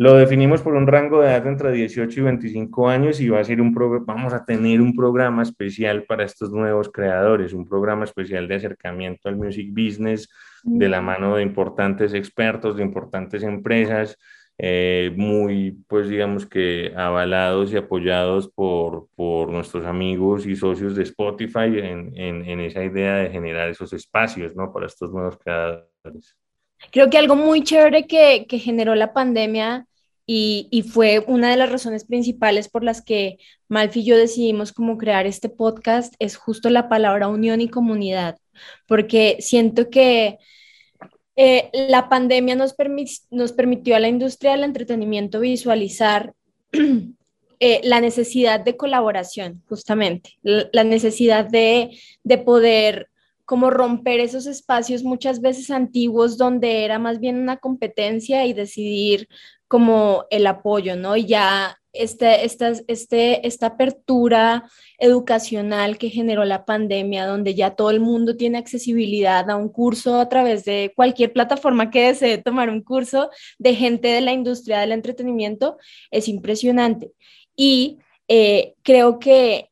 lo 0.00 0.14
definimos 0.14 0.62
por 0.62 0.74
un 0.74 0.86
rango 0.86 1.20
de 1.20 1.26
edad 1.26 1.44
entre 1.48 1.72
18 1.72 2.20
y 2.20 2.22
25 2.22 2.88
años 2.88 3.20
y 3.20 3.28
va 3.30 3.40
a 3.40 3.44
ser 3.44 3.60
un 3.60 3.74
vamos 4.06 4.32
a 4.32 4.44
tener 4.44 4.80
un 4.80 4.94
programa 4.94 5.42
especial 5.42 6.04
para 6.04 6.24
estos 6.24 6.52
nuevos 6.52 6.88
creadores, 6.88 7.52
un 7.52 7.66
programa 7.66 8.04
especial 8.04 8.46
de 8.46 8.54
acercamiento 8.54 9.28
al 9.28 9.34
music 9.34 9.70
business 9.72 10.28
de 10.62 10.88
la 10.88 11.00
mano 11.00 11.34
de 11.34 11.42
importantes 11.42 12.14
expertos, 12.14 12.76
de 12.76 12.84
importantes 12.84 13.42
empresas, 13.42 14.16
eh, 14.60 15.12
muy, 15.16 15.78
pues 15.86 16.08
digamos 16.08 16.44
que 16.44 16.92
avalados 16.96 17.72
y 17.72 17.76
apoyados 17.76 18.48
por, 18.48 19.08
por 19.14 19.50
nuestros 19.50 19.86
amigos 19.86 20.46
y 20.46 20.56
socios 20.56 20.96
de 20.96 21.04
Spotify 21.04 21.78
en, 21.78 22.12
en, 22.16 22.44
en, 22.44 22.60
esa 22.60 22.82
idea 22.82 23.18
de 23.18 23.30
generar 23.30 23.68
esos 23.68 23.92
espacios, 23.92 24.56
¿no? 24.56 24.72
Para 24.72 24.86
estos 24.86 25.12
nuevos 25.12 25.38
creadores. 25.38 26.36
Creo 26.90 27.08
que 27.08 27.18
algo 27.18 27.36
muy 27.36 27.62
chévere 27.62 28.08
que, 28.08 28.46
que 28.48 28.58
generó 28.58 28.96
la 28.96 29.12
pandemia 29.12 29.86
y, 30.26 30.66
y, 30.72 30.82
fue 30.82 31.24
una 31.28 31.50
de 31.50 31.56
las 31.56 31.70
razones 31.70 32.04
principales 32.04 32.68
por 32.68 32.82
las 32.82 33.00
que 33.00 33.38
Malfi 33.68 34.00
y 34.00 34.04
yo 34.04 34.16
decidimos 34.16 34.72
como 34.72 34.98
crear 34.98 35.26
este 35.26 35.48
podcast 35.48 36.14
es 36.18 36.36
justo 36.36 36.68
la 36.68 36.88
palabra 36.88 37.28
unión 37.28 37.60
y 37.60 37.68
comunidad, 37.68 38.36
porque 38.86 39.36
siento 39.38 39.88
que 39.88 40.38
eh, 41.40 41.70
la 41.72 42.08
pandemia 42.08 42.56
nos, 42.56 42.74
permitió 42.74 43.94
a 43.94 44.00
la 44.00 44.08
industria 44.08 44.50
del 44.50 44.64
entretenimiento 44.64 45.38
visualizar 45.38 46.34
eh, 47.60 47.80
la 47.84 48.00
necesidad 48.00 48.58
de 48.58 48.76
colaboración, 48.76 49.62
justamente, 49.68 50.36
la, 50.42 50.82
necesidad 50.82 51.44
de, 51.44 51.96
de 52.24 52.38
poder 52.38 53.08
como 53.44 53.70
romper 53.70 54.18
esos 54.18 54.46
espacios 54.46 55.04
muchas 55.04 55.40
veces 55.40 55.70
antiguos 55.70 56.38
donde 56.38 56.84
era 56.84 56.98
más 56.98 57.20
bien 57.20 57.38
una 57.38 57.58
competencia 57.58 58.44
y 58.44 58.52
decidir 58.52 59.28
como 59.68 60.24
el 60.30 60.44
apoyo, 60.44 60.96
¿no? 60.96 61.16
Y 61.16 61.26
ya 61.26 61.77
este, 61.92 62.44
esta, 62.44 62.72
este, 62.86 63.46
esta 63.46 63.66
apertura 63.68 64.68
educacional 64.98 65.98
que 65.98 66.10
generó 66.10 66.44
la 66.44 66.64
pandemia, 66.64 67.26
donde 67.26 67.54
ya 67.54 67.74
todo 67.74 67.90
el 67.90 68.00
mundo 68.00 68.36
tiene 68.36 68.58
accesibilidad 68.58 69.48
a 69.50 69.56
un 69.56 69.68
curso 69.68 70.20
a 70.20 70.28
través 70.28 70.64
de 70.64 70.92
cualquier 70.94 71.32
plataforma 71.32 71.90
que 71.90 72.08
desee 72.08 72.38
tomar 72.38 72.70
un 72.70 72.82
curso 72.82 73.30
de 73.58 73.74
gente 73.74 74.08
de 74.08 74.20
la 74.20 74.32
industria 74.32 74.80
del 74.80 74.92
entretenimiento, 74.92 75.78
es 76.10 76.28
impresionante. 76.28 77.12
Y 77.56 77.98
eh, 78.28 78.74
creo 78.82 79.18
que 79.18 79.70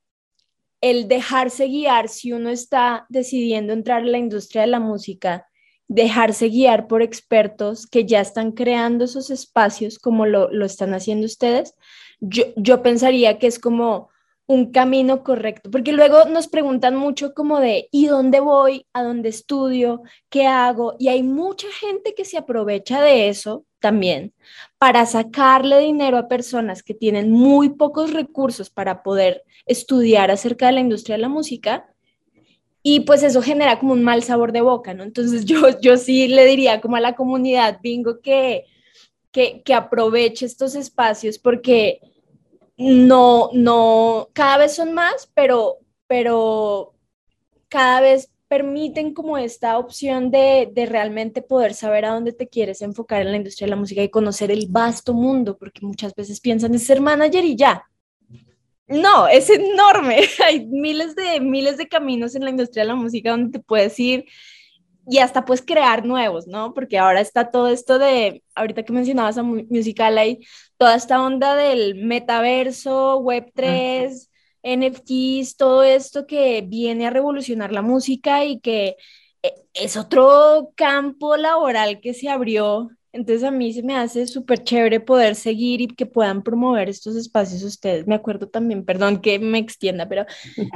el 0.81 1.09
dejarse 1.09 1.66
guiar 1.66 2.09
si 2.09 2.33
uno 2.33 2.50
está 2.50 3.07
decidiendo 3.09 3.72
entrar 3.72 4.02
en 4.02 4.12
la 4.12 4.18
industria 4.18 4.62
de 4.62 4.68
la 4.68 4.81
música, 4.81 5.46
dejarse 5.88 6.48
guiar 6.48 6.87
por 6.88 7.02
expertos 7.02 7.87
que 7.87 8.05
ya 8.05 8.20
están 8.20 8.52
creando 8.52 9.05
esos 9.05 9.31
espacios 9.31 9.98
como 9.98 10.26
lo, 10.26 10.50
lo 10.50 10.66
están 10.66 10.94
haciendo 10.94 11.26
ustedes, 11.26 11.74
yo, 12.20 12.83
pensaría 12.83 13.38
que 13.38 13.46
es 13.46 13.59
como 13.59 14.11
un 14.48 14.70
camino 14.70 15.24
correcto, 15.24 15.70
porque 15.70 15.92
luego 15.92 16.24
nos 16.26 16.46
preguntan 16.46 16.94
mucho 16.94 17.35
como 17.35 17.59
de, 17.59 17.88
¿y 17.90 18.07
dónde 18.07 18.38
voy? 18.38 18.87
¿A 18.92 19.02
dónde 19.02 19.29
estudio? 19.29 20.02
¿Qué 20.29 20.46
hago? 20.46 20.94
Y 21.00 21.09
hay 21.09 21.24
mucha 21.24 21.66
gente 21.81 22.14
que 22.14 22.24
se 22.24 22.38
aprovecha 22.38 23.02
de 23.02 23.29
eso 23.29 23.64
también 23.81 24.33
para 24.79 25.05
sacarle 25.07 25.81
dinero 25.81 26.16
a 26.16 26.29
personas 26.29 26.83
que 26.83 26.94
tienen 26.94 27.31
muy 27.33 27.70
pocos 27.70 28.12
recursos 28.12 28.70
para 28.70 29.02
poder 29.02 29.42
estudiar 29.66 30.31
acerca 30.31 30.66
de 30.66 30.72
la 30.72 30.81
industria 30.81 31.16
de 31.16 31.22
la 31.22 31.29
música. 31.29 31.92
Y 32.85 33.00
pues 33.00 33.24
eso 33.24 33.42
genera 33.42 33.81
como 33.81 33.94
un 33.94 34.05
mal 34.05 34.22
sabor 34.22 34.52
de 34.52 34.61
boca, 34.61 34.94
¿no? 34.94 35.02
Entonces 35.02 35.44
yo, 35.46 35.81
yo 35.81 35.96
sí 35.96 36.29
le 36.29 36.46
diría 36.46 36.81
como 36.81 36.94
a 36.96 37.00
la 37.00 37.16
comunidad 37.16 37.81
bingo 37.83 38.20
que 38.20 38.64
que, 39.64 39.75
aproveche 39.75 40.46
estos 40.46 40.75
espacios 40.75 41.38
porque 41.38 42.01
no, 42.79 43.51
no, 43.53 44.29
cada 44.33 44.59
vez 44.59 44.75
son 44.75 44.94
más, 44.94 45.31
pero, 45.35 45.77
pero 46.07 46.94
cada 47.68 48.01
vez 48.01 48.31
permiten 48.49 49.12
como 49.12 49.37
esta 49.37 49.77
opción 49.77 50.31
de, 50.31 50.70
de, 50.72 50.87
realmente 50.87 51.42
poder 51.42 51.75
saber 51.75 52.05
a 52.05 52.14
dónde 52.14 52.33
te 52.33 52.49
quieres 52.49 52.81
enfocar 52.81 53.22
en 53.22 53.33
la 53.33 53.37
industria 53.37 53.66
de 53.66 53.70
la 53.70 53.77
música 53.77 54.03
y 54.03 54.09
conocer 54.09 54.51
el 54.51 54.68
vasto 54.68 55.12
mundo, 55.12 55.59
porque 55.59 55.85
muchas 55.85 56.14
veces 56.14 56.40
piensan 56.40 56.72
en 56.72 56.81
ser 56.81 57.01
manager 57.01 57.44
y 57.44 57.57
ya. 57.57 57.85
No, 58.88 59.27
es 59.27 59.51
enorme. 59.51 60.20
Hay 60.46 60.64
miles 60.66 61.14
de, 61.16 61.40
miles 61.40 61.77
de 61.77 61.88
caminos 61.88 62.35
en 62.37 62.44
la 62.44 62.51
industria 62.51 62.85
de 62.85 62.88
la 62.88 62.94
música 62.94 63.33
donde 63.33 63.59
te 63.59 63.64
puedes 63.64 63.99
ir 63.99 64.25
y 65.09 65.19
hasta 65.19 65.45
pues 65.45 65.62
crear 65.62 66.05
nuevos, 66.05 66.47
¿no? 66.47 66.75
Porque 66.75 66.99
ahora 66.99 67.21
está 67.21 67.51
todo 67.51 67.69
esto 67.69 67.99
de, 67.99 68.42
ahorita 68.55 68.85
que 68.85 68.92
mencionabas 68.92 69.38
a 69.38 69.42
Musical 69.42 70.19
hay 70.19 70.40
toda 70.77 70.97
esta 70.97 71.23
onda 71.23 71.55
del 71.55 71.95
metaverso, 71.95 73.21
Web3, 73.21 74.29
NFTs, 74.62 75.57
todo 75.57 75.85
esto 75.85 76.27
que 76.27 76.62
viene 76.66 77.07
a 77.07 77.11
revolucionar 77.11 77.73
la 77.73 77.83
música 77.83 78.45
y 78.45 78.59
que 78.61 78.97
eh, 79.42 79.55
es 79.75 79.97
otro 79.97 80.73
campo 80.75 81.37
laboral 81.37 82.01
que 82.01 82.14
se 82.14 82.29
abrió 82.29 82.90
entonces 83.16 83.42
a 83.42 83.50
mí 83.50 83.72
se 83.72 83.83
me 83.83 83.96
hace 83.96 84.26
súper 84.26 84.62
chévere 84.62 85.00
poder 85.00 85.35
seguir 85.35 85.81
y 85.81 85.87
que 85.88 86.05
puedan 86.05 86.42
promover 86.42 86.88
estos 86.88 87.16
espacios 87.16 87.62
ustedes. 87.62 88.07
Me 88.07 88.14
acuerdo 88.14 88.46
también, 88.48 88.85
perdón 88.85 89.20
que 89.20 89.38
me 89.38 89.59
extienda, 89.59 90.07
pero 90.09 90.26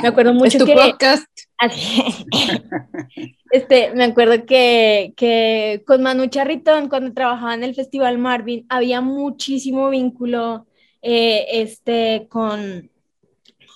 me 0.02 0.08
acuerdo 0.08 0.32
mucho 0.32 0.56
¿Es 0.56 0.58
tu 0.58 0.64
que... 0.64 0.74
podcast? 0.74 1.26
este, 3.50 3.92
me 3.94 4.04
acuerdo 4.04 4.46
que, 4.46 5.12
que 5.16 5.82
con 5.86 6.02
Manu 6.02 6.26
Charritón, 6.28 6.88
cuando 6.88 7.12
trabajaba 7.12 7.54
en 7.54 7.64
el 7.64 7.74
Festival 7.74 8.16
Marvin, 8.16 8.64
había 8.70 9.02
muchísimo 9.02 9.90
vínculo 9.90 10.66
eh, 11.02 11.46
este, 11.52 12.26
con, 12.30 12.90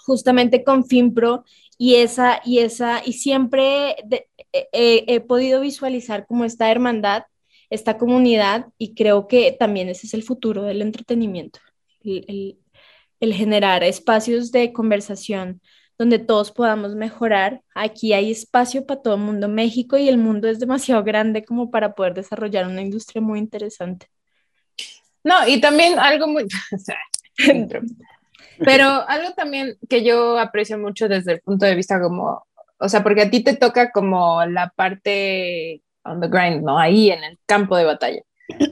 justamente 0.07 0.65
con 0.65 0.87
FinPro 0.87 1.45
y 1.77 1.97
esa, 1.97 2.41
y 2.45 2.61
esa, 2.61 3.03
y 3.05 3.13
siempre 3.13 3.97
he 4.53 5.21
podido 5.21 5.61
visualizar 5.61 6.27
como 6.27 6.45
esta 6.45 6.71
hermandad, 6.71 7.25
esta 7.75 7.99
comunidad, 7.99 8.67
y 8.79 8.95
creo 8.95 9.29
que 9.29 9.53
también 9.53 9.89
ese 9.89 10.07
es 10.07 10.15
el 10.15 10.23
futuro 10.23 10.63
del 10.63 10.83
entretenimiento, 10.83 11.61
el, 12.03 12.59
el 13.21 13.35
generar 13.35 13.85
espacios 13.85 14.53
de 14.53 14.73
conversación 14.73 15.61
donde 15.99 16.19
todos 16.19 16.51
podamos 16.51 16.95
mejorar. 16.95 17.63
Aquí 17.75 18.13
hay 18.13 18.31
espacio 18.31 18.85
para 18.87 19.03
todo 19.03 19.15
el 19.15 19.21
mundo. 19.21 19.49
México 19.49 19.97
y 19.97 20.09
el 20.09 20.19
mundo 20.19 20.49
es 20.49 20.59
demasiado 20.59 21.05
grande 21.05 21.45
como 21.45 21.71
para 21.71 21.95
poder 21.95 22.15
desarrollar 22.15 22.67
una 22.67 22.83
industria 22.83 23.23
muy 23.23 23.39
interesante. 23.39 24.09
No, 25.23 25.47
y 25.47 25.61
también 25.61 25.99
algo 25.99 26.27
muy... 26.27 26.47
Pero 28.59 28.87
algo 28.87 29.33
también 29.35 29.77
que 29.89 30.05
yo 30.05 30.39
aprecio 30.39 30.79
mucho 30.79 31.09
desde 31.09 31.33
el 31.33 31.41
punto 31.41 31.67
de 31.67 31.75
vista 31.75 32.01
como, 32.01 32.47
o 32.79 32.89
sea, 32.89 33.03
porque 33.03 33.23
a 33.23 33.31
ti 33.31 33.43
te 33.43 33.57
toca 33.57 33.91
como 33.91 34.45
la 34.47 34.69
parte 34.69 35.83
on 36.05 36.21
the 36.21 36.29
grind, 36.29 36.63
¿no? 36.63 36.79
Ahí 36.79 37.11
en 37.11 37.25
el 37.25 37.39
campo 37.47 37.77
de 37.77 37.85
batalla. 37.85 38.23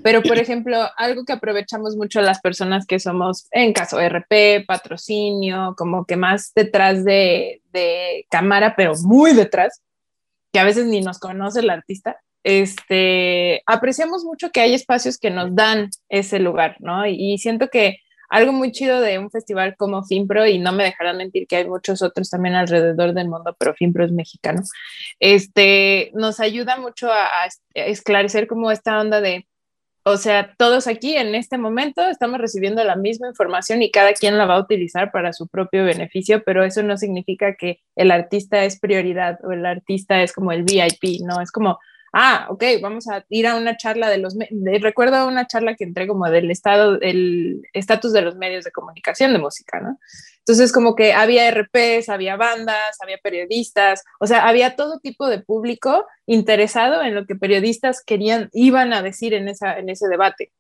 Pero, 0.03 0.23
por 0.23 0.39
ejemplo, 0.39 0.79
algo 0.97 1.25
que 1.25 1.33
aprovechamos 1.33 1.97
mucho 1.97 2.21
las 2.21 2.41
personas 2.41 2.87
que 2.87 2.99
somos, 2.99 3.49
en 3.51 3.73
caso 3.73 3.99
RP, 4.01 4.65
patrocinio, 4.67 5.75
como 5.77 6.05
que 6.05 6.17
más 6.17 6.53
detrás 6.55 7.05
de, 7.05 7.63
de 7.73 8.27
cámara, 8.31 8.75
pero 8.77 8.93
muy 9.03 9.33
detrás, 9.33 9.83
que 10.53 10.61
a 10.61 10.65
veces 10.65 10.87
ni 10.87 11.01
nos 11.01 11.19
conoce 11.19 11.61
el 11.61 11.71
artista, 11.71 12.19
este, 12.45 13.63
apreciamos 13.67 14.25
mucho 14.25 14.51
que 14.51 14.61
hay 14.61 14.75
espacios 14.75 15.19
que 15.19 15.31
nos 15.31 15.55
dan 15.55 15.91
ese 16.09 16.39
lugar, 16.39 16.77
¿no? 16.81 17.07
Y, 17.07 17.39
siento 17.39 17.69
que 17.69 17.99
algo 18.33 18.53
muy 18.53 18.73
chido 18.73 19.01
de 19.03 19.19
un 19.19 19.31
festival 19.31 19.77
como 19.77 20.03
FinPro, 20.05 20.47
y 20.47 20.59
no 20.59 20.73
me 20.73 20.85
dejarán 20.85 21.19
mentir 21.19 21.47
que 21.47 21.57
hay 21.57 21.69
muchos 21.69 22.01
otros 22.01 22.31
también 22.31 22.55
alrededor 22.55 23.13
del 23.13 23.29
mundo, 23.29 23.55
pero 23.59 23.75
FinPro 23.75 24.07
es 24.07 24.13
mexicano, 24.13 24.63
este, 25.21 26.11
nos 26.15 26.41
ayuda 26.41 26.79
mucho 26.79 27.13
a, 27.13 27.27
a 27.27 27.49
esclarecer 27.75 28.47
como 28.47 28.71
esta 28.71 28.99
onda 28.99 29.21
de, 29.21 29.47
o 30.05 30.17
sea, 30.17 30.55
todos 30.57 30.87
aquí 30.87 31.15
en 31.15 31.35
este 31.35 31.59
momento 31.59 32.09
estamos 32.09 32.41
recibiendo 32.41 32.83
la 32.85 32.97
misma 32.97 33.29
información 33.29 33.83
y 33.83 33.91
cada 33.91 34.15
quien 34.15 34.39
la 34.39 34.47
va 34.47 34.55
a 34.55 34.61
utilizar 34.61 35.13
para 35.13 35.35
su 35.35 35.47
propio 35.47 35.85
beneficio, 35.85 36.43
pero 36.43 36.65
eso 36.65 36.83
no 36.83 36.97
significa 36.97 37.55
que 37.55 37.81
el 37.97 38.11
artista 38.11 38.65
es 38.65 38.81
prioridad 38.81 39.39
o 39.45 39.53
el 39.53 39.67
artista 39.67 40.23
es 40.23 40.33
como 40.33 40.53
el 40.53 40.63
VIP, 40.63 41.21
¿no? 41.23 41.43
Es 41.43 41.53
como, 41.53 41.79
ah, 42.13 42.47
ok, 42.51 42.65
vamos 42.81 43.09
a 43.09 43.25
ir 43.31 43.47
a 43.47 43.57
una 43.57 43.77
charla 43.77 44.09
de 44.11 44.19
los, 44.19 44.37
recuerdo 44.81 45.27
una 45.27 45.47
charla 45.47 45.75
que 45.75 45.85
entré 45.85 46.07
como 46.07 46.29
del 46.29 46.51
estado, 46.51 46.99
el 47.01 47.63
estatus 47.73 48.13
de 48.13 48.23
los 48.23 48.37
medios 48.37 48.65
de 48.65 48.73
comunicación 48.73 49.33
de 49.33 49.39
música, 49.39 49.81
¿no? 49.81 49.99
Entonces, 50.39 50.73
como 50.73 50.95
que 50.95 51.13
había 51.13 51.49
RPs, 51.51 52.09
había 52.09 52.37
bandas, 52.37 52.99
había 53.01 53.19
periodistas, 53.19 54.03
o 54.19 54.27
sea, 54.27 54.49
había 54.49 54.77
todo 54.77 54.99
tipo 54.99 55.29
de 55.29 55.41
público 55.41 56.07
interesado 56.27 57.03
en 57.03 57.15
lo 57.15 57.27
que 57.27 57.37
periodistas 57.37 58.03
querían, 58.05 58.51
iban 58.53 58.93
a 58.93 59.03
decir 59.03 59.35
en, 59.35 59.49
esa, 59.49 59.79
en 59.79 59.89
ese 59.89 60.09
debate. 60.09 60.53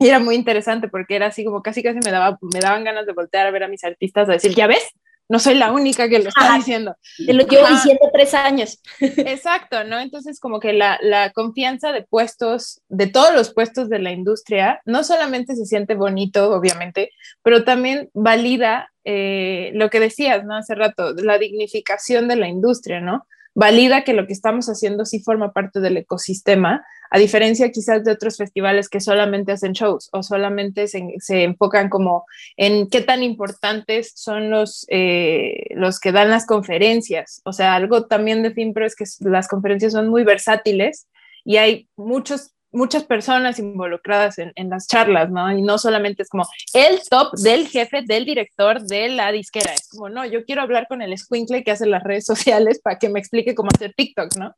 Era 0.00 0.18
muy 0.18 0.34
interesante 0.34 0.88
porque 0.88 1.14
era 1.16 1.26
así 1.26 1.44
como 1.44 1.62
casi 1.62 1.82
casi 1.82 2.00
me, 2.04 2.10
daba, 2.10 2.38
me 2.52 2.60
daban 2.60 2.84
ganas 2.84 3.06
de 3.06 3.12
voltear 3.12 3.46
a 3.46 3.50
ver 3.52 3.62
a 3.62 3.68
mis 3.68 3.84
artistas 3.84 4.28
a 4.28 4.32
decir, 4.32 4.54
ya 4.54 4.66
ves, 4.66 4.84
no 5.28 5.38
soy 5.38 5.54
la 5.54 5.72
única 5.72 6.08
que 6.08 6.18
lo 6.18 6.28
está 6.28 6.56
diciendo. 6.56 6.96
Te 7.24 7.32
lo 7.32 7.46
llevo 7.46 7.66
diciendo 7.68 8.10
tres 8.12 8.34
años. 8.34 8.80
Exacto, 9.00 9.84
¿no? 9.84 9.98
Entonces, 9.98 10.38
como 10.38 10.60
que 10.60 10.72
la, 10.72 10.98
la, 11.02 11.30
confianza 11.30 11.92
de 11.92 12.02
puestos, 12.02 12.82
de 12.88 13.06
todos 13.06 13.34
los 13.34 13.52
puestos 13.52 13.88
de 13.88 13.98
la 13.98 14.12
industria, 14.12 14.80
no 14.84 15.02
solamente 15.02 15.56
se 15.56 15.64
siente 15.64 15.94
bonito, 15.94 16.52
obviamente, 16.52 17.10
pero 17.42 17.64
también 17.64 18.10
valida 18.12 18.90
eh, 19.04 19.70
lo 19.74 19.90
que 19.90 20.00
decías, 20.00 20.44
¿no? 20.44 20.56
Hace 20.56 20.74
rato, 20.74 21.14
la 21.14 21.38
dignificación 21.38 22.28
de 22.28 22.36
la 22.36 22.48
industria, 22.48 23.00
¿no? 23.00 23.26
Valida 23.54 24.02
que 24.02 24.14
lo 24.14 24.26
que 24.26 24.32
estamos 24.32 24.66
haciendo 24.66 25.04
sí 25.04 25.20
forma 25.20 25.52
parte 25.52 25.80
del 25.80 25.96
ecosistema 25.96 26.84
a 27.10 27.18
diferencia 27.18 27.70
quizás 27.70 28.02
de 28.02 28.10
otros 28.10 28.36
festivales 28.36 28.88
que 28.88 28.98
solamente 28.98 29.52
hacen 29.52 29.72
shows 29.72 30.08
o 30.12 30.24
solamente 30.24 30.88
se, 30.88 31.44
enfocan 31.44 31.88
como 31.88 32.24
en 32.56 32.88
qué 32.88 33.02
tan 33.02 33.22
importantes 33.22 34.12
son 34.16 34.50
los, 34.50 34.84
eh, 34.88 35.66
los 35.76 36.00
que 36.00 36.10
dan 36.10 36.30
las 36.30 36.44
conferencias. 36.44 37.40
O 37.44 37.52
sea, 37.52 37.76
algo 37.76 38.06
también 38.06 38.42
de 38.42 38.50
FIMPRO 38.50 38.84
es 38.84 38.96
que 38.96 39.04
las 39.20 39.46
conferencias 39.46 39.92
son 39.92 40.08
muy 40.08 40.24
versátiles 40.24 41.06
y 41.44 41.58
hay 41.58 41.88
muchos 41.96 42.53
muchas 42.74 43.04
personas 43.04 43.58
involucradas 43.58 44.38
en, 44.38 44.52
en, 44.56 44.68
las 44.68 44.86
charlas, 44.86 45.30
¿no? 45.30 45.50
Y 45.56 45.62
no 45.62 45.78
solamente 45.78 46.22
es 46.22 46.28
como 46.28 46.46
el 46.74 47.00
top 47.08 47.32
del 47.38 47.68
jefe, 47.68 48.02
del 48.04 48.24
director 48.24 48.82
de 48.82 49.08
la 49.08 49.32
disquera. 49.32 49.72
Es 49.72 49.88
como, 49.88 50.08
no, 50.08 50.26
yo 50.26 50.44
quiero 50.44 50.62
hablar 50.62 50.86
con 50.88 51.00
el 51.00 51.16
squinkle 51.16 51.64
que 51.64 51.70
hace 51.70 51.86
las 51.86 52.02
redes 52.02 52.24
sociales 52.26 52.80
para 52.82 52.98
que 52.98 53.08
me 53.08 53.20
explique 53.20 53.54
cómo 53.54 53.70
hacer 53.74 53.94
TikTok, 53.96 54.36
¿no? 54.36 54.54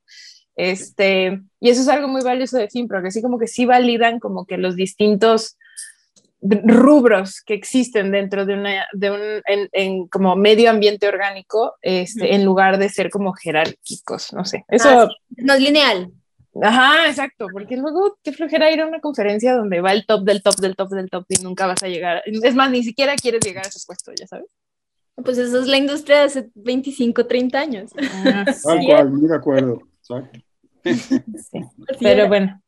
Este, 0.57 1.39
y 1.61 1.69
eso 1.69 1.83
es 1.83 1.89
algo 1.89 2.09
muy 2.09 2.23
valioso 2.23 2.57
de 2.57 2.71
FIMPRO, 2.71 3.03
que 3.03 3.09
así 3.09 3.21
como 3.21 3.39
que 3.39 3.47
sí 3.47 3.67
validan 3.67 4.19
como 4.19 4.47
que 4.47 4.57
los 4.57 4.75
distintos 4.75 5.59
rubros 6.41 7.43
que 7.43 7.55
existen 7.55 8.11
dentro 8.11 8.47
de, 8.47 8.55
una, 8.55 8.87
de 8.93 9.11
un 9.11 9.21
en, 9.73 10.07
como 10.09 10.37
medio 10.37 10.71
ambiente 10.71 11.09
orgánico, 11.09 11.75
este, 11.83 12.35
en 12.35 12.45
lugar 12.45 12.79
de 12.79 12.89
ser 12.89 13.11
como 13.11 13.33
jerárquicos, 13.35 14.33
no 14.33 14.45
sé. 14.45 14.65
Eso 14.69 14.89
ah, 14.89 15.09
no 15.37 15.55
es 15.55 15.61
lineal. 15.61 16.11
Ajá, 16.63 17.09
exacto, 17.09 17.47
porque 17.53 17.77
luego 17.77 18.17
te 18.23 18.33
flojera 18.33 18.71
ir 18.71 18.81
a 18.81 18.87
una 18.87 19.01
conferencia 19.01 19.55
donde 19.55 19.81
va 19.81 19.93
el 19.93 20.07
top 20.07 20.25
del 20.25 20.43
top 20.43 20.57
del 20.57 20.77
top 20.77 20.91
del 20.91 21.11
top 21.11 21.25
y 21.29 21.43
nunca 21.43 21.67
vas 21.67 21.83
a 21.83 21.89
llegar. 21.89 22.23
Es 22.27 22.55
más, 22.55 22.71
ni 22.71 22.83
siquiera 22.83 23.17
quieres 23.17 23.41
llegar 23.45 23.65
a 23.65 23.69
ese 23.69 23.81
puesto, 23.87 24.13
ya 24.19 24.27
sabes. 24.27 24.47
Pues 25.25 25.39
eso 25.39 25.61
es 25.61 25.67
la 25.67 25.79
industria 25.79 26.19
de 26.19 26.25
hace 26.25 26.51
25, 26.55 27.27
30 27.27 27.59
años. 27.59 27.91
Ah, 27.99 28.45
Tal 28.65 28.85
cual, 28.85 29.11
muy 29.11 29.29
de 29.29 29.37
acuerdo. 29.37 29.79
Exacto. 30.01 30.41
Sí, 30.85 31.61
pero 32.01 32.29
bueno. 32.29 32.61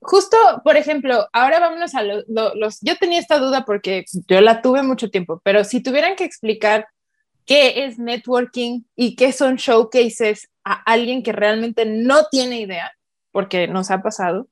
Justo, 0.00 0.36
por 0.62 0.76
ejemplo, 0.76 1.26
ahora 1.32 1.60
vámonos 1.60 1.94
a 1.94 2.02
los... 2.02 2.80
Yo 2.80 2.96
tenía 2.96 3.20
esta 3.20 3.38
duda 3.38 3.64
porque 3.64 4.04
yo 4.26 4.40
la 4.40 4.60
tuve 4.60 4.82
mucho 4.82 5.10
tiempo, 5.10 5.40
pero 5.44 5.64
si 5.64 5.82
tuvieran 5.82 6.16
que 6.16 6.24
explicar 6.24 6.86
qué 7.46 7.84
es 7.84 7.98
networking 7.98 8.82
y 8.96 9.16
qué 9.16 9.32
son 9.32 9.56
showcases 9.56 10.50
a 10.64 10.82
alguien 10.84 11.22
que 11.22 11.32
realmente 11.32 11.86
no 11.86 12.26
tiene 12.30 12.60
idea, 12.60 12.92
porque 13.34 13.66
nos 13.66 13.90
ha 13.90 14.00
pasado, 14.00 14.48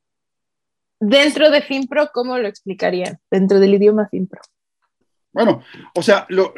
dentro 0.99 1.51
de 1.51 1.63
FinPro, 1.63 2.11
¿cómo 2.13 2.37
lo 2.37 2.49
explicarían? 2.49 3.21
Dentro 3.31 3.61
del 3.61 3.75
idioma 3.75 4.09
FinPro. 4.09 4.41
Bueno, 5.33 5.63
o 5.95 6.03
sea, 6.03 6.27
lo, 6.29 6.53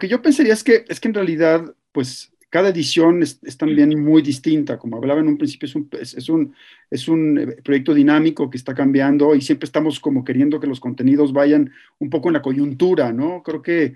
que 0.00 0.08
yo 0.08 0.20
pensaría 0.20 0.52
es 0.52 0.64
que, 0.64 0.84
es 0.88 0.98
que 0.98 1.06
en 1.06 1.14
realidad, 1.14 1.62
pues 1.92 2.32
cada 2.48 2.70
edición 2.70 3.22
es, 3.22 3.38
también 3.56 4.02
muy 4.02 4.20
distinta. 4.20 4.78
Como 4.78 4.96
hablaba 4.96 5.20
en 5.20 5.28
un 5.28 5.38
principio, 5.38 5.66
es 5.66 5.76
un, 5.76 5.88
es, 5.92 6.28
un, 6.28 6.54
es 6.90 7.06
un 7.06 7.38
eh, 7.38 7.46
proyecto 7.62 7.94
dinámico 7.94 8.50
que 8.50 8.56
está 8.56 8.74
cambiando 8.74 9.36
y 9.36 9.40
siempre 9.40 9.66
estamos 9.66 10.00
como 10.00 10.24
queriendo 10.24 10.58
que 10.58 10.66
los 10.66 10.80
contenidos 10.80 11.32
vayan 11.32 11.70
un 12.00 12.10
poco 12.10 12.30
en 12.30 12.34
la 12.34 12.42
coyuntura, 12.42 13.12
¿no? 13.12 13.44
Creo 13.44 13.62
que 13.62 13.94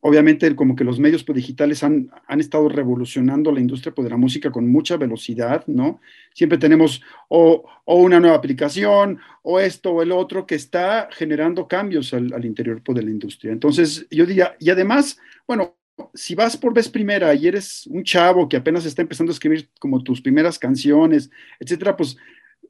obviamente 0.00 0.54
como 0.54 0.76
que 0.76 0.84
los 0.84 0.98
medios 0.98 1.24
digitales 1.26 1.82
han, 1.82 2.10
han, 2.26 2.40
estado 2.40 2.68
revolucionando 2.68 3.52
la 3.52 3.60
industria 3.60 3.94
pues, 3.94 4.04
de 4.04 4.10
la 4.10 4.16
música 4.16 4.50
con 4.50 4.68
mucha 4.68 4.96
velocidad, 4.96 5.64
¿no? 5.66 6.00
Siempre 6.34 6.58
tenemos 6.58 7.02
o, 7.28 7.64
una 7.84 8.20
nueva 8.20 8.36
aplicación 8.36 9.18
o 9.42 9.60
esto 9.60 9.92
o 9.92 10.02
el 10.02 10.12
otro 10.12 10.46
que 10.46 10.54
está 10.54 11.08
generando 11.12 11.66
cambios 11.68 12.12
al, 12.14 12.32
al 12.32 12.44
interior 12.44 12.82
pues, 12.82 12.96
de 12.96 13.02
la 13.02 13.10
industria. 13.10 13.52
Entonces, 13.52 14.06
yo 14.10 14.26
diría, 14.26 14.56
y 14.58 14.70
además, 14.70 15.18
bueno, 15.46 15.76
si 16.14 16.34
vas 16.34 16.56
por 16.56 16.74
vez 16.74 16.88
primera 16.88 17.34
y 17.34 17.46
eres 17.46 17.86
un 17.86 18.04
chavo 18.04 18.48
que 18.48 18.56
apenas 18.56 18.84
está 18.84 19.02
empezando 19.02 19.30
a 19.30 19.34
escribir 19.34 19.68
como 19.78 20.02
tus 20.02 20.20
primeras 20.20 20.58
canciones, 20.58 21.30
etcétera, 21.58 21.96
pues 21.96 22.16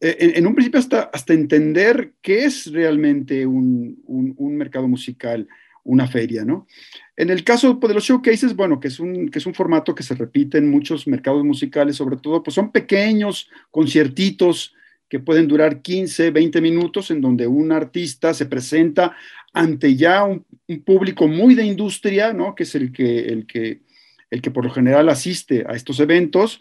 eh, 0.01 0.35
en, 0.37 0.47
un 0.47 0.55
principio 0.55 0.79
hasta, 0.79 1.03
hasta 1.13 1.33
entender 1.33 2.13
qué 2.21 2.45
es 2.45 2.71
realmente 2.71 3.47
un, 3.47 4.03
un, 4.07 4.57
mercado 4.57 4.89
musical, 4.89 5.49
una 5.87 6.07
feria, 6.07 6.44
¿no? 6.44 6.66
En 7.16 7.31
el 7.31 7.42
caso 7.44 7.81
pues, 7.81 7.88
de 7.88 7.94
los 7.94 8.05
showcases, 8.05 8.55
bueno, 8.55 8.79
que 8.79 8.88
es, 8.88 9.01
un, 9.01 9.29
que 9.31 9.38
es 9.38 9.46
un 9.46 9.55
formato 9.55 9.94
que 9.94 10.03
se 10.03 10.14
repite 10.14 10.59
en 10.59 10.70
muchos 10.70 11.07
mercados 11.07 11.44
musicales, 11.44 11.96
sobre 11.96 12.16
todo, 12.16 12.42
pues 12.42 12.55
son 12.55 12.70
pequeños 12.70 13.49
conciertitos 13.70 14.75
que 15.09 15.20
pueden 15.20 15.46
durar 15.49 15.83
15, 15.83 16.31
20 16.31 16.61
minutos, 16.61 17.11
en 17.11 17.20
donde 17.20 17.46
un 17.46 17.72
artista 17.72 18.35
se 18.35 18.46
presenta 18.46 19.16
ante 19.53 19.96
ya 19.96 20.25
un, 20.25 20.44
público 20.85 21.29
muy 21.29 21.55
de 21.55 21.64
industria, 21.64 22.33
¿no? 22.33 22.55
que 22.55 22.64
es 22.64 22.75
el 22.75 22.92
que, 22.92 23.20
el, 23.20 23.46
que, 23.46 23.81
el 24.31 24.42
que 24.42 24.51
por 24.51 24.64
lo 24.64 24.70
general 24.70 25.09
asiste 25.09 25.64
a 25.66 25.75
estos 25.75 26.01
eventos 26.01 26.61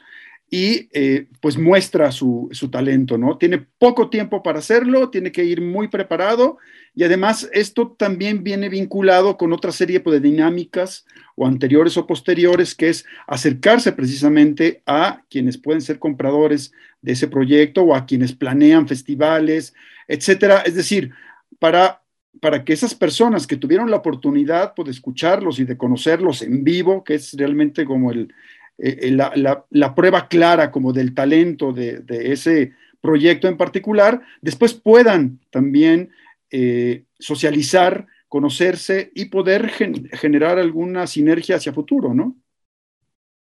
y 0.50 0.90
eh, 0.94 1.28
pues 1.42 1.58
muestra 1.58 2.12
su, 2.12 2.50
su, 2.52 2.70
talento, 2.70 3.18
¿no? 3.18 3.38
Tiene 3.38 3.66
poco 3.78 4.10
tiempo 4.10 4.44
para 4.44 4.60
hacerlo, 4.60 5.10
tiene 5.10 5.32
que 5.32 5.44
ir 5.44 5.62
muy 5.62 5.88
preparado 5.88 6.58
y 6.94 7.04
además 7.04 7.50
esto 7.52 7.96
también 7.98 8.44
viene 8.44 8.70
vinculado 8.70 9.38
con 9.38 9.54
otra 9.54 9.72
serie 9.72 10.00
pues, 10.00 10.22
de 10.22 10.30
dinámicas 10.30 11.06
o 11.36 11.48
anteriores 11.48 11.98
o 11.98 12.06
posteriores, 12.06 12.76
que 12.76 12.90
es 12.90 13.06
acercarse 13.28 13.92
precisamente 13.92 14.84
a 14.86 15.24
quienes 15.30 15.58
pueden 15.58 15.82
ser 15.82 15.98
compradores 15.98 16.72
de 17.02 17.14
ese 17.14 17.28
proyecto 17.28 17.82
o 17.82 17.96
a 17.96 18.06
quienes 18.06 18.34
planean 18.34 18.88
festivales, 18.88 19.74
etcétera. 20.08 20.62
Es 20.62 20.76
decir, 20.76 21.12
para 21.60 22.02
para 22.42 22.66
que 22.66 22.74
esas 22.74 22.94
personas 22.94 23.48
que 23.48 23.56
tuvieron 23.56 23.90
la 23.90 23.98
oportunidad 23.98 24.74
pues, 24.76 24.88
de 24.88 24.92
escucharlos 24.92 25.58
y 25.60 25.64
de 25.64 25.78
conocerlos 25.78 26.42
en 26.42 26.64
vivo, 26.64 27.04
que 27.04 27.16
es 27.16 27.34
realmente 27.34 27.86
como 27.86 28.12
el, 28.12 28.34
eh, 28.78 29.12
la, 29.12 29.96
prueba 29.96 30.28
clara 30.28 30.72
como 30.72 30.92
del 30.92 31.14
talento 31.14 31.72
de, 31.72 32.04
ese 32.10 32.74
proyecto 33.02 33.48
en 33.48 33.58
particular, 33.58 34.22
después 34.42 34.74
puedan 34.74 35.40
también 35.50 36.12
eh, 36.52 37.06
socializar, 37.18 38.08
conocerse 38.28 39.12
y 39.16 39.26
poder 39.26 39.70
generar 39.70 40.60
alguna 40.60 41.08
sinergia 41.08 41.56
hacia 41.56 41.74
futuro, 41.74 42.14
¿no? 42.14 42.36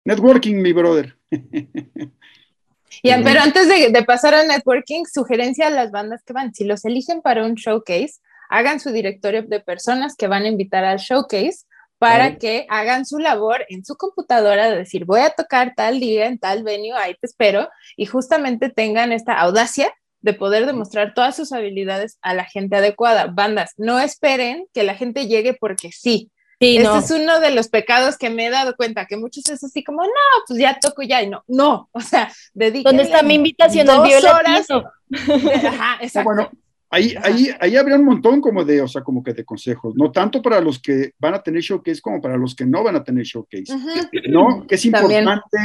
Networking, 0.04 0.56
mi 0.56 0.74
brother. 0.74 1.18
pero 3.02 3.40
antes 3.42 3.68
de, 3.68 3.90
de, 3.92 4.04
pasar 4.04 4.34
al 4.34 4.48
networking, 4.48 5.06
sugerencia 5.06 5.68
a 5.68 5.72
las 5.72 5.92
bandas 5.92 6.24
que 6.24 6.34
van, 6.34 6.54
si 6.54 6.66
los 6.66 6.84
eligen 6.86 7.22
para 7.22 7.46
un 7.46 7.56
showcase, 7.56 8.20
hagan 8.50 8.80
su 8.80 8.92
directorio 8.92 9.44
de 9.44 9.60
personas 9.60 10.16
que 10.16 10.28
van 10.28 10.44
a 10.44 10.50
invitar 10.50 10.84
al 10.84 10.98
showcase 10.98 11.66
para 11.98 12.38
que 12.38 12.66
hagan 12.70 13.06
su 13.06 13.20
labor 13.20 13.66
en 13.70 13.86
su 13.86 13.96
computadora 13.96 14.70
de 14.70 14.78
decir, 14.78 15.06
voy 15.06 15.22
a 15.22 15.30
tocar 15.30 15.74
tal 15.76 16.00
día 16.00 16.28
en 16.28 16.40
tal 16.40 16.64
venue, 16.64 16.94
ahí 16.94 17.16
te 17.16 17.28
espero, 17.28 17.70
y 17.96 18.06
justamente 18.06 18.70
tengan 18.70 19.12
esta 19.12 19.40
audacia 19.40 19.94
de 20.22 20.34
poder 20.34 20.66
demostrar 20.66 21.14
todas 21.14 21.36
sus 21.36 21.52
habilidades 21.52 22.18
a 22.22 22.34
la 22.34 22.46
gente 22.46 22.76
adecuada. 22.76 23.28
Bandas, 23.28 23.74
no 23.78 24.00
esperen 24.00 24.66
que 24.74 24.84
la 24.84 24.96
gente 24.96 25.28
llegue 25.28 25.54
porque 25.54 25.92
sí. 25.92 26.32
Sí, 26.60 26.78
este 26.78 26.98
es 26.98 27.12
uno 27.12 27.40
de 27.42 27.52
los 27.52 27.68
pecados 27.68 28.18
que 28.18 28.30
me 28.30 28.48
he 28.48 28.50
dado 28.50 28.76
cuenta, 28.76 29.06
que 29.06 29.18
muchos 29.18 29.48
es 29.50 29.64
así 29.64 29.84
como, 29.84 30.04
no, 30.04 30.12
pues 30.48 30.60
ya 30.60 30.80
toco 30.80 31.04
ya, 31.04 31.22
y 31.22 31.30
no, 31.30 31.44
no, 31.48 31.90
o 31.92 32.00
sea, 32.00 32.32
dediquen. 32.54 32.84
¿Dónde 32.84 33.04
está 33.04 33.24
mi 33.24 33.36
invitación 33.36 33.90
al 33.90 34.00
horas? 34.00 34.68
Ajá, 34.72 35.98
exacto. 36.02 36.24
Bueno, 36.24 36.50
Ahí, 36.96 37.14
ahí, 37.22 37.50
ahí 37.60 37.76
habría 37.76 37.98
un 37.98 38.06
montón 38.06 38.40
como 38.40 38.64
de, 38.64 38.82
o 38.82 38.88
sea, 38.88 39.04
como 39.04 39.22
que 39.22 39.34
de 39.34 39.44
consejos, 39.44 39.94
no 39.98 40.14
tanto 40.14 40.42
para 40.42 40.62
los 40.62 40.80
que 40.80 41.12
van 41.20 41.34
a 41.34 41.44
tener 41.44 41.62
showcase 41.62 42.00
como 42.00 42.22
para 42.22 42.38
los 42.38 42.56
que 42.56 42.66
no 42.66 42.86
van 42.86 42.96
a 42.96 43.04
tener 43.04 43.26
showcase, 43.26 43.66
¿no? 44.30 44.66
Que 44.66 44.76
es 44.76 44.86
importante, 44.86 45.58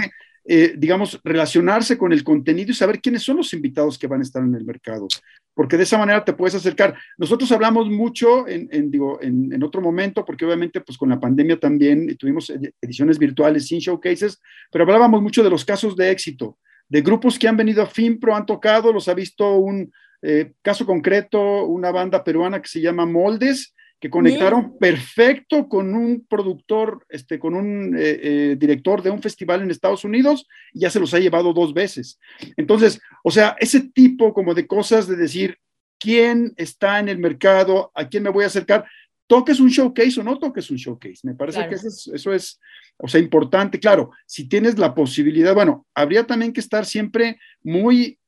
eh, 0.45 0.75
digamos, 0.77 1.21
relacionarse 1.23 1.97
con 1.97 2.13
el 2.13 2.25
contenido 2.25 2.73
y 2.73 2.75
saber 2.75 3.01
quiénes 3.01 3.23
son 3.23 3.37
los 3.37 3.55
invitados 3.55 3.97
que 3.97 4.09
van 4.09 4.19
a 4.19 4.23
estar 4.25 4.43
en 4.43 4.57
el 4.57 4.65
mercado, 4.65 5.07
porque 5.55 5.77
de 5.77 5.85
esa 5.85 5.99
manera 5.99 6.25
te 6.25 6.33
puedes 6.33 6.57
acercar. 6.57 6.97
Nosotros 7.17 7.53
hablamos 7.53 7.89
mucho 7.89 8.49
en, 8.49 8.69
en 8.73 8.91
digo, 8.91 9.23
en, 9.23 9.53
en, 9.53 9.63
otro 9.63 9.81
momento, 9.81 10.25
porque 10.25 10.45
obviamente, 10.45 10.81
pues 10.81 10.99
con 10.99 11.11
la 11.11 11.21
pandemia 11.21 11.61
también 11.61 12.17
tuvimos 12.17 12.53
ediciones 12.83 13.21
virtuales 13.21 13.69
sin 13.69 13.79
showcases, 13.79 14.41
pero 14.73 14.83
hablábamos 14.83 15.23
mucho 15.23 15.45
de 15.45 15.51
los 15.51 15.65
casos 15.65 15.95
de 15.95 16.11
éxito, 16.11 16.59
de 16.89 17.03
grupos 17.03 17.39
que 17.39 17.47
han 17.47 17.57
venido 17.57 17.85
a 17.85 17.87
FinPro, 17.87 18.35
han 18.35 18.47
tocado, 18.47 18.93
los 18.93 19.07
ha 19.07 19.15
visto 19.15 19.59
un 19.59 19.93
eh, 20.23 20.53
caso 20.63 20.87
concreto, 20.87 21.67
una 21.67 21.91
banda 21.91 22.23
peruana 22.23 22.61
que 22.61 22.69
se 22.69 22.81
llama 22.81 23.07
Moldes, 23.07 23.75
que 24.01 24.09
conectaron 24.09 24.79
perfecto 24.79 25.69
con 25.69 25.95
un 25.95 26.27
productor, 26.27 27.05
este, 27.11 27.39
con 27.39 27.55
un 27.55 27.95
eh, 27.97 28.21
eh, 28.23 28.57
director 28.59 29.03
de 29.03 29.11
un 29.11 29.21
festival 29.21 29.61
en 29.61 29.71
Estados 29.71 30.05
Unidos, 30.05 30.47
y 30.73 30.81
ya 30.81 30.91
se 30.91 30.99
los 30.99 31.13
ha 31.13 31.19
llevado 31.19 31.53
dos 31.53 31.75
veces. 31.75 32.19
Entonces, 32.57 32.99
o 33.23 33.31
sea, 33.31 33.57
ese 33.61 33.91
tipo 33.91 34.33
como 34.33 34.55
de 34.55 34.67
cosas 34.67 35.07
de 35.07 35.17
decir 35.17 35.59
quién 35.99 36.55
está 36.57 36.99
en 36.99 37.11
el 37.11 37.19
mercado, 37.19 37.93
a 37.95 38.09
quién 38.09 38.23
me 38.23 38.31
voy 38.31 38.45
a 38.45 38.47
acercar, 38.47 38.87
toques 39.27 39.61
un 39.61 39.69
showcase 39.69 40.19
o 40.19 40.25
no 40.25 40.39
toques 40.39 40.71
un 40.71 40.79
showcase. 40.79 41.21
Me 41.23 41.35
parece 41.35 41.69
que 41.69 41.75
eso 41.75 42.33
es, 42.33 42.59
o 42.97 43.07
sea, 43.07 43.21
importante. 43.21 43.79
Claro, 43.79 44.13
si 44.27 44.49
tienes 44.49 44.79
la 44.79 44.95
posibilidad, 44.95 45.55
bueno, 45.55 45.87
habría 45.95 46.27
también 46.27 46.55
que 46.55 46.61
estar 46.61 46.87
siempre 46.87 47.39
muy 47.63 48.19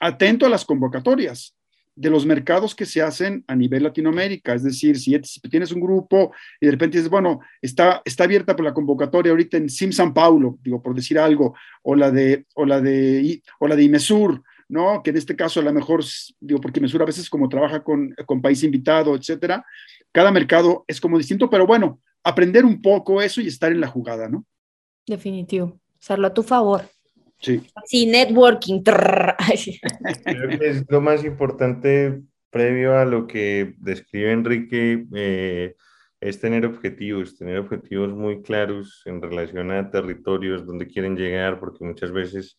atento 0.00 0.46
a 0.46 0.48
las 0.48 0.64
convocatorias 0.64 1.56
de 1.96 2.10
los 2.10 2.26
mercados 2.26 2.74
que 2.74 2.84
se 2.84 3.00
hacen 3.00 3.42
a 3.48 3.56
nivel 3.56 3.82
Latinoamérica. 3.82 4.54
Es 4.54 4.62
decir, 4.62 4.98
si 4.98 5.18
tienes 5.50 5.72
un 5.72 5.80
grupo 5.80 6.32
y 6.60 6.66
de 6.66 6.72
repente 6.72 6.98
dices, 6.98 7.10
bueno, 7.10 7.40
está, 7.60 8.02
está 8.04 8.24
abierta 8.24 8.54
por 8.54 8.66
la 8.66 8.74
convocatoria 8.74 9.32
ahorita 9.32 9.56
en 9.56 9.70
Sim 9.70 9.92
San 9.92 10.12
Paulo, 10.12 10.58
digo, 10.62 10.82
por 10.82 10.94
decir 10.94 11.18
algo, 11.18 11.54
o 11.82 11.94
la 11.94 12.10
de, 12.10 12.46
o 12.54 12.66
la 12.66 12.82
de, 12.82 13.42
o 13.58 13.66
la 13.66 13.74
de 13.74 13.82
Imesur, 13.82 14.42
¿no? 14.68 15.02
Que 15.02 15.10
en 15.10 15.16
este 15.16 15.34
caso 15.34 15.60
a 15.60 15.62
lo 15.62 15.72
mejor, 15.72 16.04
digo, 16.38 16.60
porque 16.60 16.80
Imesur 16.80 17.00
a 17.00 17.06
veces 17.06 17.30
como 17.30 17.48
trabaja 17.48 17.82
con, 17.82 18.14
con 18.26 18.42
país 18.42 18.62
invitado, 18.62 19.16
etcétera, 19.16 19.64
cada 20.12 20.30
mercado 20.30 20.84
es 20.86 21.00
como 21.00 21.16
distinto, 21.16 21.48
pero 21.48 21.66
bueno, 21.66 22.00
aprender 22.22 22.66
un 22.66 22.82
poco 22.82 23.22
eso 23.22 23.40
y 23.40 23.46
estar 23.46 23.72
en 23.72 23.80
la 23.80 23.88
jugada, 23.88 24.28
¿no? 24.28 24.44
Definitivo, 25.06 25.80
usarlo 25.98 26.26
a 26.26 26.34
tu 26.34 26.42
favor. 26.42 26.82
Sí. 27.40 27.62
Sí, 27.86 28.06
networking. 28.06 28.82
Creo 28.82 30.58
que 30.58 30.68
es 30.68 30.84
lo 30.88 31.00
más 31.00 31.24
importante 31.24 32.22
previo 32.50 32.98
a 32.98 33.04
lo 33.04 33.26
que 33.26 33.74
describe 33.78 34.32
Enrique, 34.32 35.06
eh, 35.14 35.74
es 36.20 36.40
tener 36.40 36.64
objetivos, 36.64 37.36
tener 37.36 37.58
objetivos 37.58 38.08
muy 38.14 38.42
claros 38.42 39.02
en 39.04 39.20
relación 39.20 39.70
a 39.70 39.90
territorios 39.90 40.66
donde 40.66 40.86
quieren 40.86 41.16
llegar, 41.16 41.60
porque 41.60 41.84
muchas 41.84 42.12
veces, 42.12 42.56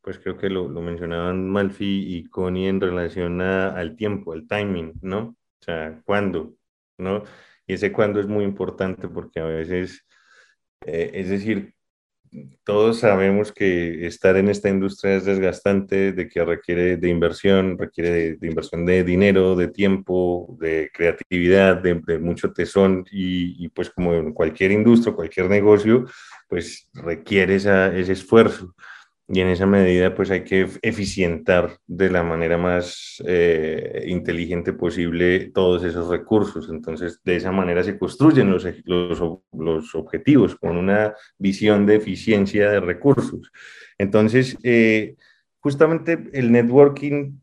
pues 0.00 0.18
creo 0.18 0.36
que 0.38 0.48
lo, 0.48 0.68
lo 0.68 0.80
mencionaban 0.80 1.50
Malfi 1.50 2.16
y 2.16 2.24
Connie 2.24 2.68
en 2.68 2.80
relación 2.80 3.40
al 3.40 3.96
tiempo, 3.96 4.32
al 4.32 4.46
timing, 4.46 4.92
¿no? 5.02 5.36
O 5.60 5.64
sea, 5.64 6.00
¿cuándo? 6.04 6.54
¿No? 6.96 7.24
Y 7.66 7.74
ese 7.74 7.92
cuándo 7.92 8.20
es 8.20 8.26
muy 8.26 8.44
importante 8.44 9.08
porque 9.08 9.40
a 9.40 9.44
veces, 9.44 10.06
eh, 10.86 11.10
es 11.14 11.28
decir, 11.28 11.74
todos 12.64 13.00
sabemos 13.00 13.52
que 13.52 14.06
estar 14.06 14.36
en 14.36 14.48
esta 14.48 14.68
industria 14.68 15.16
es 15.16 15.24
desgastante, 15.24 16.12
de 16.12 16.28
que 16.28 16.44
requiere 16.44 16.96
de 16.96 17.08
inversión, 17.08 17.76
requiere 17.76 18.36
de, 18.36 18.46
inversión 18.46 18.86
de 18.86 19.02
dinero, 19.02 19.56
de 19.56 19.68
tiempo, 19.68 20.56
de 20.60 20.90
creatividad, 20.94 21.82
de, 21.82 22.18
mucho 22.18 22.52
tesón. 22.52 23.04
Y, 23.10 23.68
pues 23.70 23.90
como 23.90 24.14
en 24.14 24.32
cualquier 24.32 24.70
industria, 24.70 25.14
cualquier 25.14 25.48
negocio, 25.48 26.06
pues 26.48 26.88
requiere 26.94 27.56
ese 27.56 28.12
esfuerzo 28.12 28.74
y 29.32 29.40
en 29.40 29.48
esa 29.48 29.64
medida 29.64 30.12
pues 30.12 30.28
hay 30.32 30.42
que 30.42 30.68
eficientar 30.82 31.78
de 31.86 32.10
la 32.10 32.24
manera 32.24 32.58
más 32.58 33.22
eh, 33.24 34.02
inteligente 34.08 34.72
posible 34.72 35.52
todos 35.54 35.84
esos 35.84 36.08
recursos. 36.08 36.68
Entonces 36.68 37.20
de 37.22 37.36
esa 37.36 37.52
manera 37.52 37.84
se 37.84 37.96
construyen 37.96 38.50
los, 38.50 38.66
los, 38.84 39.20
los 39.52 39.94
objetivos 39.94 40.56
con 40.56 40.76
una 40.76 41.14
visión 41.38 41.86
de 41.86 41.96
eficiencia 41.96 42.70
de 42.70 42.80
recursos. 42.80 43.52
Entonces 43.98 44.58
eh, 44.64 45.14
justamente 45.60 46.28
el 46.32 46.50
networking 46.50 47.38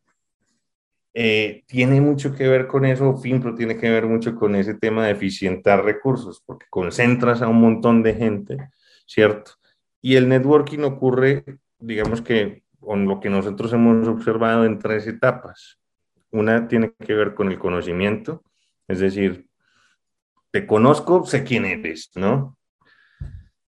eh, 1.14 1.64
tiene 1.68 2.02
mucho 2.02 2.36
que 2.36 2.50
ver 2.50 2.68
con 2.68 2.84
eso, 2.84 3.16
FIMPRO 3.16 3.56
tiene 3.56 3.78
que 3.78 3.90
ver 3.90 4.08
mucho 4.08 4.36
con 4.36 4.56
ese 4.56 4.74
tema 4.74 5.06
de 5.06 5.14
eficientar 5.14 5.86
recursos, 5.86 6.44
porque 6.46 6.66
concentras 6.70 7.42
a 7.42 7.48
un 7.48 7.62
montón 7.62 8.04
de 8.04 8.14
gente, 8.14 8.58
¿cierto? 9.06 9.54
Y 10.02 10.16
el 10.16 10.28
networking 10.28 10.80
ocurre 10.80 11.46
digamos 11.80 12.22
que 12.22 12.64
con 12.80 13.06
lo 13.06 13.20
que 13.20 13.30
nosotros 13.30 13.74
hemos 13.74 14.08
observado 14.08 14.66
en 14.66 14.80
tres 14.80 15.08
etapas. 15.08 15.80
Una 16.32 16.68
tiene 16.68 16.94
que 16.94 17.14
ver 17.14 17.34
con 17.34 17.52
el 17.52 17.60
conocimiento, 17.60 18.44
es 18.88 19.00
decir, 19.00 19.48
te 20.52 20.66
conozco, 20.66 21.26
sé 21.26 21.44
quién 21.44 21.66
eres, 21.66 22.12
¿no? 22.16 22.58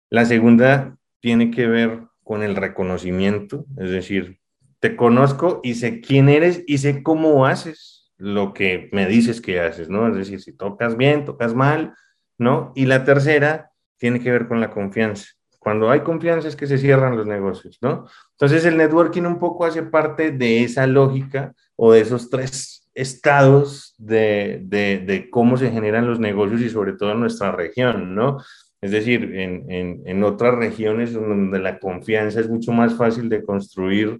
La 0.09 0.25
segunda 0.25 0.97
tiene 1.19 1.51
que 1.51 1.67
ver 1.67 2.03
con 2.23 2.43
el 2.43 2.55
reconocimiento, 2.55 3.65
es 3.77 3.91
decir, 3.91 4.39
te 4.79 4.95
conozco 4.95 5.61
y 5.63 5.75
sé 5.75 6.01
quién 6.01 6.29
eres 6.29 6.63
y 6.67 6.79
sé 6.79 7.03
cómo 7.03 7.45
haces 7.45 8.11
lo 8.17 8.53
que 8.53 8.89
me 8.91 9.07
dices 9.07 9.41
que 9.41 9.59
haces, 9.59 9.89
¿no? 9.89 10.07
Es 10.07 10.15
decir, 10.15 10.41
si 10.41 10.53
tocas 10.53 10.97
bien, 10.97 11.25
tocas 11.25 11.53
mal, 11.53 11.93
¿no? 12.37 12.71
Y 12.75 12.85
la 12.85 13.03
tercera 13.03 13.71
tiene 13.97 14.19
que 14.19 14.31
ver 14.31 14.47
con 14.47 14.59
la 14.59 14.69
confianza. 14.69 15.27
Cuando 15.63 15.89
hay 15.89 16.01
confianza 16.01 16.49
es 16.49 16.57
que 16.57 16.67
se 16.67 16.77
cierran 16.77 17.15
los 17.15 17.25
negocios, 17.25 17.79
¿no? 17.81 18.05
Entonces 18.31 18.65
el 18.65 18.75
networking 18.75 19.21
un 19.21 19.39
poco 19.39 19.63
hace 19.65 19.81
parte 19.81 20.31
de 20.31 20.63
esa 20.63 20.85
lógica 20.87 21.53
o 21.77 21.93
de 21.93 22.01
esos 22.01 22.29
tres 22.29 22.89
estados 22.93 23.95
de, 23.97 24.61
de, 24.65 25.29
cómo 25.31 25.55
se 25.55 25.71
generan 25.71 26.05
los 26.05 26.19
negocios 26.19 26.61
y 26.61 26.69
sobre 26.69 26.93
todo 26.93 27.13
en 27.13 27.21
nuestra 27.21 27.53
región, 27.53 28.13
¿no? 28.13 28.39
Es 28.81 28.91
decir, 28.91 29.35
en, 29.35 29.71
en, 29.71 30.01
en 30.05 30.23
otras 30.25 30.55
regiones 30.55 31.13
donde 31.13 31.57
la 31.59 31.79
confianza 31.79 32.41
es 32.41 32.49
mucho 32.49 32.73
más 32.73 32.95
fácil 32.95 33.29
de 33.29 33.43
construir, 33.43 34.19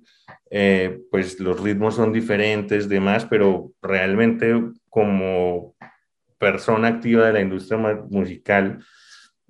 eh, 0.49 1.01
pues 1.11 1.41
los 1.41 1.59
ritmos 1.59 1.95
son 1.95 2.13
diferentes, 2.13 2.87
demás, 2.87 3.25
pero 3.29 3.73
realmente 3.81 4.55
como 4.89 5.75
persona 6.37 6.87
activa 6.87 7.27
de 7.27 7.33
la 7.33 7.41
industria 7.41 7.77
musical, 8.09 8.79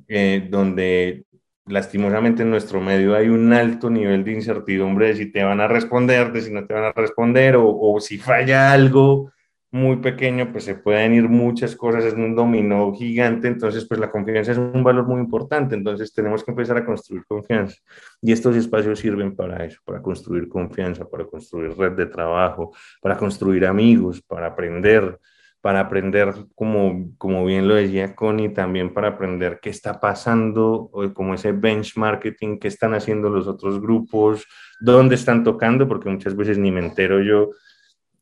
eh, 0.07 0.47
donde 0.49 1.25
lastimosamente 1.65 2.43
en 2.43 2.49
nuestro 2.49 2.81
medio 2.81 3.15
hay 3.15 3.29
un 3.29 3.53
alto 3.53 3.89
nivel 3.89 4.23
de 4.23 4.33
incertidumbre 4.33 5.07
de 5.07 5.15
si 5.15 5.31
te 5.31 5.43
van 5.43 5.61
a 5.61 5.67
responder, 5.67 6.31
de 6.31 6.41
si 6.41 6.51
no 6.51 6.65
te 6.65 6.73
van 6.73 6.85
a 6.85 6.91
responder, 6.91 7.55
o, 7.57 7.97
si 7.99 8.17
falla 8.17 8.71
algo 8.71 9.31
muy 9.71 9.97
pequeño, 9.97 10.51
pues 10.51 10.65
se 10.65 10.75
pueden 10.75 11.15
ir 11.15 11.27
muchas 11.27 11.75
cosas, 11.75 12.05
es 12.05 12.13
un 12.13 12.35
dominó 12.35 12.93
gigante, 12.93 13.47
entonces 13.47 13.87
pues 13.87 13.99
la 13.99 14.11
confianza 14.11 14.51
es 14.51 14.57
un 14.59 14.83
valor 14.83 15.07
muy 15.07 15.19
importante, 15.19 15.73
entonces 15.73 16.13
tenemos 16.13 16.43
que 16.43 16.51
empezar 16.51 16.77
a 16.77 16.85
construir 16.85 17.25
confianza. 17.25 17.75
Y 18.21 18.31
estos 18.31 18.55
espacios 18.55 18.99
sirven 18.99 19.35
para 19.35 19.65
eso, 19.65 19.79
para 19.83 19.99
construir 20.01 20.47
confianza, 20.47 21.09
para 21.09 21.25
construir 21.25 21.75
red 21.75 21.93
de 21.93 22.05
trabajo, 22.05 22.71
para 23.01 23.17
construir 23.17 23.65
amigos, 23.65 24.21
para 24.21 24.47
aprender, 24.47 25.19
para 25.63 25.79
aprender, 25.79 26.33
como, 26.55 27.15
como 27.17 27.45
bien 27.45 27.69
lo 27.69 27.75
decía 27.75 28.15
Connie, 28.15 28.49
también 28.49 28.93
para 28.93 29.07
aprender 29.07 29.59
qué 29.61 29.69
está 29.69 30.01
pasando, 30.01 30.91
como 31.13 31.35
ese 31.35 31.53
benchmarking, 31.53 32.59
qué 32.59 32.67
están 32.67 32.93
haciendo 32.93 33.29
los 33.29 33.47
otros 33.47 33.79
grupos, 33.79 34.45
dónde 34.81 35.15
están 35.15 35.45
tocando, 35.45 35.87
porque 35.87 36.09
muchas 36.09 36.35
veces 36.35 36.57
ni 36.57 36.69
me 36.69 36.81
entero 36.81 37.23
yo 37.23 37.51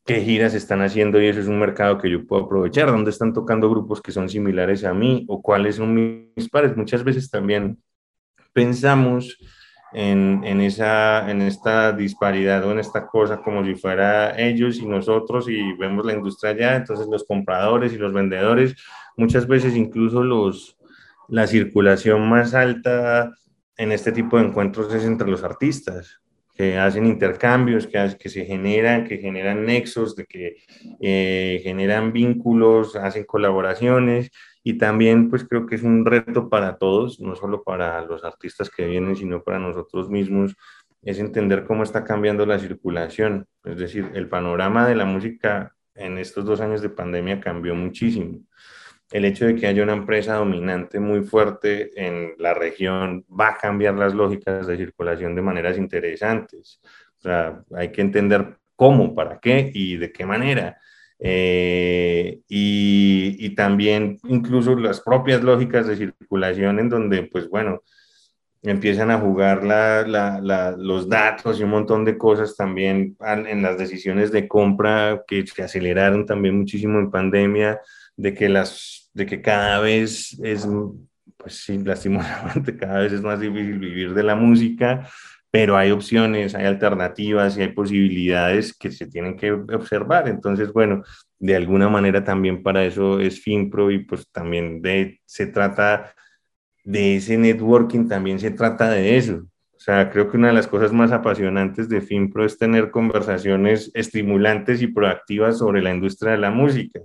qué 0.04 0.20
giras 0.20 0.54
están 0.54 0.82
haciendo 0.82 1.20
y 1.20 1.26
eso 1.26 1.40
es 1.40 1.48
un 1.48 1.58
mercado 1.58 1.98
que 1.98 2.08
yo 2.08 2.24
puedo 2.24 2.44
aprovechar, 2.44 2.86
dónde 2.86 3.10
están 3.10 3.32
tocando 3.32 3.68
grupos 3.68 4.00
que 4.00 4.12
son 4.12 4.28
similares 4.28 4.84
a 4.84 4.94
mí 4.94 5.24
o 5.26 5.42
cuáles 5.42 5.74
son 5.76 5.94
mis 5.94 6.48
pares. 6.48 6.76
Muchas 6.76 7.02
veces 7.02 7.28
también 7.28 7.82
pensamos 8.52 9.36
en, 9.92 10.42
en, 10.44 10.60
esa, 10.60 11.30
en 11.30 11.42
esta 11.42 11.92
disparidad 11.92 12.64
o 12.64 12.72
en 12.72 12.78
esta 12.78 13.06
cosa 13.06 13.42
como 13.42 13.64
si 13.64 13.74
fuera 13.74 14.38
ellos 14.38 14.78
y 14.78 14.86
nosotros 14.86 15.48
y 15.48 15.72
vemos 15.74 16.06
la 16.06 16.14
industria 16.14 16.52
allá, 16.52 16.76
entonces 16.76 17.06
los 17.08 17.24
compradores 17.24 17.92
y 17.92 17.98
los 17.98 18.12
vendedores, 18.12 18.74
muchas 19.16 19.46
veces 19.46 19.76
incluso 19.76 20.22
los, 20.22 20.78
la 21.28 21.46
circulación 21.46 22.28
más 22.28 22.54
alta 22.54 23.32
en 23.76 23.92
este 23.92 24.12
tipo 24.12 24.38
de 24.38 24.44
encuentros 24.44 24.92
es 24.94 25.04
entre 25.04 25.28
los 25.28 25.44
artistas 25.44 26.21
que 26.54 26.78
hacen 26.78 27.06
intercambios, 27.06 27.86
que, 27.86 28.16
que 28.18 28.28
se 28.28 28.44
generan, 28.44 29.04
que 29.04 29.18
generan 29.18 29.64
nexos, 29.64 30.14
de 30.16 30.26
que 30.26 30.56
eh, 31.00 31.60
generan 31.62 32.12
vínculos, 32.12 32.96
hacen 32.96 33.24
colaboraciones 33.24 34.30
y 34.62 34.78
también 34.78 35.28
pues 35.30 35.44
creo 35.44 35.66
que 35.66 35.74
es 35.74 35.82
un 35.82 36.04
reto 36.04 36.48
para 36.48 36.76
todos, 36.76 37.20
no 37.20 37.34
solo 37.36 37.62
para 37.62 38.02
los 38.04 38.24
artistas 38.24 38.70
que 38.70 38.86
vienen, 38.86 39.16
sino 39.16 39.42
para 39.42 39.58
nosotros 39.58 40.08
mismos, 40.08 40.54
es 41.02 41.18
entender 41.18 41.64
cómo 41.64 41.82
está 41.82 42.04
cambiando 42.04 42.46
la 42.46 42.58
circulación. 42.58 43.46
Es 43.64 43.76
decir, 43.78 44.10
el 44.14 44.28
panorama 44.28 44.86
de 44.86 44.94
la 44.94 45.04
música 45.04 45.74
en 45.94 46.18
estos 46.18 46.44
dos 46.44 46.60
años 46.60 46.80
de 46.80 46.90
pandemia 46.90 47.40
cambió 47.40 47.74
muchísimo. 47.74 48.40
El 49.12 49.26
hecho 49.26 49.46
de 49.46 49.54
que 49.54 49.66
haya 49.66 49.82
una 49.82 49.92
empresa 49.92 50.34
dominante 50.34 50.98
muy 50.98 51.22
fuerte 51.22 51.90
en 52.02 52.32
la 52.38 52.54
región 52.54 53.24
va 53.28 53.50
a 53.50 53.56
cambiar 53.58 53.94
las 53.94 54.14
lógicas 54.14 54.66
de 54.66 54.76
circulación 54.76 55.34
de 55.34 55.42
maneras 55.42 55.76
interesantes. 55.76 56.80
O 57.18 57.20
sea, 57.20 57.62
hay 57.74 57.92
que 57.92 58.00
entender 58.00 58.56
cómo, 58.74 59.14
para 59.14 59.38
qué 59.38 59.70
y 59.72 59.96
de 59.96 60.10
qué 60.10 60.26
manera. 60.26 60.78
Eh, 61.24 62.40
y, 62.48 63.54
también 63.54 64.18
incluso 64.24 64.74
las 64.74 65.00
propias 65.00 65.42
lógicas 65.42 65.86
de 65.86 65.96
circulación 65.96 66.80
en 66.80 66.88
donde, 66.88 67.22
pues 67.24 67.48
bueno, 67.48 67.82
empiezan 68.62 69.10
a 69.10 69.18
jugar 69.18 69.62
los 70.78 71.08
datos 71.08 71.60
y 71.60 71.62
un 71.62 71.70
montón 71.70 72.04
de 72.04 72.18
cosas 72.18 72.56
también 72.56 73.16
en 73.20 73.62
las 73.62 73.78
decisiones 73.78 74.32
de 74.32 74.48
compra 74.48 75.22
que 75.26 75.46
se 75.46 75.62
aceleraron 75.62 76.26
también 76.26 76.58
muchísimo 76.58 76.98
en 76.98 77.10
pandemia, 77.10 77.80
de 78.16 78.34
que, 78.34 78.48
las, 78.48 79.01
de 79.12 79.26
que 79.26 79.42
cada 79.42 79.80
vez 79.80 80.38
es, 80.42 80.66
pues 81.36 81.64
sí, 81.64 81.78
lastimosamente 81.78 82.76
cada 82.78 83.00
vez 83.00 83.12
es 83.12 83.22
más 83.22 83.40
difícil 83.40 83.78
vivir 83.78 84.14
de 84.14 84.22
la 84.22 84.34
música 84.34 85.08
pero 85.52 85.76
hay 85.76 85.90
opciones, 85.90 86.54
hay 86.54 86.64
alternativas 86.64 87.58
y 87.58 87.60
hay 87.60 87.68
posibilidades 87.68 88.74
que 88.74 88.90
se 88.90 89.06
tienen 89.06 89.36
que 89.36 89.52
observar. 89.52 90.26
Entonces, 90.26 90.72
bueno, 90.72 91.02
de 91.38 91.54
alguna 91.54 91.90
manera 91.90 92.24
también 92.24 92.62
para 92.62 92.86
eso 92.86 93.20
es 93.20 93.42
FinPro 93.42 93.90
y 93.90 93.98
pues 93.98 94.26
también 94.32 94.80
de, 94.80 95.20
se 95.26 95.46
trata 95.46 96.14
de 96.84 97.16
ese 97.16 97.36
networking, 97.36 98.08
también 98.08 98.40
se 98.40 98.50
trata 98.50 98.88
de 98.88 99.18
eso. 99.18 99.46
O 99.76 99.78
sea, 99.78 100.08
creo 100.08 100.30
que 100.30 100.38
una 100.38 100.48
de 100.48 100.54
las 100.54 100.68
cosas 100.68 100.90
más 100.90 101.12
apasionantes 101.12 101.86
de 101.90 102.00
FinPro 102.00 102.46
es 102.46 102.56
tener 102.56 102.90
conversaciones 102.90 103.90
estimulantes 103.92 104.80
y 104.80 104.86
proactivas 104.86 105.58
sobre 105.58 105.82
la 105.82 105.92
industria 105.94 106.32
de 106.32 106.38
la 106.38 106.50
música. 106.50 107.00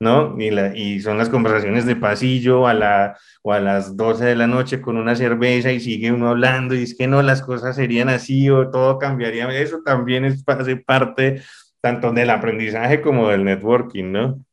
¿No? 0.00 0.40
Y, 0.40 0.50
la, 0.50 0.76
y 0.76 1.00
son 1.00 1.18
las 1.18 1.28
conversaciones 1.28 1.86
de 1.86 1.96
pasillo 1.96 2.66
a 2.66 2.74
la, 2.74 3.18
o 3.42 3.52
a 3.52 3.60
las 3.60 3.96
12 3.96 4.24
de 4.24 4.36
la 4.36 4.46
noche 4.46 4.80
con 4.80 4.96
una 4.96 5.16
cerveza 5.16 5.72
y 5.72 5.80
sigue 5.80 6.12
uno 6.12 6.28
hablando 6.28 6.74
y 6.74 6.82
es 6.82 6.96
que 6.96 7.06
no, 7.06 7.22
las 7.22 7.42
cosas 7.42 7.76
serían 7.76 8.08
así 8.08 8.48
o 8.50 8.70
todo 8.70 8.98
cambiaría. 8.98 9.48
Eso 9.58 9.80
también 9.84 10.24
es, 10.24 10.42
hace 10.46 10.76
parte 10.76 11.42
tanto 11.80 12.12
del 12.12 12.30
aprendizaje 12.30 13.00
como 13.00 13.28
del 13.28 13.44
networking, 13.44 14.12
¿no? 14.12 14.44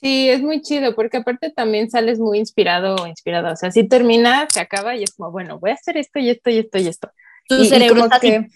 Sí, 0.00 0.28
es 0.28 0.42
muy 0.42 0.60
chido 0.60 0.94
porque 0.94 1.16
aparte 1.16 1.50
también 1.50 1.90
sales 1.90 2.18
muy 2.18 2.38
inspirado 2.38 2.96
o 2.96 3.06
inspirada. 3.06 3.52
O 3.52 3.56
sea, 3.56 3.70
si 3.70 3.88
termina, 3.88 4.46
se 4.50 4.60
acaba 4.60 4.94
y 4.96 5.02
es 5.02 5.14
como, 5.14 5.30
bueno, 5.30 5.58
voy 5.58 5.70
a 5.70 5.74
hacer 5.74 5.96
esto 5.96 6.18
y 6.18 6.28
esto 6.28 6.50
y 6.50 6.58
esto 6.58 6.78
y 6.78 6.88
esto. 6.88 7.10
Tu 7.48 7.64
cerebro 7.64 8.04
está 8.04 8.20
que, 8.20 8.48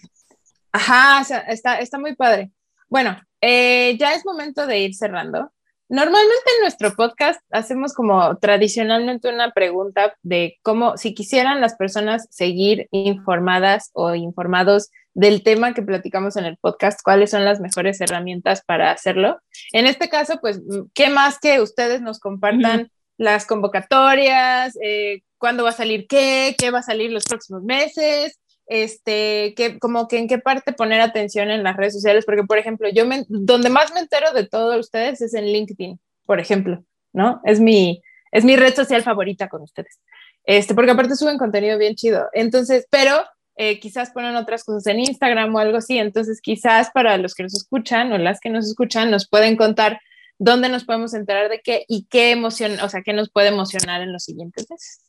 Ajá, 0.71 1.21
o 1.21 1.23
sea, 1.23 1.39
está, 1.39 1.79
está 1.79 1.97
muy 1.97 2.15
padre. 2.15 2.51
Bueno, 2.89 3.21
eh, 3.41 3.95
ya 3.99 4.13
es 4.13 4.25
momento 4.25 4.65
de 4.65 4.79
ir 4.79 4.95
cerrando. 4.95 5.51
Normalmente 5.89 6.43
en 6.55 6.61
nuestro 6.61 6.93
podcast 6.95 7.41
hacemos 7.51 7.93
como 7.93 8.37
tradicionalmente 8.37 9.33
una 9.33 9.51
pregunta 9.51 10.15
de 10.21 10.59
cómo, 10.61 10.97
si 10.97 11.15
quisieran 11.15 11.61
las 11.61 11.75
personas 11.75 12.27
seguir 12.29 12.87
informadas 12.91 13.89
o 13.93 14.13
informados 14.13 14.89
del 15.15 15.41
tema 15.41 15.73
que 15.73 15.81
platicamos 15.81 16.35
en 16.35 16.45
el 16.45 16.57
podcast, 16.57 16.99
cuáles 17.03 17.31
son 17.31 17.43
las 17.43 17.59
mejores 17.59 18.01
herramientas 18.01 18.63
para 18.63 18.91
hacerlo. 18.91 19.39
En 19.71 19.87
este 19.87 20.09
caso, 20.09 20.39
pues, 20.41 20.61
¿qué 20.93 21.09
más 21.09 21.39
que 21.39 21.59
ustedes 21.59 22.01
nos 22.01 22.19
compartan 22.19 22.91
las 23.17 23.45
convocatorias, 23.45 24.77
eh, 24.81 25.23
cuándo 25.37 25.63
va 25.63 25.71
a 25.71 25.73
salir 25.73 26.07
qué, 26.07 26.55
qué 26.57 26.71
va 26.71 26.79
a 26.79 26.83
salir 26.83 27.11
los 27.11 27.25
próximos 27.25 27.63
meses, 27.63 28.39
este, 28.69 29.55
que, 29.55 29.79
como 29.79 30.07
que 30.07 30.19
en 30.19 30.27
qué 30.27 30.37
parte 30.37 30.73
poner 30.73 31.01
atención 31.01 31.49
en 31.49 31.63
las 31.63 31.75
redes 31.75 31.93
sociales, 31.93 32.23
porque 32.23 32.43
por 32.43 32.59
ejemplo, 32.59 32.87
yo 32.89 33.05
me, 33.05 33.25
donde 33.27 33.69
más 33.69 33.91
me 33.93 33.99
entero 33.99 34.31
de 34.31 34.47
todos 34.47 34.79
ustedes 34.79 35.21
es 35.21 35.33
en 35.33 35.45
LinkedIn, 35.45 35.99
por 36.25 36.39
ejemplo, 36.39 36.83
¿no? 37.11 37.41
Es 37.43 37.59
mi, 37.59 38.01
es 38.31 38.45
mi 38.45 38.55
red 38.55 38.75
social 38.75 39.01
favorita 39.01 39.49
con 39.49 39.63
ustedes. 39.63 39.99
Este, 40.45 40.75
porque 40.75 40.91
aparte 40.91 41.15
suben 41.15 41.39
contenido 41.39 41.79
bien 41.79 41.95
chido. 41.95 42.27
Entonces, 42.31 42.87
pero 42.91 43.23
eh, 43.55 43.79
quizás 43.79 44.11
ponen 44.11 44.35
otras 44.35 44.63
cosas 44.63 44.85
en 44.87 44.99
Instagram 44.99 45.53
o 45.55 45.59
algo 45.59 45.77
así. 45.77 45.97
Entonces, 45.97 46.39
quizás 46.39 46.91
para 46.91 47.17
los 47.17 47.33
que 47.33 47.43
nos 47.43 47.55
escuchan 47.55 48.13
o 48.13 48.19
las 48.19 48.39
que 48.39 48.51
nos 48.51 48.67
escuchan, 48.67 49.09
nos 49.09 49.27
pueden 49.27 49.57
contar 49.57 49.99
dónde 50.37 50.69
nos 50.69 50.85
podemos 50.85 51.15
enterar 51.15 51.49
de 51.49 51.59
qué 51.61 51.85
y 51.87 52.05
qué 52.05 52.31
emoción, 52.31 52.79
o 52.81 52.89
sea, 52.89 53.01
qué 53.01 53.13
nos 53.13 53.31
puede 53.31 53.49
emocionar 53.49 54.01
en 54.01 54.13
los 54.13 54.23
siguientes 54.23 54.67
meses. 54.69 55.08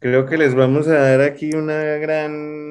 Creo 0.00 0.26
que 0.26 0.36
les 0.36 0.54
vamos 0.54 0.86
a 0.86 0.94
dar 0.94 1.20
aquí 1.22 1.50
una 1.54 1.82
gran, 1.96 2.68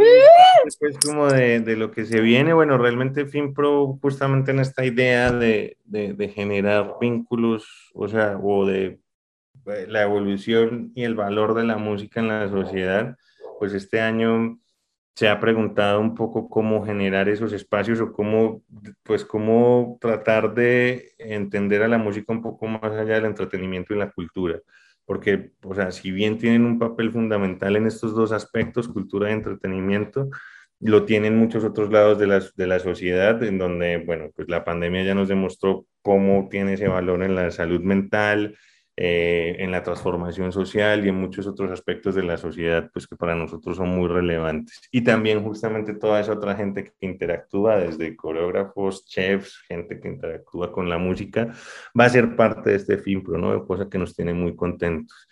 después 0.63 0.97
como 1.05 1.28
de, 1.28 1.59
de, 1.59 1.75
lo 1.75 1.91
que 1.91 2.05
se 2.05 2.21
viene. 2.21 2.53
Bueno, 2.53 2.78
realmente 2.78 3.25
FinPro 3.25 3.97
justamente 4.01 4.51
en 4.51 4.59
esta 4.59 4.86
idea 4.86 5.32
de, 5.32 5.78
de, 5.84 6.13
de 6.13 6.30
generar 6.30 6.95
vínculos, 7.01 7.91
o 7.93 8.07
sea, 8.07 8.39
o 8.41 8.65
de 8.65 8.99
la 9.65 10.03
evolución 10.03 10.91
y 10.95 11.03
el 11.03 11.15
valor 11.15 11.53
de 11.53 11.65
la 11.65 11.78
música 11.78 12.21
en 12.21 12.30
la 12.30 12.47
sociedad, 12.47 13.17
pues 13.59 13.73
este 13.73 13.99
año 13.99 14.59
se 15.15 15.28
ha 15.28 15.39
preguntado 15.39 15.99
un 15.99 16.15
poco 16.15 16.47
cómo 16.47 16.86
generar 16.86 17.28
esos 17.28 17.51
espacios 17.51 17.99
o 17.99 18.13
cómo, 18.13 18.63
pues 19.03 19.25
cómo 19.25 19.97
tratar 19.99 20.53
de 20.53 21.11
entender 21.17 21.84
a 21.84 21.88
la 21.89 21.97
música 21.97 22.32
un 22.32 22.41
poco 22.41 22.67
más 22.67 22.93
allá 22.93 23.15
del 23.15 23.25
entretenimiento 23.25 23.93
y 23.93 23.97
la 23.97 24.11
cultura 24.11 24.61
porque, 25.08 25.51
o 25.64 25.74
sea, 25.74 25.91
si 25.91 26.12
bien 26.12 26.38
tienen 26.38 26.66
un 26.66 26.78
papel 26.78 27.14
fundamental 27.14 27.78
en 27.78 27.88
estos 27.88 28.14
dos 28.14 28.34
aspectos, 28.34 28.89
cultura 28.89 29.30
y 29.30 29.34
entretenimiento, 29.34 30.30
lo 30.82 31.05
tienen 31.05 31.38
muchos 31.38 31.64
otros 31.64 31.89
lados 31.93 32.20
de 32.20 32.28
la, 32.28 32.43
de 32.55 32.68
la 32.68 32.78
sociedad, 32.80 33.41
en 33.41 33.58
donde, 33.58 34.03
bueno, 34.05 34.32
pues 34.36 34.49
la 34.49 34.66
pandemia 34.66 35.03
ya 35.03 35.16
nos 35.16 35.30
demostró 35.30 35.86
cómo 36.01 36.49
tiene 36.51 36.74
ese 36.74 36.89
valor 36.89 37.24
en 37.24 37.36
la 37.36 37.51
salud 37.51 37.80
mental, 37.80 38.58
eh, 39.00 39.58
en 39.60 39.70
la 39.70 39.84
transformación 39.84 40.52
social 40.52 41.06
y 41.06 41.10
en 41.10 41.16
muchos 41.22 41.45
otros 41.45 41.70
aspectos 41.70 42.16
de 42.16 42.24
la 42.24 42.36
sociedad, 42.36 42.89
pues 42.91 43.06
que 43.06 43.16
para 43.16 43.36
nosotros 43.36 43.78
son 43.78 43.89
muy 43.89 44.08
relevantes. 44.08 44.82
Y 44.91 45.02
también 45.02 45.43
justamente 45.43 45.93
toda 45.93 46.20
esa 46.20 46.34
otra 46.34 46.56
gente 46.56 46.84
que 46.84 47.06
interactúa, 47.06 47.78
desde 47.78 48.16
coreógrafos, 48.16 49.06
chefs, 49.06 49.60
gente 49.68 50.00
que 50.00 50.08
interactúa 50.08 50.72
con 50.72 50.89
la 50.89 50.98
música, 50.98 51.54
va 51.98 52.06
a 52.06 52.10
ser 52.10 52.36
parte 52.36 52.72
de 52.72 52.78
este 52.78 52.98
FIMPRO, 52.98 53.38
¿no? 53.38 53.68
Cosa 53.68 53.88
que 53.88 54.00
nos 54.00 54.16
tiene 54.16 54.34
muy 54.34 54.56
contentos. 54.56 55.28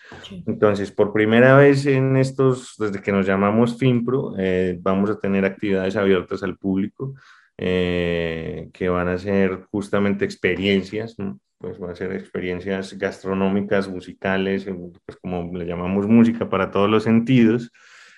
Entonces, 0.46 0.92
por 0.92 1.12
primera 1.12 1.58
vez 1.58 1.88
en 1.88 2.18
estos, 2.18 2.76
desde 2.78 3.02
que 3.02 3.12
nos 3.12 3.26
llamamos 3.26 3.80
FIMPRO, 3.80 4.36
eh, 4.38 4.78
vamos 4.80 5.10
a 5.10 5.18
tener 5.18 5.44
actividades 5.44 5.96
abiertas 5.96 6.44
al 6.44 6.56
público. 6.56 7.16
Eh, 7.58 8.70
que 8.74 8.90
van 8.90 9.08
a 9.08 9.18
ser 9.18 9.64
justamente 9.72 10.26
experiencias, 10.26 11.18
¿no? 11.18 11.40
Pues 11.66 11.80
van 11.80 11.90
a 11.90 11.96
ser 11.96 12.12
experiencias 12.12 12.96
gastronómicas, 12.96 13.90
musicales, 13.90 14.66
pues 15.06 15.18
como 15.18 15.52
le 15.58 15.66
llamamos 15.66 16.08
música 16.08 16.48
para 16.48 16.70
todos 16.70 16.88
los 16.88 17.04
sentidos, 17.04 17.72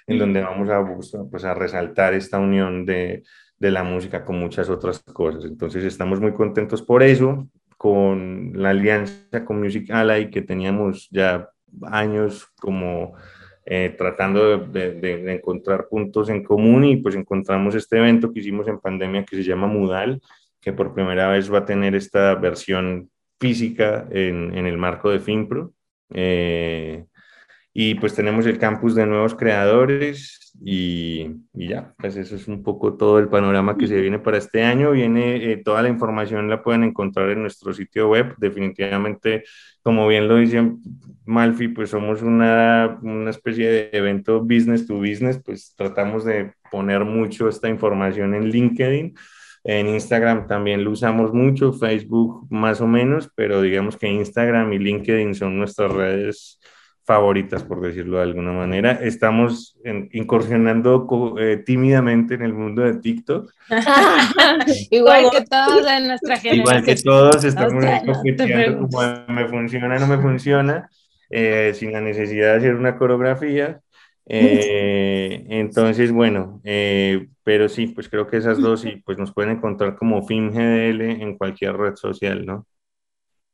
en 0.06 0.20
donde 0.20 0.42
vamos 0.42 0.70
a, 0.70 0.86
pues, 1.30 1.46
a 1.46 1.54
resaltar 1.54 2.14
esta 2.14 2.40
unión 2.40 2.86
de, 2.86 3.24
de 3.58 3.72
la 3.72 3.84
música 3.84 4.26
con 4.26 4.38
muchas 4.38 4.70
otras 4.70 5.00
cosas. 5.00 5.46
Entonces 5.46 5.86
estamos 5.86 6.20
muy 6.20 6.34
contentos 6.34 6.82
por 6.82 7.04
eso, 7.04 7.48
con 7.78 8.52
la 8.54 8.72
alianza 8.72 9.46
con 9.46 9.62
Music 9.62 9.92
Ally 9.92 10.30
que 10.30 10.42
teníamos 10.42 11.08
ya 11.10 11.50
años 11.84 12.48
como 12.60 13.14
eh, 13.66 13.96
tratando 13.98 14.58
de, 14.58 14.92
de, 14.94 15.18
de, 15.24 15.34
encontrar 15.36 15.88
puntos 15.88 16.28
en 16.30 16.44
común 16.44 16.84
y 16.84 16.98
pues 16.98 17.16
encontramos 17.16 17.76
este 17.76 17.98
evento 17.98 18.34
que 18.34 18.40
hicimos 18.42 18.68
en 18.68 18.80
pandemia 18.80 19.24
que 19.24 19.38
se 19.38 19.44
llama 19.44 19.68
Mudal, 19.68 20.22
que 20.60 20.74
por 20.74 20.94
primera 20.94 21.30
vez 21.30 21.54
va 21.54 21.60
a 21.60 21.66
tener 21.66 21.96
esta 21.96 22.36
versión 22.36 23.10
física 23.40 24.08
en, 24.12 24.58
en 24.58 24.66
el 24.66 24.78
marco 24.78 25.10
de 25.10 25.20
FinPro. 25.20 25.74
Eh, 26.14 27.06
y 27.80 27.94
pues 27.94 28.16
tenemos 28.16 28.48
el 28.48 28.58
campus 28.58 28.96
de 28.96 29.06
nuevos 29.06 29.36
creadores 29.36 30.52
y, 30.60 31.28
y, 31.54 31.68
ya, 31.68 31.94
pues 32.00 32.16
eso 32.18 32.36
es 32.36 32.48
un 32.48 32.64
poco 32.64 32.98
todo 32.98 33.20
el 33.20 33.30
panorama 33.30 33.78
que 33.78 33.86
se 33.86 34.02
viene 34.02 34.18
para 34.18 34.40
este 34.40 34.64
año. 34.64 34.92
Viene 34.92 35.52
eh, 35.52 35.58
toda 35.58 35.84
la 35.84 35.90
información 35.90 36.50
la 36.50 36.64
pueden 36.64 36.84
encontrar 36.84 37.30
en 37.30 37.44
nuestro 37.44 37.74
sitio 37.74 38.10
web. 38.10 38.34
Definitivamente, 38.40 39.44
como 39.84 40.08
bien 40.08 40.28
lo 40.28 40.38
dice 40.38 40.72
Malfi, 41.26 41.68
pues 41.68 41.92
somos 41.92 42.24
una, 42.24 42.98
una 43.04 43.30
especie 43.30 43.70
de 43.70 43.90
evento 43.94 44.42
business 44.42 44.88
to 44.88 44.96
business, 44.96 45.40
pues 45.46 45.76
tratamos 45.78 46.26
de 46.26 46.54
poner 46.72 47.06
mucho 47.06 47.48
esta 47.48 47.70
información 47.70 48.34
en 48.34 48.50
LinkedIn. 48.50 49.14
En 49.70 49.90
Instagram 49.90 50.48
también 50.48 50.86
lo 50.86 50.92
usamos 50.92 51.34
mucho, 51.34 51.74
Facebook 51.74 52.48
más 52.50 52.80
o 52.80 52.88
menos, 52.88 53.30
pero 53.36 53.62
digamos 53.62 53.98
que 53.98 54.08
Instagram 54.08 54.72
y 54.72 54.80
LinkedIn 54.80 55.36
son 55.36 55.60
nuestras 55.60 55.92
redes 55.92 56.62
favoritas, 57.04 57.64
por 57.64 57.82
decirlo 57.82 58.16
de 58.16 58.24
alguna 58.24 58.54
manera. 58.54 58.94
Estamos 58.94 59.78
incursionando 60.12 61.36
eh, 61.38 61.64
tímidamente 61.66 62.36
en 62.36 62.44
el 62.44 62.54
mundo 62.54 62.82
de 62.82 62.96
TikTok. 62.96 63.52
Igual 64.90 65.32
que 65.32 65.42
todos 65.44 65.86
en 65.86 66.08
nuestra 66.08 66.38
generación. 66.38 66.56
Igual 66.62 66.86
que 66.86 66.96
todos, 66.96 67.44
estamos 67.44 67.84
compitiendo 68.06 68.88
como 68.88 69.26
me 69.28 69.50
funciona, 69.50 70.00
no 70.00 70.08
me 70.08 70.18
funciona, 70.18 70.90
eh, 71.30 71.74
sin 71.76 71.92
la 71.92 72.00
necesidad 72.00 72.54
de 72.54 72.58
hacer 72.60 72.76
una 72.76 72.98
coreografía. 72.98 73.82
Eh, 74.30 75.46
entonces, 75.50 76.12
bueno, 76.12 76.62
pero 77.44 77.70
sí, 77.70 77.88
pues 77.88 78.10
creo 78.10 78.28
que 78.28 78.38
esas 78.38 78.60
dos 78.60 78.86
y 78.86 78.98
pues 78.98 79.18
nos 79.18 79.34
pueden 79.34 79.58
encontrar 79.58 79.96
como 79.96 80.26
FIMGDL 80.26 81.02
en 81.02 81.38
cualquier 81.38 81.78
red 81.78 81.96
social, 81.96 82.46
¿no? 82.46 82.68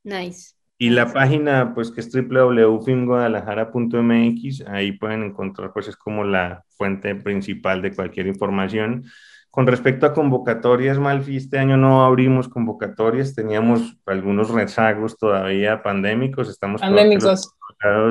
Nice. 0.04 0.56
Y 0.78 0.90
la 0.90 1.14
página, 1.14 1.74
pues 1.76 1.92
que 1.92 2.02
es 2.02 2.12
www.finguadalajara.mx, 2.12 4.68
ahí 4.68 4.92
pueden 4.94 5.24
encontrar, 5.24 5.72
pues 5.72 5.88
es 5.88 5.96
como 5.96 6.24
la 6.24 6.66
fuente 6.76 7.14
principal 7.16 7.82
de 7.82 7.96
cualquier 7.96 8.28
información. 8.28 9.06
Con 9.52 9.68
respecto 9.68 10.08
a 10.08 10.14
convocatorias, 10.14 10.98
Malfi, 10.98 11.38
este 11.38 11.60
año 11.60 11.78
no 11.78 12.04
abrimos 12.04 12.50
convocatorias, 12.50 13.36
teníamos 13.36 13.98
algunos 14.08 14.50
rezagos 14.50 15.16
todavía 15.16 15.84
pandémicos, 15.84 16.50
estamos 16.50 16.82
pandémicos 16.82 17.54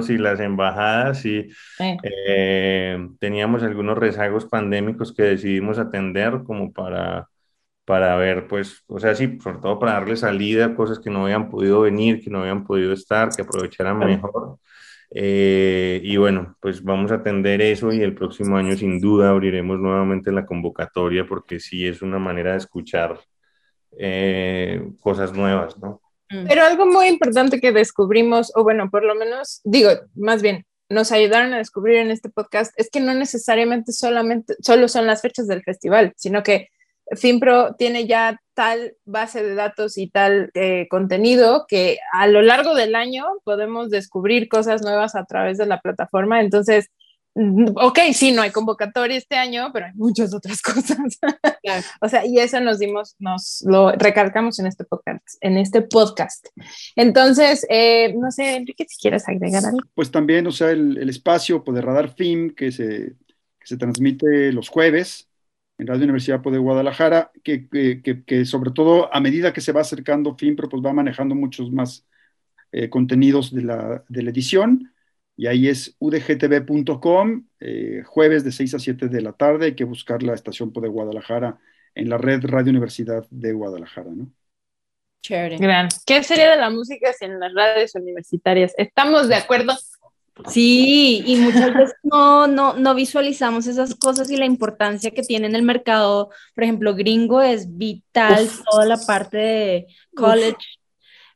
y 0.09 0.19
las 0.19 0.41
embajadas 0.41 1.25
y 1.25 1.49
eh, 2.03 3.09
teníamos 3.19 3.63
algunos 3.63 3.99
rezagos 3.99 4.47
pandémicos 4.47 5.15
que 5.15 5.23
decidimos 5.23 5.79
atender 5.79 6.43
como 6.45 6.73
para 6.73 7.29
para 7.85 8.17
ver, 8.17 8.47
pues, 8.47 8.83
o 8.87 8.99
sea, 9.01 9.15
sí, 9.15 9.39
sobre 9.43 9.59
todo 9.59 9.79
para 9.79 9.95
darle 9.95 10.17
salida 10.17 10.67
a 10.67 10.75
cosas 10.75 10.99
que 11.01 11.11
no 11.11 11.25
habían 11.25 11.51
podido 11.51 11.81
venir, 11.81 12.23
que 12.23 12.31
no 12.31 12.41
habían 12.41 12.65
podido 12.65 12.93
estar, 12.93 13.31
que 13.35 13.43
aprovecharan 13.43 13.99
mejor. 13.99 14.59
Eh, 15.15 16.01
y 16.03 16.17
bueno, 16.17 16.57
pues 16.61 16.83
vamos 16.83 17.13
a 17.13 17.17
atender 17.17 17.61
eso 17.61 17.93
y 17.93 18.01
el 18.01 18.15
próximo 18.15 18.57
año 18.57 18.77
sin 18.77 18.99
duda 19.01 19.31
abriremos 19.31 19.79
nuevamente 19.79 20.33
la 20.33 20.47
convocatoria 20.47 21.27
porque 21.27 21.61
sí 21.61 21.87
es 21.87 22.01
una 22.01 22.19
manera 22.19 22.53
de 22.53 22.59
escuchar 22.59 23.21
eh, 23.99 24.83
cosas 25.01 25.33
nuevas, 25.35 25.79
¿no? 25.79 26.01
Pero 26.49 26.65
algo 26.65 26.87
muy 26.87 27.07
importante 27.07 27.61
que 27.61 27.73
descubrimos, 27.73 28.53
o 28.55 28.63
bueno, 28.63 28.91
por 28.91 29.05
lo 29.05 29.15
menos, 29.15 29.61
digo, 29.65 29.91
más 30.15 30.43
bien, 30.43 30.65
nos 30.89 31.13
ayudaron 31.13 31.55
a 31.55 31.59
descubrir 31.59 31.97
en 31.97 32.11
este 32.11 32.29
podcast, 32.29 32.73
es 32.77 32.91
que 32.91 33.01
no 33.01 33.15
necesariamente 33.15 33.93
solamente, 33.93 34.55
solo 34.61 34.89
son 34.89 35.07
las 35.07 35.23
fechas 35.23 35.47
del 35.47 35.63
festival, 35.63 36.13
sino 36.17 36.43
que 36.43 36.69
FinPro 37.17 37.75
tiene 37.75 38.07
ya 38.07 38.41
tal 38.55 38.95
base 39.05 39.43
de 39.43 39.55
datos 39.55 39.99
y 39.99 40.09
tal 40.09 40.51
eh, 40.55 40.87
contenido 40.89 41.67
que 41.69 41.99
a 42.13 42.27
lo 42.27 42.43
largo 42.43 42.75
del 42.75 42.95
año 42.95 43.25
podemos 43.45 43.91
descubrir 43.91 44.49
cosas 44.49 44.83
nuevas 44.83 45.15
a 45.15 45.25
través 45.25 45.59
de 45.59 45.67
la 45.67 45.81
plataforma. 45.81 46.41
Entonces, 46.41 46.89
ok, 47.35 47.99
sí, 48.13 48.33
no 48.33 48.43
hay 48.43 48.51
convocatoria 48.51 49.17
este 49.17 49.37
año, 49.37 49.71
pero 49.73 49.87
hay 49.87 49.93
muchas 49.95 50.35
otras 50.35 50.61
cosas. 50.63 51.19
o 52.01 52.09
sea, 52.09 52.27
y 52.27 52.39
eso 52.39 52.61
nos 52.61 52.79
dimos, 52.79 53.17
nos 53.19 53.63
lo 53.67 53.93
recalcamos 53.93 54.59
en 54.59 54.67
este 54.67 54.85
podcast. 54.85 55.37
En 55.41 55.57
este 55.57 55.83
podcast. 55.83 56.47
Entonces, 56.97 57.67
eh, 57.69 58.15
no 58.17 58.31
sé, 58.31 58.57
Enrique, 58.57 58.87
si 58.89 59.01
quieres 59.01 59.29
agregar 59.29 59.65
algo. 59.65 59.81
Pues 59.95 60.11
también, 60.11 60.47
o 60.47 60.53
sea, 60.53 60.71
el, 60.71 60.99
el 60.99 61.09
espacio 61.09 61.63
pues, 61.65 61.75
de 61.75 61.83
Radar 61.83 62.15
FIM 62.15 62.55
que 62.55 62.73
se, 62.73 63.15
que 63.59 63.67
se 63.67 63.77
transmite 63.77 64.53
los 64.53 64.69
jueves 64.69 65.29
en 65.83 65.87
Radio 65.87 66.05
Universidad 66.05 66.41
de 66.41 66.59
Guadalajara, 66.59 67.33
que, 67.43 67.69
que, 67.69 68.45
sobre 68.45 68.71
todo 68.71 69.13
a 69.15 69.21
medida 69.21 69.53
que 69.53 69.61
se 69.61 69.73
va 69.73 69.81
acercando 69.81 70.37
FIMPRO, 70.37 70.69
pues 70.69 70.83
va 70.85 70.93
manejando 70.93 71.35
muchos 71.35 71.73
más 71.73 72.07
eh, 72.71 72.89
contenidos 72.89 73.53
de 73.53 73.63
la, 73.63 74.05
de 74.09 74.23
la, 74.23 74.31
edición, 74.31 74.92
y 75.37 75.47
ahí 75.47 75.69
es 75.69 75.97
udgtv.com, 75.99 77.47
eh, 77.61 78.03
jueves 78.07 78.45
de 78.45 78.53
6 78.53 78.75
a 78.75 78.79
7 78.79 79.09
de 79.09 79.23
la 79.23 79.33
tarde, 79.33 79.67
hay 79.67 79.75
que 79.75 79.85
buscar 79.85 80.23
la 80.23 80.35
estación 80.35 80.73
de 80.73 80.89
Guadalajara 80.89 81.59
en 81.95 82.09
la 82.09 82.19
red 82.19 82.45
Radio 82.45 82.71
Universidad 82.71 83.27
de 83.31 83.53
Guadalajara, 83.53 84.11
¿no? 84.11 84.31
Chévere. 85.23 85.57
Gran. 85.59 85.89
¿Qué 86.05 86.23
sería 86.25 86.51
de 86.51 86.57
la 86.57 86.71
música 86.71 87.13
sin 87.13 87.39
las 87.39 87.55
radios 87.55 87.95
universitarias? 87.95 88.75
¿Estamos 88.77 89.29
de 89.29 89.37
acuerdo? 89.37 89.73
Sí, 90.49 91.23
y 91.27 91.37
muchas 91.37 91.75
veces 91.75 91.95
no, 92.03 92.47
no, 92.47 92.75
no 92.75 92.95
visualizamos 92.95 93.67
esas 93.67 93.95
cosas 93.95 94.31
y 94.31 94.37
la 94.37 94.47
importancia 94.47 95.11
que 95.11 95.23
tiene 95.23 95.47
en 95.47 95.55
el 95.55 95.63
mercado, 95.63 96.31
por 96.55 96.65
ejemplo, 96.65 96.95
gringo 96.95 97.41
es 97.41 97.77
vital, 97.77 98.49
toda 98.71 98.87
la 98.87 98.97
parte 98.97 99.37
de 99.37 99.87
college, 100.15 100.57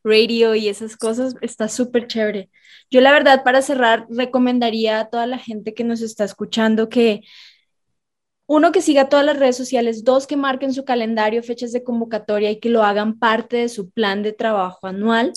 radio 0.07 0.55
y 0.55 0.69
esas 0.69 0.97
cosas, 0.97 1.35
está 1.43 1.69
súper 1.69 2.07
chévere. 2.07 2.51
Yo 2.91 3.01
la 3.01 3.13
verdad, 3.13 3.43
para 3.45 3.63
cerrar, 3.63 4.07
recomendaría 4.09 5.01
a 5.01 5.11
toda 5.11 5.27
la 5.27 5.39
gente 5.39 5.75
que 5.75 5.85
nos 5.85 6.01
está 6.03 6.25
escuchando 6.25 6.89
que 6.89 7.23
uno, 8.47 8.71
que 8.71 8.81
siga 8.81 9.09
todas 9.09 9.27
las 9.27 9.39
redes 9.39 9.57
sociales, 9.57 10.05
dos, 10.05 10.27
que 10.27 10.37
marquen 10.37 10.73
su 10.73 10.85
calendario, 10.85 11.43
fechas 11.43 11.73
de 11.73 11.83
convocatoria 11.83 12.51
y 12.51 12.61
que 12.61 12.71
lo 12.71 12.85
hagan 12.85 13.19
parte 13.19 13.57
de 13.57 13.69
su 13.69 13.91
plan 13.91 14.23
de 14.23 14.33
trabajo 14.33 14.87
anual 14.87 15.33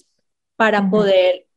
para 0.55 0.89
poder 0.91 1.48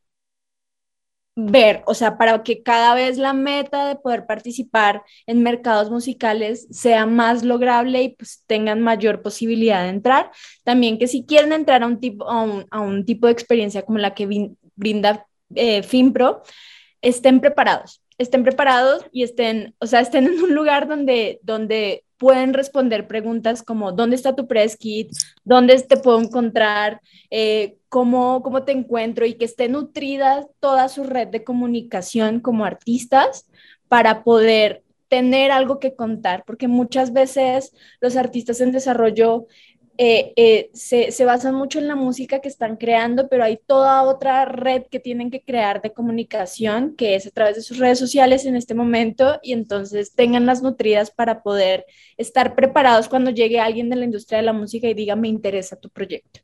ver, 1.35 1.83
o 1.87 1.95
sea, 1.95 2.19
para 2.19 2.43
que 2.43 2.63
cada 2.63 2.95
vez 2.95 3.17
la 3.17 3.33
meta 3.33 3.89
de 3.89 3.97
poder 3.97 4.27
participar 4.27 5.03
en 5.27 5.43
mercados 5.43 5.91
musicales 5.91 6.67
sea 6.71 7.07
más 7.07 7.43
lograble 7.43 8.03
y 8.03 8.09
pues 8.11 8.45
tengan 8.47 8.81
mayor 8.83 9.23
posibilidad 9.23 9.83
de 9.83 9.91
entrar. 9.91 10.31
También 10.65 10.99
que 10.99 11.07
si 11.07 11.25
quieren 11.25 11.53
entrar 11.53 11.83
a 11.83 11.87
un 11.87 12.01
tipo, 12.01 12.29
a 12.29 12.81
un, 12.81 13.05
tipo 13.07 13.27
de 13.27 13.33
experiencia 13.33 13.83
como 13.83 13.99
la 13.99 14.15
que 14.15 14.51
brinda 14.77 15.27
eh, 15.55 15.83
FinPro, 15.83 16.43
estén 17.01 17.41
preparados, 17.41 18.02
estén 18.23 18.45
preparados 18.45 19.05
y 19.13 19.23
estén, 19.23 19.75
o 19.79 19.87
sea, 19.87 20.01
estén 20.01 20.27
en 20.27 20.41
un 20.41 20.55
lugar 20.55 20.89
donde, 20.89 21.41
donde 21.43 22.05
pueden 22.23 22.55
responder 22.55 23.09
preguntas 23.09 23.63
como 23.65 23.91
¿dónde 23.91 24.15
está 24.15 24.37
tu 24.37 24.47
press 24.47 24.77
kit? 24.77 25.11
¿Dónde 25.45 25.77
te 25.81 25.97
puedo 25.97 26.21
encontrar? 26.21 27.01
Eh, 27.31 27.79
¿cómo, 27.89 28.43
¿Cómo 28.43 28.63
te 28.63 28.73
encuentro? 28.73 29.27
Y 29.27 29.35
que 29.35 29.45
esté 29.45 29.69
nutrida 29.69 30.47
toda 30.61 30.89
su 30.89 31.03
red 31.03 31.29
de 31.29 31.43
comunicación 31.43 32.39
como 32.39 32.65
artistas 32.65 33.49
para 33.89 34.23
poder 34.23 34.85
tener 35.09 35.51
algo 35.51 35.79
que 35.79 35.95
contar, 35.95 36.45
porque 36.47 36.69
muchas 36.69 37.13
veces 37.13 37.75
los 38.01 38.17
artistas 38.17 38.63
en 38.63 38.73
desarrollo 38.73 39.47
eh, 39.99 40.33
eh, 40.37 40.71
se, 40.73 41.13
se, 41.13 41.25
basan 41.25 41.55
mucho 41.55 41.79
en 41.79 41.87
la 41.87 41.97
música 41.97 42.41
que 42.41 42.49
están 42.49 42.77
creando, 42.77 43.29
pero 43.29 43.45
hay 43.45 43.59
toda 43.67 44.03
otra 44.03 44.47
red 44.47 44.85
que 44.91 45.01
tienen 45.01 45.31
que 45.31 45.43
crear 45.43 45.83
de 45.83 45.93
comunicación, 45.93 46.97
que 46.97 47.15
es 47.15 47.27
a 47.27 47.31
través 47.31 47.57
de 47.57 47.63
sus 47.63 47.79
redes 47.79 47.99
sociales 47.99 48.47
en 48.47 48.57
este 48.57 48.75
momento, 48.75 49.39
y 49.43 49.53
entonces 49.53 50.15
tengan 50.15 50.47
las 50.47 50.63
nutridas 50.63 51.11
para 51.11 51.43
poder 51.43 51.85
estar 52.17 52.55
preparados 52.55 53.09
cuando 53.09 53.31
llegue 53.31 53.61
alguien 53.61 53.91
de 53.91 53.97
la 53.97 54.05
industria 54.07 54.39
de 54.39 54.47
la 54.47 54.55
música 54.55 54.89
y 54.89 54.95
diga, 54.95 55.15
me 55.15 55.29
interesa 55.29 55.77
tu 55.77 55.91
proyecto. 55.91 56.41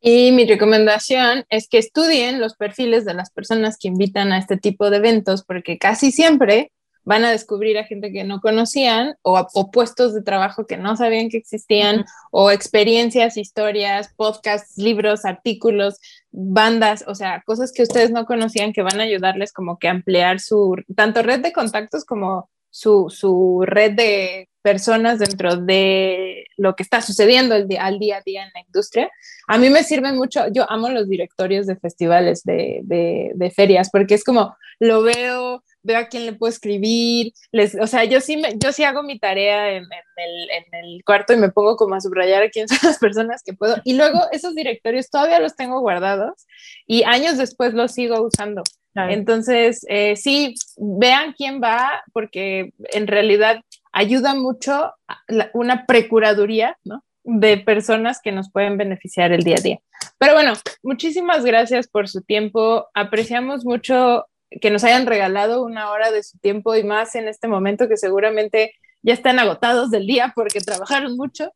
Y 0.00 0.30
mi 0.32 0.44
recomendación 0.44 1.44
es 1.50 1.68
que 1.68 1.78
estudien 1.78 2.40
los 2.40 2.54
perfiles 2.54 3.04
de 3.04 3.14
las 3.14 3.30
personas 3.30 3.76
que 3.78 3.88
invitan 3.88 4.32
a 4.32 4.38
este 4.38 4.56
tipo 4.56 4.90
de 4.90 4.98
eventos, 4.98 5.44
porque 5.44 5.78
casi 5.78 6.12
siempre 6.12 6.72
van 7.08 7.24
a 7.24 7.30
descubrir 7.30 7.78
a 7.78 7.84
gente 7.84 8.12
que 8.12 8.22
no 8.22 8.42
conocían 8.42 9.16
o, 9.22 9.40
o 9.54 9.70
puestos 9.70 10.12
de 10.12 10.20
trabajo 10.20 10.66
que 10.66 10.76
no 10.76 10.94
sabían 10.94 11.30
que 11.30 11.38
existían 11.38 12.04
o 12.30 12.50
experiencias, 12.50 13.38
historias, 13.38 14.12
podcasts, 14.14 14.76
libros, 14.76 15.24
artículos, 15.24 16.00
bandas, 16.30 17.04
o 17.06 17.14
sea, 17.14 17.42
cosas 17.46 17.72
que 17.72 17.82
ustedes 17.82 18.10
no 18.10 18.26
conocían 18.26 18.74
que 18.74 18.82
van 18.82 19.00
a 19.00 19.04
ayudarles 19.04 19.54
como 19.54 19.78
que 19.78 19.88
a 19.88 19.92
ampliar 19.92 20.38
su 20.38 20.76
tanto 20.94 21.22
red 21.22 21.40
de 21.40 21.54
contactos 21.54 22.04
como 22.04 22.50
su, 22.68 23.08
su 23.08 23.64
red 23.64 23.92
de 23.92 24.50
personas 24.60 25.18
dentro 25.18 25.56
de 25.56 26.44
lo 26.58 26.76
que 26.76 26.82
está 26.82 27.00
sucediendo 27.00 27.54
el 27.54 27.68
día, 27.68 27.86
al 27.86 27.98
día 27.98 28.18
a 28.18 28.20
día 28.20 28.42
en 28.44 28.50
la 28.52 28.60
industria. 28.60 29.10
A 29.46 29.56
mí 29.56 29.70
me 29.70 29.82
sirve 29.82 30.12
mucho, 30.12 30.42
yo 30.52 30.70
amo 30.70 30.90
los 30.90 31.08
directorios 31.08 31.66
de 31.66 31.76
festivales, 31.76 32.42
de, 32.44 32.80
de, 32.82 33.32
de 33.34 33.50
ferias, 33.50 33.88
porque 33.90 34.14
es 34.14 34.24
como, 34.24 34.54
lo 34.78 35.02
veo, 35.02 35.64
veo 35.82 35.98
a 35.98 36.06
quién 36.06 36.26
le 36.26 36.32
puedo 36.32 36.50
escribir, 36.50 37.32
les, 37.52 37.74
o 37.80 37.86
sea, 37.86 38.04
yo 38.04 38.20
sí, 38.20 38.36
me, 38.36 38.58
yo 38.58 38.72
sí 38.72 38.84
hago 38.84 39.02
mi 39.02 39.18
tarea 39.18 39.70
en, 39.70 39.84
el, 39.84 40.50
en, 40.50 40.84
el, 40.84 41.04
cuarto 41.04 41.32
y 41.32 41.36
me 41.36 41.50
pongo 41.50 41.76
como 41.76 41.94
a 41.94 42.00
subrayar 42.00 42.42
a 42.42 42.50
quién 42.50 42.68
son 42.68 42.78
las 42.82 42.98
personas 42.98 43.42
que 43.44 43.52
puedo. 43.52 43.76
Y 43.84 43.94
luego 43.94 44.20
esos 44.32 44.54
directorios 44.54 45.10
todavía 45.10 45.40
los 45.40 45.56
tengo 45.56 45.80
guardados 45.80 46.46
y 46.86 47.04
años 47.04 47.38
después 47.38 47.74
los 47.74 47.92
sigo 47.92 48.20
usando. 48.22 48.62
Entonces, 48.94 49.86
eh, 49.88 50.16
sí, 50.16 50.56
vean 50.76 51.32
quién 51.32 51.62
va, 51.62 52.02
porque 52.12 52.72
en 52.92 53.06
realidad 53.06 53.60
ayuda 53.92 54.34
mucho 54.34 54.92
una 55.52 55.86
precuraduría, 55.86 56.76
¿no? 56.82 57.04
de 57.28 57.58
personas 57.58 58.20
que 58.22 58.32
nos 58.32 58.50
pueden 58.50 58.78
beneficiar 58.78 59.32
el 59.32 59.42
día 59.42 59.56
a 59.56 59.60
día. 59.60 59.78
Pero 60.16 60.32
bueno, 60.32 60.54
muchísimas 60.82 61.44
gracias 61.44 61.86
por 61.86 62.08
su 62.08 62.22
tiempo. 62.22 62.88
Apreciamos 62.94 63.66
mucho 63.66 64.26
que 64.60 64.70
nos 64.70 64.84
hayan 64.84 65.06
regalado 65.06 65.62
una 65.62 65.90
hora 65.90 66.10
de 66.10 66.22
su 66.22 66.38
tiempo 66.38 66.74
y 66.74 66.84
más 66.84 67.14
en 67.14 67.28
este 67.28 67.48
momento 67.48 67.88
que 67.88 67.96
seguramente 67.96 68.72
ya 69.02 69.14
están 69.14 69.38
agotados 69.38 69.90
del 69.90 70.06
día 70.06 70.32
porque 70.34 70.60
trabajaron 70.60 71.16
mucho. 71.16 71.52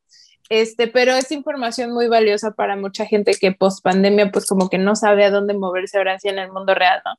Este, 0.49 0.86
pero 0.86 1.12
es 1.12 1.30
información 1.32 1.93
muy 1.93 2.09
valiosa 2.09 2.51
para 2.51 2.76
mucha 2.76 3.07
gente 3.07 3.34
que 3.40 3.53
post 3.53 3.82
pandemia 3.82 4.30
pues 4.30 4.47
como 4.47 4.68
que 4.68 4.76
no 4.76 4.97
sabe 4.97 5.24
a 5.24 5.30
dónde 5.30 5.55
moverse 5.55 5.97
ahora 5.97 6.18
sí 6.18 6.28
en 6.28 6.38
el 6.38 6.53
mundo 6.53 6.74
real, 6.74 7.01
¿no? 7.05 7.12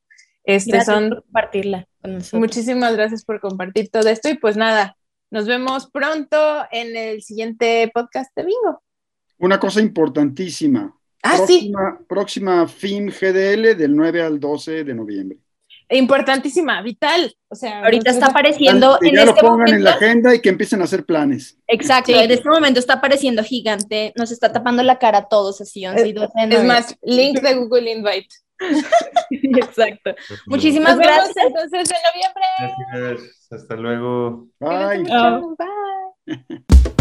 Este 0.43 0.83
son 0.83 1.09
por 1.09 1.23
compartirla 1.23 1.87
con 2.01 2.15
nosotros. 2.15 2.39
Muchísimas 2.39 2.95
gracias 2.95 3.23
por 3.23 3.39
compartir 3.39 3.89
todo 3.89 4.09
esto 4.09 4.29
y 4.29 4.35
pues 4.35 4.57
nada, 4.57 4.97
nos 5.31 5.47
vemos 5.47 5.89
pronto 5.89 6.37
en 6.71 6.95
el 6.95 7.23
siguiente 7.23 7.89
podcast 7.93 8.35
de 8.35 8.43
Bingo. 8.43 8.83
Una 9.39 9.59
cosa 9.59 9.81
importantísima. 9.81 10.95
Ah, 11.23 11.37
próxima, 11.37 11.97
sí. 11.97 12.05
Próxima 12.07 12.67
FIM 12.67 13.07
GDL 13.07 13.75
del 13.75 13.95
9 13.95 14.21
al 14.21 14.39
12 14.39 14.83
de 14.83 14.93
noviembre. 14.93 15.39
Importantísima, 15.97 16.81
vital. 16.81 17.35
O 17.49 17.55
sea, 17.55 17.83
ahorita 17.83 18.09
está 18.09 18.27
apareciendo. 18.27 18.97
Que 18.99 19.11
ya 19.11 19.25
lo 19.25 19.31
este 19.31 19.41
pongan 19.41 19.69
en 19.69 19.83
la 19.83 19.91
agenda 19.91 20.33
y 20.33 20.41
que 20.41 20.49
empiecen 20.49 20.81
a 20.81 20.85
hacer 20.85 21.05
planes. 21.05 21.57
Exacto, 21.67 22.11
en 22.11 22.31
este 22.31 22.49
momento 22.49 22.79
está 22.79 22.93
apareciendo 22.93 23.43
gigante, 23.43 24.13
nos 24.15 24.31
está 24.31 24.51
tapando 24.51 24.81
la 24.83 24.97
cara 24.97 25.19
a 25.19 25.27
todos 25.27 25.61
así. 25.61 25.85
11 25.85 26.07
y 26.07 26.13
12 26.13 26.31
es 26.49 26.63
más, 26.63 26.95
link 27.03 27.39
de 27.41 27.55
Google 27.55 27.91
Invite. 27.91 28.29
Exacto. 29.29 30.15
Muchísimas 30.47 30.97
gracias. 30.97 31.35
Entonces, 31.45 31.91
en 31.91 31.97
noviembre. 32.11 33.17
Gracias. 33.17 33.47
Hasta 33.51 33.75
luego. 33.75 34.47
Bye. 34.59 35.03
Bye. 36.25 36.63